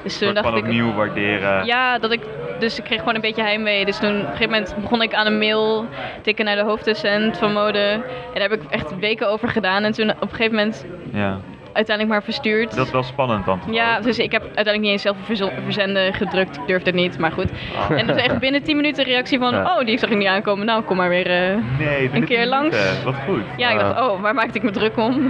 Dus 0.03 0.17
toen 0.17 0.33
dacht 0.33 0.47
ik, 0.47 0.55
opnieuw 0.55 0.93
waarderen. 0.93 1.65
ja, 1.65 1.99
dat 1.99 2.11
ik, 2.11 2.21
dus 2.59 2.77
ik 2.77 2.83
kreeg 2.83 2.99
gewoon 2.99 3.15
een 3.15 3.21
beetje 3.21 3.41
heimwee. 3.41 3.85
Dus 3.85 3.97
toen 3.97 4.15
op 4.15 4.21
een 4.21 4.25
gegeven 4.25 4.49
moment 4.49 4.75
begon 4.81 5.01
ik 5.01 5.13
aan 5.13 5.25
een 5.25 5.37
mail 5.37 5.85
tikken 6.21 6.45
naar 6.45 6.55
de 6.55 6.63
hoofddocent 6.63 7.37
van 7.37 7.53
mode. 7.53 7.79
En 7.79 8.39
daar 8.39 8.49
heb 8.49 8.61
ik 8.61 8.69
echt 8.69 8.99
weken 8.99 9.29
over 9.29 9.47
gedaan. 9.49 9.83
En 9.83 9.91
toen 9.91 10.09
op 10.09 10.21
een 10.21 10.29
gegeven 10.29 10.55
moment 10.55 10.85
Ja. 11.13 11.39
Uiteindelijk 11.77 12.15
maar 12.15 12.23
verstuurd. 12.23 12.75
Dat 12.75 12.85
is 12.85 12.91
wel 12.91 13.03
spannend 13.03 13.45
dan 13.45 13.59
Ja, 13.71 13.99
dus 13.99 14.19
ik 14.19 14.31
heb 14.31 14.41
uiteindelijk 14.41 14.83
niet 14.83 14.91
eens 14.91 15.01
zelf 15.01 15.17
verzenden 15.63 16.13
gedrukt. 16.13 16.55
Ik 16.57 16.67
durfde 16.67 16.89
het 16.89 16.99
niet, 16.99 17.17
maar 17.19 17.31
goed. 17.31 17.49
Oh. 17.75 17.99
En 17.99 18.07
dus 18.07 18.15
echt 18.15 18.39
binnen 18.39 18.63
10 18.63 18.75
minuten 18.75 19.03
een 19.05 19.09
reactie 19.11 19.39
van, 19.39 19.53
Ja. 19.53 19.63
oh, 19.79 19.85
die 19.85 19.97
zag 19.99 20.09
ik 20.09 20.17
niet 20.17 20.27
aankomen. 20.27 20.65
Nou, 20.65 20.83
kom 20.83 20.97
maar 20.97 21.09
weer. 21.09 21.27
eh. 21.51 21.57
Nee, 21.79 22.09
een 22.13 22.25
keer 22.25 22.45
langs. 22.45 23.03
Wat 23.03 23.15
goed. 23.25 23.41
Ja, 23.57 23.69
ik 23.69 23.79
Ah. 23.81 23.95
dacht, 23.95 24.09
oh, 24.09 24.21
waar 24.21 24.33
maakte 24.33 24.57
ik 24.57 24.63
me 24.63 24.71
druk 24.71 24.97
om? 24.97 25.15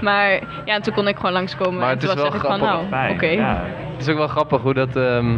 Maar 0.00 0.30
ja, 0.64 0.74
en 0.74 0.82
toen 0.82 0.94
kon 0.94 1.08
ik 1.08 1.16
gewoon 1.16 1.32
langskomen. 1.32 1.74
Maar 1.78 1.82
en 1.84 1.90
het 1.90 2.00
toen 2.00 2.08
is 2.08 2.14
was 2.14 2.24
wel 2.24 2.34
ik 2.34 2.46
van, 2.46 2.60
nou, 2.60 2.86
grappig. 2.86 3.10
oké. 3.14 3.26
Ja. 3.26 3.64
Het 3.92 4.00
is 4.00 4.08
ook 4.08 4.16
wel 4.18 4.26
grappig 4.26 4.60
hoe 4.62 4.74
dat 4.74 4.96
ehm 4.96 5.36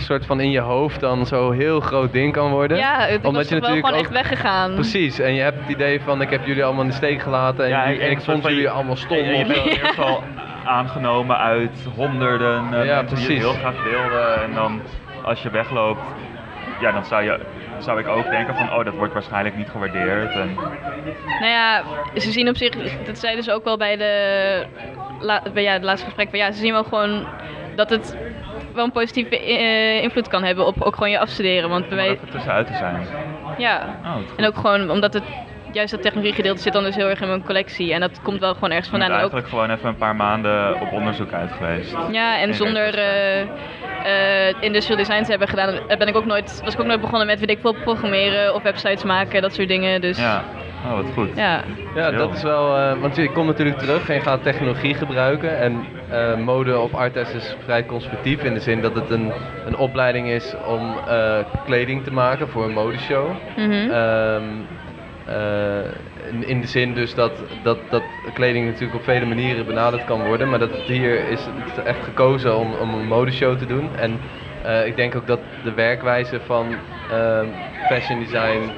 soort 0.00 0.26
van 0.26 0.40
in 0.40 0.50
je 0.50 0.60
hoofd 0.60 1.00
dan 1.00 1.26
zo'n 1.26 1.52
heel 1.54 1.80
groot 1.80 2.12
ding 2.12 2.32
kan 2.32 2.50
worden. 2.50 2.76
Ja, 2.76 2.98
het 3.00 3.24
Omdat 3.24 3.32
was 3.34 3.48
je 3.48 3.54
natuurlijk 3.54 3.86
gewoon 3.86 4.00
ook- 4.00 4.04
echt 4.06 4.14
weggegaan. 4.14 4.74
Precies, 4.74 5.18
en 5.18 5.34
je 5.34 5.40
hebt 5.40 5.60
het 5.60 5.68
idee 5.68 6.00
van 6.00 6.20
ik 6.20 6.30
heb 6.30 6.46
jullie 6.46 6.64
allemaal 6.64 6.82
in 6.82 6.88
de 6.88 6.94
steek 6.94 7.20
gelaten 7.22 7.64
en, 7.64 7.70
Ja, 7.70 7.84
en 7.84 8.10
ik 8.10 8.20
vond 8.20 8.42
jullie 8.44 8.70
allemaal 8.70 8.96
stom. 8.96 9.16
Je 9.18 9.34
of 9.34 9.46
bent 9.46 9.56
zo. 9.58 9.64
eerst 9.68 9.98
al 9.98 10.22
aangenomen 10.64 11.38
uit 11.38 11.86
honderden 11.96 12.74
eh, 12.74 12.84
Ja, 12.86 12.94
mensen 13.02 13.28
die 13.28 13.38
heel 13.38 13.52
graag 13.52 13.82
wilden. 13.82 14.42
En 14.42 14.54
dan 14.54 14.80
als 15.24 15.42
je 15.42 15.50
wegloopt, 15.50 16.00
ja, 16.80 16.92
dan 16.92 17.04
zou, 17.04 17.22
je, 17.22 17.38
zou 17.78 18.00
ik 18.00 18.08
ook 18.08 18.30
denken 18.30 18.54
van, 18.54 18.72
oh, 18.72 18.84
dat 18.84 18.94
wordt 18.94 19.12
waarschijnlijk 19.12 19.56
niet 19.56 19.68
gewaardeerd. 19.70 20.34
En, 20.34 20.56
Nou 21.40 21.50
ja, 21.52 21.82
ze 22.16 22.30
zien 22.30 22.48
op 22.48 22.56
zich, 22.56 22.70
dat 23.04 23.18
zeiden 23.18 23.44
ze 23.44 23.52
ook 23.52 23.64
wel 23.64 23.76
bij 23.76 23.96
de, 23.96 24.64
la, 25.20 25.42
bij 25.52 25.62
ja, 25.62 25.72
het 25.72 25.82
laatste 25.82 26.04
gesprek, 26.06 26.28
van 26.30 26.38
ja, 26.38 26.52
ze 26.52 26.58
zien 26.58 26.72
wel 26.72 26.84
gewoon 26.84 27.24
dat 27.76 27.90
het 27.90 28.16
wel 28.74 28.84
een 28.84 28.92
positieve 28.92 29.38
eh, 29.38 30.02
invloed 30.02 30.28
kan 30.28 30.42
hebben 30.42 30.66
op 30.66 30.82
ook 30.82 30.94
gewoon 30.94 31.10
je 31.10 31.18
afstuderen. 31.18 31.68
Want 31.68 31.88
bij 31.88 31.98
om 31.98 31.98
er 31.98 32.06
wij, 32.06 32.16
even 32.16 32.30
tussenuit 32.30 32.66
te 32.66 32.74
zijn. 32.74 33.06
ja, 33.56 34.00
Oh, 34.04 34.16
en 34.36 34.46
ook 34.46 34.56
gewoon 34.56 34.90
omdat 34.90 35.12
het, 35.12 35.24
juist 35.72 35.90
dat 35.90 36.02
technologiegedeelte 36.02 36.62
zit 36.62 36.72
dan 36.72 36.84
dus 36.84 36.94
heel 36.94 37.08
erg 37.08 37.20
in 37.20 37.28
mijn 37.28 37.44
collectie. 37.44 37.92
En 37.92 38.00
dat 38.00 38.20
komt 38.22 38.40
wel 38.40 38.54
gewoon 38.54 38.70
ergens 38.70 38.88
vandaan. 38.88 39.08
En 39.08 39.14
ook, 39.14 39.20
eigenlijk 39.20 39.48
gewoon 39.48 39.70
even 39.70 39.88
een 39.88 39.96
paar 39.96 40.16
maanden 40.16 40.80
op 40.80 40.92
onderzoek 40.92 41.32
uit 41.32 41.52
geweest. 41.52 41.96
ja, 42.12 42.40
en 42.40 42.48
in 42.48 42.54
zonder 42.54 42.94
eh, 42.94 43.40
eh, 43.98 44.54
industrial 44.60 44.96
design 44.98 45.22
te 45.22 45.30
hebben 45.30 45.48
gedaan, 45.48 45.80
ben 45.86 46.08
ik 46.08 46.16
ook 46.16 46.24
nooit, 46.24 46.60
was 46.64 46.72
ik 46.74 46.80
ook 46.80 46.86
nooit 46.86 47.00
begonnen 47.00 47.26
met 47.26 47.40
weet 47.40 47.50
ik 47.50 47.60
veel 47.60 47.72
programmeren 47.72 48.54
of 48.54 48.62
websites 48.62 49.02
maken, 49.02 49.42
dat 49.42 49.54
soort 49.54 49.68
dingen. 49.68 50.00
Dus 50.00 50.16
Ja, 50.16 50.44
oh, 50.84 50.94
wat 50.94 51.10
goed. 51.12 51.36
ja. 51.36 51.64
Ja, 51.94 52.10
dat 52.10 52.34
is 52.34 52.42
wel, 52.42 52.76
eh, 52.76 53.00
want 53.00 53.16
je 53.16 53.32
komt 53.32 53.46
natuurlijk 53.46 53.78
terug 53.78 54.08
en 54.08 54.14
je 54.14 54.20
gaat 54.20 54.42
technologie 54.42 54.94
gebruiken. 54.94 55.58
En 55.58 55.88
eh, 56.08 56.36
mode 56.36 56.78
op 56.78 56.94
Artes 56.94 57.34
is 57.34 57.56
vrij 57.58 57.86
conservatief 57.86 58.42
in 58.42 58.54
de 58.54 58.60
zin 58.60 58.80
dat 58.80 58.94
het 58.94 59.10
een, 59.10 59.34
een 59.64 59.76
opleiding 59.76 60.28
is 60.28 60.56
om 60.56 60.98
eh, 60.98 61.38
kleding 61.62 62.04
te 62.04 62.12
maken 62.12 62.48
voor 62.48 62.64
een 62.64 62.72
modeshow. 62.72 63.36
Mhm. 63.56 63.90
Ehm, 63.90 64.64
eh, 65.24 65.84
in, 66.30 66.46
in 66.46 66.60
de 66.60 66.66
zin 66.66 66.94
dus 66.94 67.14
dat, 67.14 67.44
dat, 67.62 67.90
dat 67.90 68.04
kleding 68.32 68.66
natuurlijk 68.66 68.94
op 68.94 69.04
vele 69.04 69.24
manieren 69.24 69.66
benaderd 69.66 70.04
kan 70.04 70.22
worden. 70.22 70.48
Maar 70.48 70.58
dat 70.58 70.70
het 70.70 70.88
hier 70.88 71.26
is 71.28 71.44
het 71.44 71.82
echt 71.82 72.04
gekozen 72.04 72.56
om, 72.56 72.74
om 72.74 72.94
een 72.94 73.06
modeshow 73.06 73.58
te 73.58 73.66
doen. 73.66 73.94
En 73.94 74.20
eh, 74.62 74.86
ik 74.86 74.96
denk 74.96 75.14
ook 75.16 75.26
dat 75.26 75.40
de 75.62 75.72
werkwijze 75.72 76.40
van 76.40 76.82
ehm, 77.06 77.48
fashion 77.80 78.18
design 78.18 78.72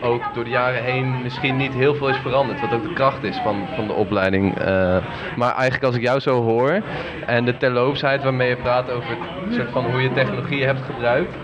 ook 0.00 0.34
door 0.34 0.44
de 0.44 0.50
jaren 0.50 0.82
heen 0.82 1.22
misschien 1.22 1.56
niet 1.56 1.74
heel 1.74 1.94
veel 1.94 2.08
is 2.08 2.16
veranderd. 2.16 2.60
Wat 2.60 2.72
ook 2.72 2.82
de 2.82 2.92
kracht 2.92 3.22
is 3.22 3.36
van, 3.36 3.68
van 3.74 3.86
de 3.86 3.92
opleiding. 3.92 4.58
Eh, 4.58 4.96
maar 5.36 5.52
eigenlijk 5.54 5.84
als 5.84 5.94
ik 5.94 6.02
jou 6.02 6.20
zo 6.20 6.42
hoor 6.42 6.82
en 7.26 7.44
de 7.44 7.56
terloopsheid 7.56 8.22
waarmee 8.22 8.48
je 8.48 8.56
praat 8.56 8.90
over 8.90 9.10
het 9.44 9.54
soort 9.54 9.70
van 9.70 9.84
hoe 9.84 10.02
je 10.02 10.12
technologie 10.12 10.64
hebt 10.64 10.80
gebruikt. 10.82 11.36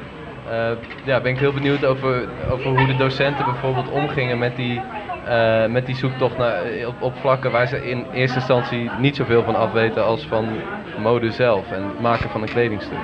eh, 0.50 0.70
ja, 1.04 1.20
ben 1.20 1.32
ik 1.32 1.38
heel 1.38 1.52
benieuwd 1.52 1.84
over, 1.84 2.28
over 2.50 2.70
hoe 2.70 2.86
de 2.86 2.96
docenten 2.96 3.44
bijvoorbeeld 3.44 3.88
omgingen 3.88 4.38
met 4.38 4.56
die, 4.56 4.80
eh, 5.24 5.66
met 5.66 5.86
die 5.86 5.94
zoektocht 5.94 6.36
naar, 6.36 6.62
op, 6.98 7.16
vlakken 7.16 7.50
waar 7.50 7.66
ze 7.66 7.90
in 7.90 8.06
eerste 8.12 8.36
instantie 8.36 8.90
niet 8.98 9.16
zoveel 9.16 9.42
van 9.42 9.54
afweten 9.54 10.04
als 10.04 10.26
van 10.26 10.70
mode 10.96 11.30
zelf 11.32 11.70
en 11.70 11.94
maken 12.00 12.30
van 12.30 12.42
een 12.42 12.48
kledingstuk. 12.48 12.98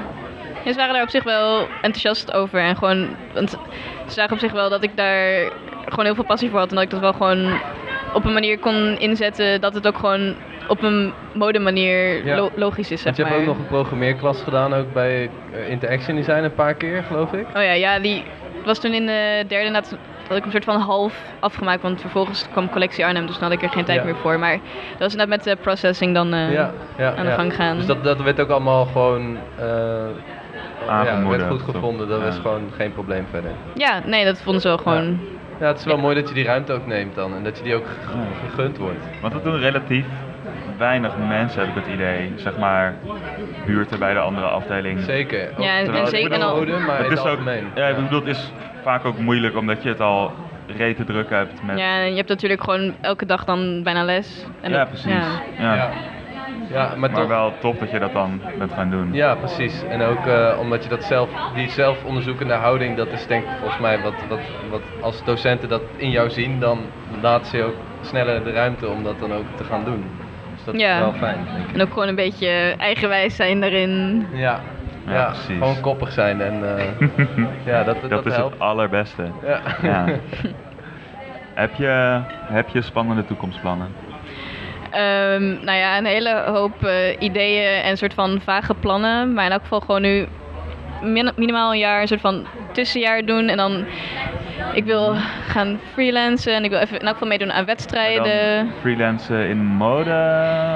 Ja, 0.63 0.71
ze 0.73 0.79
waren 0.79 0.93
daar 0.95 1.03
op 1.03 1.11
zich 1.11 1.23
wel 1.23 1.69
enthousiast 1.81 2.33
over. 2.33 2.61
En 2.61 2.77
gewoon, 2.77 3.17
want 3.35 3.51
ze 3.51 3.59
zagen 4.13 4.33
op 4.33 4.39
zich 4.39 4.53
wel 4.53 4.69
dat 4.69 4.83
ik 4.83 4.97
daar 4.97 5.51
gewoon 5.89 6.05
heel 6.05 6.15
veel 6.15 6.25
passie 6.25 6.51
voor 6.51 6.59
had. 6.59 6.69
En 6.69 6.75
dat 6.75 6.85
ik 6.85 6.91
dat 6.91 7.01
wel 7.01 7.13
gewoon 7.13 7.61
op 8.13 8.25
een 8.25 8.33
manier 8.33 8.59
kon 8.59 8.99
inzetten 8.99 9.61
dat 9.61 9.75
het 9.75 9.87
ook 9.87 9.99
gewoon 9.99 10.35
op 10.69 10.83
een 10.83 11.13
modemanier 11.33 12.25
Ja. 12.27 12.37
lo- 12.37 12.51
logisch 12.55 12.91
is, 12.91 13.03
zeg 13.03 13.05
Want 13.05 13.17
je 13.17 13.23
maar. 13.23 13.33
hebt 13.33 13.43
ook 13.43 13.49
nog 13.49 13.59
een 13.59 13.67
programmeerklas 13.71 14.43
gedaan, 14.43 14.75
ook 14.75 14.93
bij 14.93 15.31
eh, 15.53 15.69
Interaction 15.71 16.17
Design 16.17 16.43
een 16.43 16.55
paar 16.55 16.75
keer, 16.75 17.03
geloof 17.03 17.33
ik. 17.33 17.47
Oh 17.57 17.63
ja, 17.63 17.73
ja, 17.73 17.99
die 17.99 18.23
was 18.65 18.79
toen 18.79 18.93
in 18.93 19.07
de 19.07 19.45
derde 19.49 19.65
inderdaad, 19.67 19.97
had 20.29 20.37
ik 20.37 20.45
een 20.45 20.51
soort 20.51 20.65
van 20.65 20.81
half 20.81 21.15
afgemaakt. 21.41 21.83
Want 21.83 22.01
vervolgens 22.01 22.47
kwam 22.53 22.71
collectie 22.71 23.07
Arnhem, 23.07 23.27
dus 23.27 23.35
dan 23.39 23.43
had 23.49 23.53
ik 23.53 23.63
er 23.63 23.69
geen 23.69 23.85
tijd 23.85 23.99
Ja. 23.99 24.05
meer 24.05 24.17
voor. 24.17 24.39
Maar 24.39 24.53
dat 24.91 24.99
was 24.99 25.13
inderdaad 25.13 25.37
met 25.37 25.45
de 25.45 25.63
processing 25.63 26.15
dan 26.15 26.33
eh, 26.35 26.53
ja, 26.53 26.73
aan 27.17 27.25
de 27.27 27.33
gang 27.33 27.55
gaan. 27.55 27.77
Dus 27.77 27.87
dat, 27.87 28.05
dat 28.05 28.21
werd 28.23 28.41
ook 28.41 28.51
allemaal 28.51 28.85
gewoon 28.85 29.39
eh, 30.91 30.97
ja, 30.97 31.05
werd 31.05 31.17
Aangemoedigd, 31.17 31.49
goed 31.51 31.75
gevonden. 31.75 32.09
Dat 32.09 32.19
Ja. 32.19 32.25
was 32.25 32.39
gewoon 32.39 32.71
geen 32.77 32.93
probleem 32.93 33.27
verder. 33.31 33.51
Ja, 33.75 34.01
nee, 34.07 34.25
dat 34.25 34.43
vonden 34.43 34.63
ze 34.63 34.69
wel 34.69 34.79
gewoon... 34.79 35.19
Ja, 35.61 35.67
het 35.67 35.79
is 35.79 35.85
wel 35.85 35.99
mooi 35.99 36.15
dat 36.15 36.29
je 36.29 36.35
die 36.35 36.45
ruimte 36.45 36.73
ook 36.73 36.87
neemt 36.87 37.15
dan 37.15 37.35
en 37.35 37.45
dat 37.45 37.57
je 37.59 37.63
die 37.65 37.75
ook 37.75 37.87
ge- 37.87 38.49
gegund 38.49 38.77
wordt. 38.79 39.05
Want 39.21 39.33
dat 39.33 39.45
doen 39.45 39.59
relatief 39.59 40.07
weinig 40.77 41.13
mensen, 41.29 41.61
heb 41.61 41.69
ik 41.77 41.85
het 41.85 41.93
idee. 41.95 42.33
Zeg 42.37 42.59
maar, 42.59 42.95
buurten 43.67 43.99
bij 43.99 44.13
de 44.15 44.19
andere 44.21 44.47
afdeling. 44.47 45.01
Zeker. 45.01 45.49
Ook 45.57 45.65
Ja, 45.65 45.79
en- 45.79 46.07
zeker- 46.07 46.43
al- 46.43 46.57
mode, 46.57 46.79
maar 46.79 46.99
het 47.03 47.13
is 47.13 47.25
ook, 47.25 47.39
ja, 47.75 47.87
ik 47.87 47.97
bedoel, 47.97 48.19
het 48.21 48.29
is 48.29 48.53
vaak 48.83 49.05
ook 49.05 49.19
moeilijk 49.19 49.57
omdat 49.57 49.83
je 49.83 49.89
het 49.89 50.01
al 50.01 50.33
rete 50.77 51.05
druk 51.05 51.31
hebt 51.31 51.63
met... 51.63 51.79
Ja, 51.79 51.97
en 51.99 52.11
je 52.11 52.17
hebt 52.17 52.29
natuurlijk 52.29 52.63
gewoon 52.65 52.95
elke 53.01 53.27
dag 53.27 53.45
dan 53.45 53.83
bijna 53.83 54.05
les. 54.05 54.47
En 54.61 54.71
Ja, 54.71 54.77
dat- 54.79 54.89
precies. 54.89 55.13
ja. 55.59 55.75
Ja. 55.75 55.91
Ja. 56.71 56.87
Maar, 56.89 56.99
Maar 56.99 57.11
toch, 57.13 57.27
wel 57.29 57.59
tof 57.59 57.77
dat 57.79 57.91
je 57.91 57.99
dat 57.99 58.13
dan 58.13 58.41
bent 58.59 58.73
gaan 58.73 58.91
doen. 58.91 59.13
Ja, 59.13 59.35
precies. 59.35 59.83
En 59.89 60.03
ook 60.03 60.27
eh, 60.27 60.57
omdat 60.61 60.83
je 60.83 60.89
dat 60.89 61.05
zelf, 61.05 61.31
die 61.55 61.69
zelfonderzoekende 61.69 62.55
houding, 62.55 62.97
dat 62.97 63.13
is 63.13 63.27
denk 63.27 63.43
ik 63.45 63.51
volgens 63.59 63.81
mij 63.81 64.01
wat, 64.01 64.15
wat, 64.29 64.39
wat 64.71 64.83
als 65.01 65.25
docenten 65.25 65.69
dat 65.69 65.83
in 65.97 66.11
jou 66.11 66.31
zien, 66.31 66.61
dan 66.61 66.79
laten 67.21 67.47
ze 67.51 67.57
je 67.57 67.63
ook 67.63 67.77
sneller 68.01 68.45
de 68.45 68.53
ruimte 68.53 68.89
om 68.89 69.03
dat 69.03 69.19
dan 69.19 69.33
ook 69.33 69.45
te 69.57 69.65
gaan 69.65 69.85
doen. 69.85 70.05
Dus 70.55 70.65
dat 70.65 70.81
Ja. 70.81 70.95
is 70.95 71.01
wel 71.01 71.13
fijn, 71.13 71.39
denk 71.55 71.69
ik. 71.69 71.75
En 71.75 71.81
ook 71.83 71.93
gewoon 71.93 72.09
een 72.09 72.15
beetje 72.15 72.75
eigenwijs 72.79 73.37
zijn 73.37 73.61
daarin. 73.61 74.27
Ja, 74.33 74.61
Ja, 75.07 75.13
ja, 75.13 75.25
precies. 75.27 75.47
gewoon 75.59 75.81
koppig 75.81 76.13
zijn 76.13 76.41
en 76.41 76.77
eh, 76.79 76.85
ja, 77.73 77.85
dat, 77.85 78.01
dat, 78.01 78.11
dat 78.11 78.27
is 78.27 78.35
helpt. 78.37 78.53
het 78.53 78.63
allerbeste. 78.63 79.23
Ja. 79.43 79.61
Ja. 79.83 80.05
heb, 81.55 81.75
je, 81.75 82.21
heb 82.47 82.69
je 82.69 82.83
spannende 82.83 83.25
toekomstplannen? 83.25 83.95
Ehm, 84.91 85.65
nou 85.65 85.79
ja, 85.79 85.99
een 85.99 86.05
hele 86.07 86.43
hoop 86.47 86.85
eh, 86.85 87.17
ideeën 87.19 87.83
en 87.83 87.97
soort 87.97 88.15
van 88.15 88.41
vage 88.45 88.75
plannen. 88.75 89.33
Maar 89.35 89.45
in 89.45 89.53
elk 89.53 89.63
geval 89.63 89.81
gewoon 89.81 90.03
nu 90.03 90.27
min- 91.03 91.33
minimaal 91.37 91.73
een 91.73 91.79
jaar 91.79 92.01
een 92.01 92.09
soort 92.09 92.21
van 92.21 92.47
tussenjaar 92.73 93.25
doen. 93.25 93.49
En 93.49 93.57
dan, 93.57 93.85
ik 94.75 94.85
wil 94.85 95.15
gaan 95.49 95.81
freelancen 95.93 96.55
en 96.55 96.65
ik 96.65 96.71
wil 96.71 96.79
even 96.79 96.95
in 96.99 97.05
elk 97.05 97.13
geval 97.13 97.29
meedoen 97.29 97.53
aan 97.53 97.65
wedstrijden. 97.65 98.71
Freelancen 98.81 99.49
in 99.49 99.59
mode? 99.65 100.11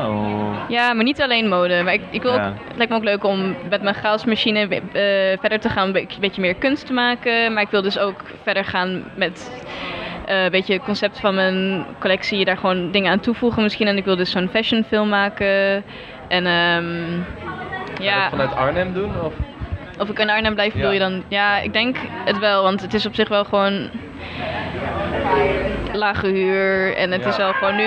Of... 0.08 0.68
Ja, 0.68 0.92
maar 0.92 1.04
niet 1.04 1.22
alleen 1.22 1.48
mode. 1.48 1.82
Maar 1.82 1.92
ik, 1.92 2.02
ik 2.10 2.22
wil 2.22 2.34
Ja. 2.34 2.46
ook, 2.48 2.54
het 2.68 2.76
lijkt 2.76 2.92
me 2.92 2.98
ook 2.98 3.04
leuk 3.04 3.24
om 3.24 3.56
met 3.70 3.82
mijn 3.82 3.94
chaosmachine 3.94 4.60
eh, 4.68 5.38
verder 5.40 5.60
te 5.60 5.68
gaan, 5.68 5.86
een 5.94 6.06
beetje 6.20 6.40
meer 6.40 6.54
kunst 6.54 6.86
te 6.86 6.92
maken. 6.92 7.52
Maar 7.52 7.62
ik 7.62 7.70
wil 7.70 7.82
dus 7.82 7.98
ook 7.98 8.20
verder 8.42 8.64
gaan 8.64 9.04
met 9.14 9.50
een 10.26 10.50
beetje 10.50 10.72
het 10.72 10.82
concept 10.82 11.20
van 11.20 11.34
mijn 11.34 11.84
collectie, 12.00 12.44
daar 12.44 12.56
gewoon 12.56 12.90
dingen 12.90 13.10
aan 13.12 13.20
toevoegen 13.20 13.62
misschien. 13.62 13.86
En 13.86 13.96
ik 13.96 14.04
wil 14.04 14.16
dus 14.16 14.30
zo'n 14.30 14.48
fashion 14.48 14.84
film 14.88 15.08
maken. 15.08 15.84
En 16.28 16.46
ehm, 16.46 17.10
je 17.98 18.02
ja, 18.04 18.28
vanuit 18.30 18.54
Arnhem 18.56 18.92
doen? 18.92 19.10
Of? 19.24 19.32
of 19.98 20.08
ik 20.08 20.18
in 20.18 20.30
Arnhem 20.30 20.54
blijf, 20.54 20.72
bedoel 20.72 20.86
Ja. 20.88 20.92
je 20.92 20.98
dan? 20.98 21.22
Ja, 21.28 21.58
ik 21.60 21.72
denk 21.72 21.96
het 22.24 22.38
wel, 22.38 22.62
want 22.62 22.80
het 22.80 22.94
is 22.94 23.06
op 23.06 23.14
zich 23.14 23.28
wel 23.28 23.44
gewoon 23.44 23.90
lage 25.92 26.26
huur. 26.26 26.96
En 26.96 27.10
het 27.10 27.22
Ja. 27.22 27.28
is 27.28 27.36
wel 27.36 27.52
gewoon 27.52 27.76
nu 27.76 27.86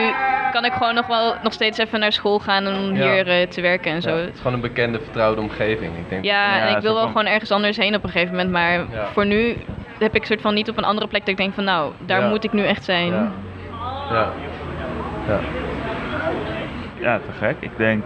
kan 0.51 0.65
ik 0.65 0.73
gewoon 0.73 0.93
nog 0.95 1.07
wel 1.07 1.35
nog 1.43 1.53
steeds 1.53 1.77
even 1.77 1.99
naar 1.99 2.11
school 2.11 2.39
gaan 2.39 2.67
om 2.67 2.95
Ja. 2.95 3.11
hier 3.11 3.27
eh, 3.27 3.47
te 3.47 3.61
werken 3.61 3.91
en 3.91 4.01
zo. 4.01 4.09
Het 4.15 4.29
is 4.33 4.37
gewoon 4.37 4.53
een 4.53 4.61
bekende, 4.61 4.99
vertrouwde 4.99 5.41
omgeving. 5.41 5.91
Ik 5.97 6.09
denk 6.09 6.23
Ja, 6.23 6.57
Ja, 6.57 6.67
en 6.67 6.75
ik 6.75 6.81
wil 6.81 6.93
wel 6.93 7.01
van- 7.03 7.11
gewoon 7.11 7.27
ergens 7.27 7.51
anders 7.51 7.77
heen 7.77 7.95
op 7.95 8.03
een 8.03 8.09
gegeven 8.09 8.35
moment. 8.35 8.51
Maar 8.51 8.85
voor 9.13 9.25
nu 9.25 9.57
heb 9.99 10.15
ik 10.15 10.25
soort 10.25 10.41
van 10.41 10.53
niet 10.53 10.69
op 10.69 10.77
een 10.77 10.83
andere 10.83 11.07
plek 11.07 11.19
dat 11.21 11.29
ik 11.29 11.37
denk 11.37 11.53
van 11.53 11.63
nou, 11.63 11.91
daar 12.05 12.21
Ja. 12.21 12.27
moet 12.29 12.43
ik 12.43 12.53
nu 12.53 12.63
echt 12.65 12.83
zijn. 12.83 13.07
Ja. 13.13 13.31
Ja. 14.09 14.29
ja. 15.27 15.39
Ja, 16.99 17.17
te 17.17 17.31
gek. 17.45 17.55
Ik 17.59 17.71
denk... 17.77 18.05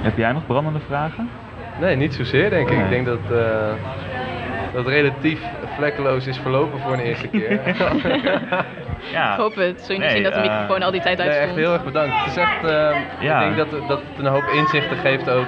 Heb 0.00 0.16
jij 0.16 0.32
nog 0.32 0.46
brandende 0.46 0.80
vragen? 0.86 1.30
Nee, 1.80 1.96
niet 1.96 2.14
zozeer 2.14 2.50
denk 2.50 2.68
ik. 2.68 2.74
Nee. 2.76 2.84
Ik 2.84 2.90
denk 2.90 3.06
dat, 3.06 3.18
eh, 3.38 3.72
dat 4.72 4.84
het 4.84 4.86
relatief 4.94 5.40
vlekkeloos 5.76 6.26
is 6.26 6.38
verlopen 6.38 6.80
voor 6.80 6.92
een 6.92 7.00
eerste 7.00 7.28
keer. 7.28 7.60
Ja. 9.12 9.32
Ik 9.32 9.38
hoop 9.38 9.54
het. 9.54 9.80
Zul 9.80 9.94
je 9.94 10.00
niet 10.00 10.00
Nee, 10.00 10.10
zien 10.10 10.22
dat 10.22 10.32
de 10.34 10.40
eh, 10.40 10.50
microfoon 10.50 10.82
al 10.82 10.90
die 10.90 11.00
tijd 11.00 11.18
nee, 11.18 11.26
uitstond. 11.26 11.50
echt 11.50 11.58
heel 11.60 11.72
erg 11.72 11.84
bedankt. 11.84 12.16
Het 12.18 12.26
is 12.26 12.36
echt, 12.36 12.64
eh, 12.64 12.96
Ja. 13.20 13.40
ik 13.42 13.54
denk 13.56 13.70
dat, 13.70 13.88
dat 13.88 14.00
het 14.08 14.18
een 14.26 14.32
hoop 14.32 14.44
inzichten 14.54 14.96
geeft 14.96 15.30
ook 15.30 15.46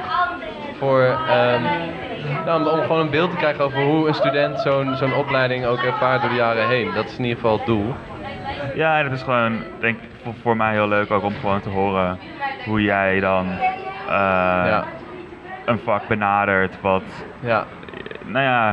voor, 0.78 1.00
ehm, 1.28 1.62
nou, 2.44 2.60
om, 2.60 2.66
om 2.66 2.80
gewoon 2.82 3.00
een 3.00 3.10
beeld 3.10 3.30
te 3.30 3.36
krijgen 3.36 3.64
over 3.64 3.80
hoe 3.82 4.08
een 4.08 4.14
student 4.14 4.60
zo'n 4.60 4.94
zo'n 4.94 5.12
opleiding 5.12 5.66
ook 5.66 5.82
ervaart 5.82 6.20
door 6.20 6.30
de 6.30 6.36
jaren 6.36 6.66
heen. 6.66 6.92
Dat 6.92 7.08
is 7.08 7.18
in 7.18 7.24
ieder 7.24 7.40
geval 7.40 7.56
het 7.56 7.66
doel. 7.66 7.94
Ja, 8.72 8.98
en 8.98 9.04
het 9.04 9.12
is 9.12 9.22
gewoon, 9.22 9.64
denk 9.78 9.98
ik, 9.98 10.08
voor, 10.22 10.34
voor 10.34 10.56
mij 10.56 10.72
heel 10.72 10.88
leuk 10.88 11.10
ook 11.10 11.22
om 11.22 11.36
gewoon 11.36 11.60
te 11.60 11.68
horen 11.68 12.18
hoe 12.62 12.82
jij 12.82 13.20
dan 13.20 13.46
eh, 14.06 14.14
ja, 14.14 14.88
een 15.64 15.78
vak 15.78 16.06
benadert 16.08 16.80
wat, 16.80 17.26
ja, 17.40 17.66
nou 18.24 18.44
ja, 18.44 18.72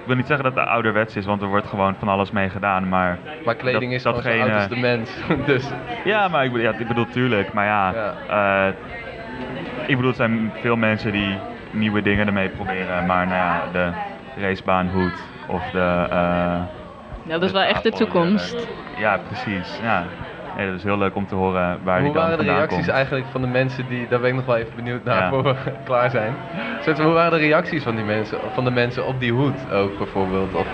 ik 0.00 0.06
wil 0.06 0.16
niet 0.16 0.26
zeggen 0.26 0.44
dat 0.44 0.54
het 0.54 0.66
ouderwets 0.68 1.16
is, 1.16 1.24
want 1.24 1.42
er 1.42 1.48
wordt 1.48 1.66
gewoon 1.66 1.94
van 1.94 2.08
alles 2.08 2.30
mee 2.30 2.48
gedaan, 2.50 2.88
maar... 2.88 3.20
maar 3.42 3.54
kleding 3.54 3.82
dat- 3.82 3.92
is 3.92 4.02
gewoon 4.02 4.22
zo 4.22 4.28
datgene- 4.28 4.44
oud 4.52 4.54
als 4.60 4.68
de 4.68 4.76
mens. 4.76 5.22
dus 5.44 5.70
Ja, 6.02 6.28
maar 6.28 6.44
ik 6.44 6.52
bedoel, 6.52 6.66
ja, 6.66 6.74
ik 6.78 6.86
bedoel 6.88 7.08
tuurlijk, 7.08 7.52
maar 7.52 7.66
ja, 7.66 7.92
eh, 8.26 8.74
ik 9.86 9.96
bedoel, 9.96 10.10
er 10.10 10.16
zijn 10.16 10.52
veel 10.60 10.76
mensen 10.76 11.12
die 11.12 11.42
nieuwe 11.78 12.02
dingen 12.02 12.26
ermee 12.26 12.48
proberen, 12.48 13.06
maar 13.06 13.26
nou 13.26 13.38
ja, 13.38 13.62
de 13.72 13.90
racebaanhoed 14.40 15.20
of 15.46 15.62
de... 15.72 15.78
eh, 16.10 16.16
Ja, 17.22 17.32
dat 17.32 17.42
is 17.42 17.52
wel 17.52 17.62
echt 17.62 17.82
de 17.82 17.90
toekomst. 17.90 18.66
ja, 18.98 19.18
precies. 19.26 19.78
Ja. 19.82 20.04
Nee, 20.56 20.66
dat 20.66 20.76
is 20.76 20.82
heel 20.82 20.98
leuk 20.98 21.14
om 21.14 21.26
te 21.26 21.34
horen 21.34 21.78
waar 21.82 21.94
hoe 22.00 22.04
die 22.04 22.12
dan 22.12 22.22
waren 22.22 22.30
de 22.30 22.36
vandaan 22.36 22.54
reacties 22.56 22.78
komt. 22.78 22.88
eigenlijk 22.96 23.26
van 23.26 23.40
de 23.40 23.46
mensen 23.46 23.86
die, 23.88 24.08
daar 24.08 24.20
ben 24.20 24.28
ik 24.28 24.34
nog 24.34 24.44
wel 24.44 24.56
even 24.56 24.74
benieuwd 24.76 25.04
naar 25.04 25.16
Ja. 25.16 25.28
voor 25.28 25.42
we 25.42 25.54
klaar 25.84 26.10
zijn. 26.10 26.34
Van, 26.80 27.00
hoe 27.04 27.12
waren 27.12 27.30
de 27.38 27.46
reacties 27.46 27.82
van 27.82 27.94
die 27.96 28.04
mensen, 28.04 28.38
van 28.52 28.64
de 28.64 28.70
mensen 28.70 29.06
op 29.06 29.20
die 29.20 29.32
hoed 29.32 29.70
ook 29.72 29.98
bijvoorbeeld? 29.98 30.54
Of, 30.54 30.66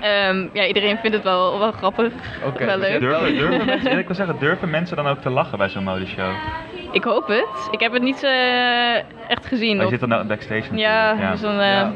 Ehm, 0.00 0.46
ja, 0.52 0.64
iedereen 0.66 0.98
vindt 0.98 1.16
het 1.16 1.24
wel, 1.24 1.58
wel 1.58 1.72
grappig. 1.72 2.12
Oké, 2.44 2.64
wel 2.64 2.78
dus 2.78 2.88
leuk. 2.88 3.00
Durven, 3.00 3.34
durven 3.38 3.66
mensen, 3.72 3.98
ik 3.98 4.06
wil 4.06 4.14
zeggen, 4.16 4.36
durven 4.38 4.70
mensen 4.70 4.96
dan 4.96 5.06
ook 5.06 5.20
te 5.20 5.30
lachen 5.30 5.58
bij 5.58 5.68
zo'n 5.68 5.84
modeshow? 5.84 6.30
Ik 6.90 7.04
hoop 7.04 7.26
het. 7.26 7.68
Ik 7.70 7.80
heb 7.80 7.92
het 7.92 8.02
niet 8.02 8.22
eh, 8.22 8.94
echt 9.30 9.46
gezien. 9.46 9.76
Oh, 9.78 9.82
je 9.82 9.88
zit 9.88 10.00
dan 10.00 10.08
nou 10.08 10.24
backstage 10.26 10.60
natuurlijk. 10.60 10.80
ja, 11.20 11.30
dus 11.30 11.40
dan, 11.40 11.60
eh, 11.60 11.66
ja. 11.66 11.92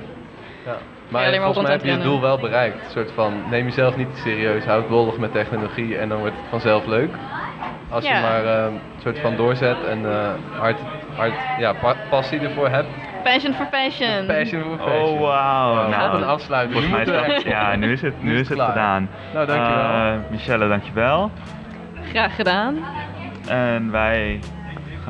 Ja. 0.67 0.77
Maar 1.09 1.27
alleen 1.27 1.41
maar 1.41 1.53
volgens 1.53 1.67
mij 1.67 1.77
heb 1.77 1.85
je 1.85 1.91
het 1.91 2.03
doel 2.03 2.21
wel 2.21 2.39
bereikt. 2.39 2.85
Een 2.85 2.91
soort 2.91 3.13
van, 3.13 3.33
neem 3.51 3.65
jezelf 3.65 3.97
niet 3.97 4.09
serieus, 4.15 4.65
houd 4.65 4.89
bollig 4.89 5.17
met 5.19 5.33
technologie 5.33 5.97
en 5.99 6.09
dan 6.09 6.19
wordt 6.19 6.35
het 6.37 6.45
vanzelf 6.51 6.87
leuk. 6.87 7.11
Als 7.89 8.05
Ja. 8.05 8.17
je 8.17 8.23
maar 8.23 8.45
eh, 8.45 8.65
een 8.65 8.81
soort 9.03 9.19
van 9.19 9.37
doorzet 9.37 9.85
en 9.85 10.11
eh, 10.13 10.29
hard, 10.59 10.79
hard 11.17 11.33
ja, 11.59 11.73
pa- 11.73 11.97
passie 12.11 12.41
ervoor 12.41 12.69
hebt. 12.69 12.89
Passion 13.23 13.53
for 13.55 13.67
fashion. 13.71 14.27
Passion 14.27 14.63
voor 14.69 14.79
fashion. 14.79 15.03
Oh, 15.03 15.21
wauw. 15.21 15.75
Wat 15.75 15.89
Nou, 15.89 16.17
een 16.17 16.25
afsluiting. 16.25 16.73
Volgens 16.85 17.07
mij 17.07 17.21
is 17.23 17.33
dat, 17.35 17.43
ja, 17.53 17.77
nu 17.77 17.93
is 17.93 18.03
het, 18.03 18.23
nu 18.23 18.39
is 18.39 18.49
het 18.49 18.57
klaar. 18.57 18.69
gedaan. 18.69 19.09
Nou, 19.35 19.47
dankjewel. 19.47 19.85
Eh, 19.85 20.13
Michelle, 20.31 20.69
dankjewel. 20.69 21.31
Graag 22.11 22.35
gedaan. 22.35 22.85
En 23.49 23.91
wij 23.91 24.41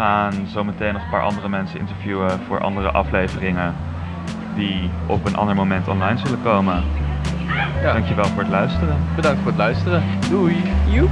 gaan 0.01 0.32
zometeen 0.46 0.92
nog 0.92 1.03
een 1.03 1.11
paar 1.11 1.22
andere 1.22 1.48
mensen 1.48 1.78
interviewen 1.78 2.40
voor 2.46 2.61
andere 2.61 2.90
afleveringen 2.90 3.74
die 4.55 4.90
op 5.07 5.26
een 5.26 5.36
ander 5.36 5.55
moment 5.55 5.88
online 5.88 6.18
zullen 6.18 6.42
komen. 6.42 6.82
Ja, 7.82 7.92
Dankjewel 7.92 8.24
voor 8.24 8.42
het 8.42 8.51
luisteren. 8.51 8.96
bedankt 9.16 9.38
voor 9.38 9.48
het 9.51 9.59
luisteren. 9.59 10.03
Doei! 10.30 10.62
Joep. 10.88 11.11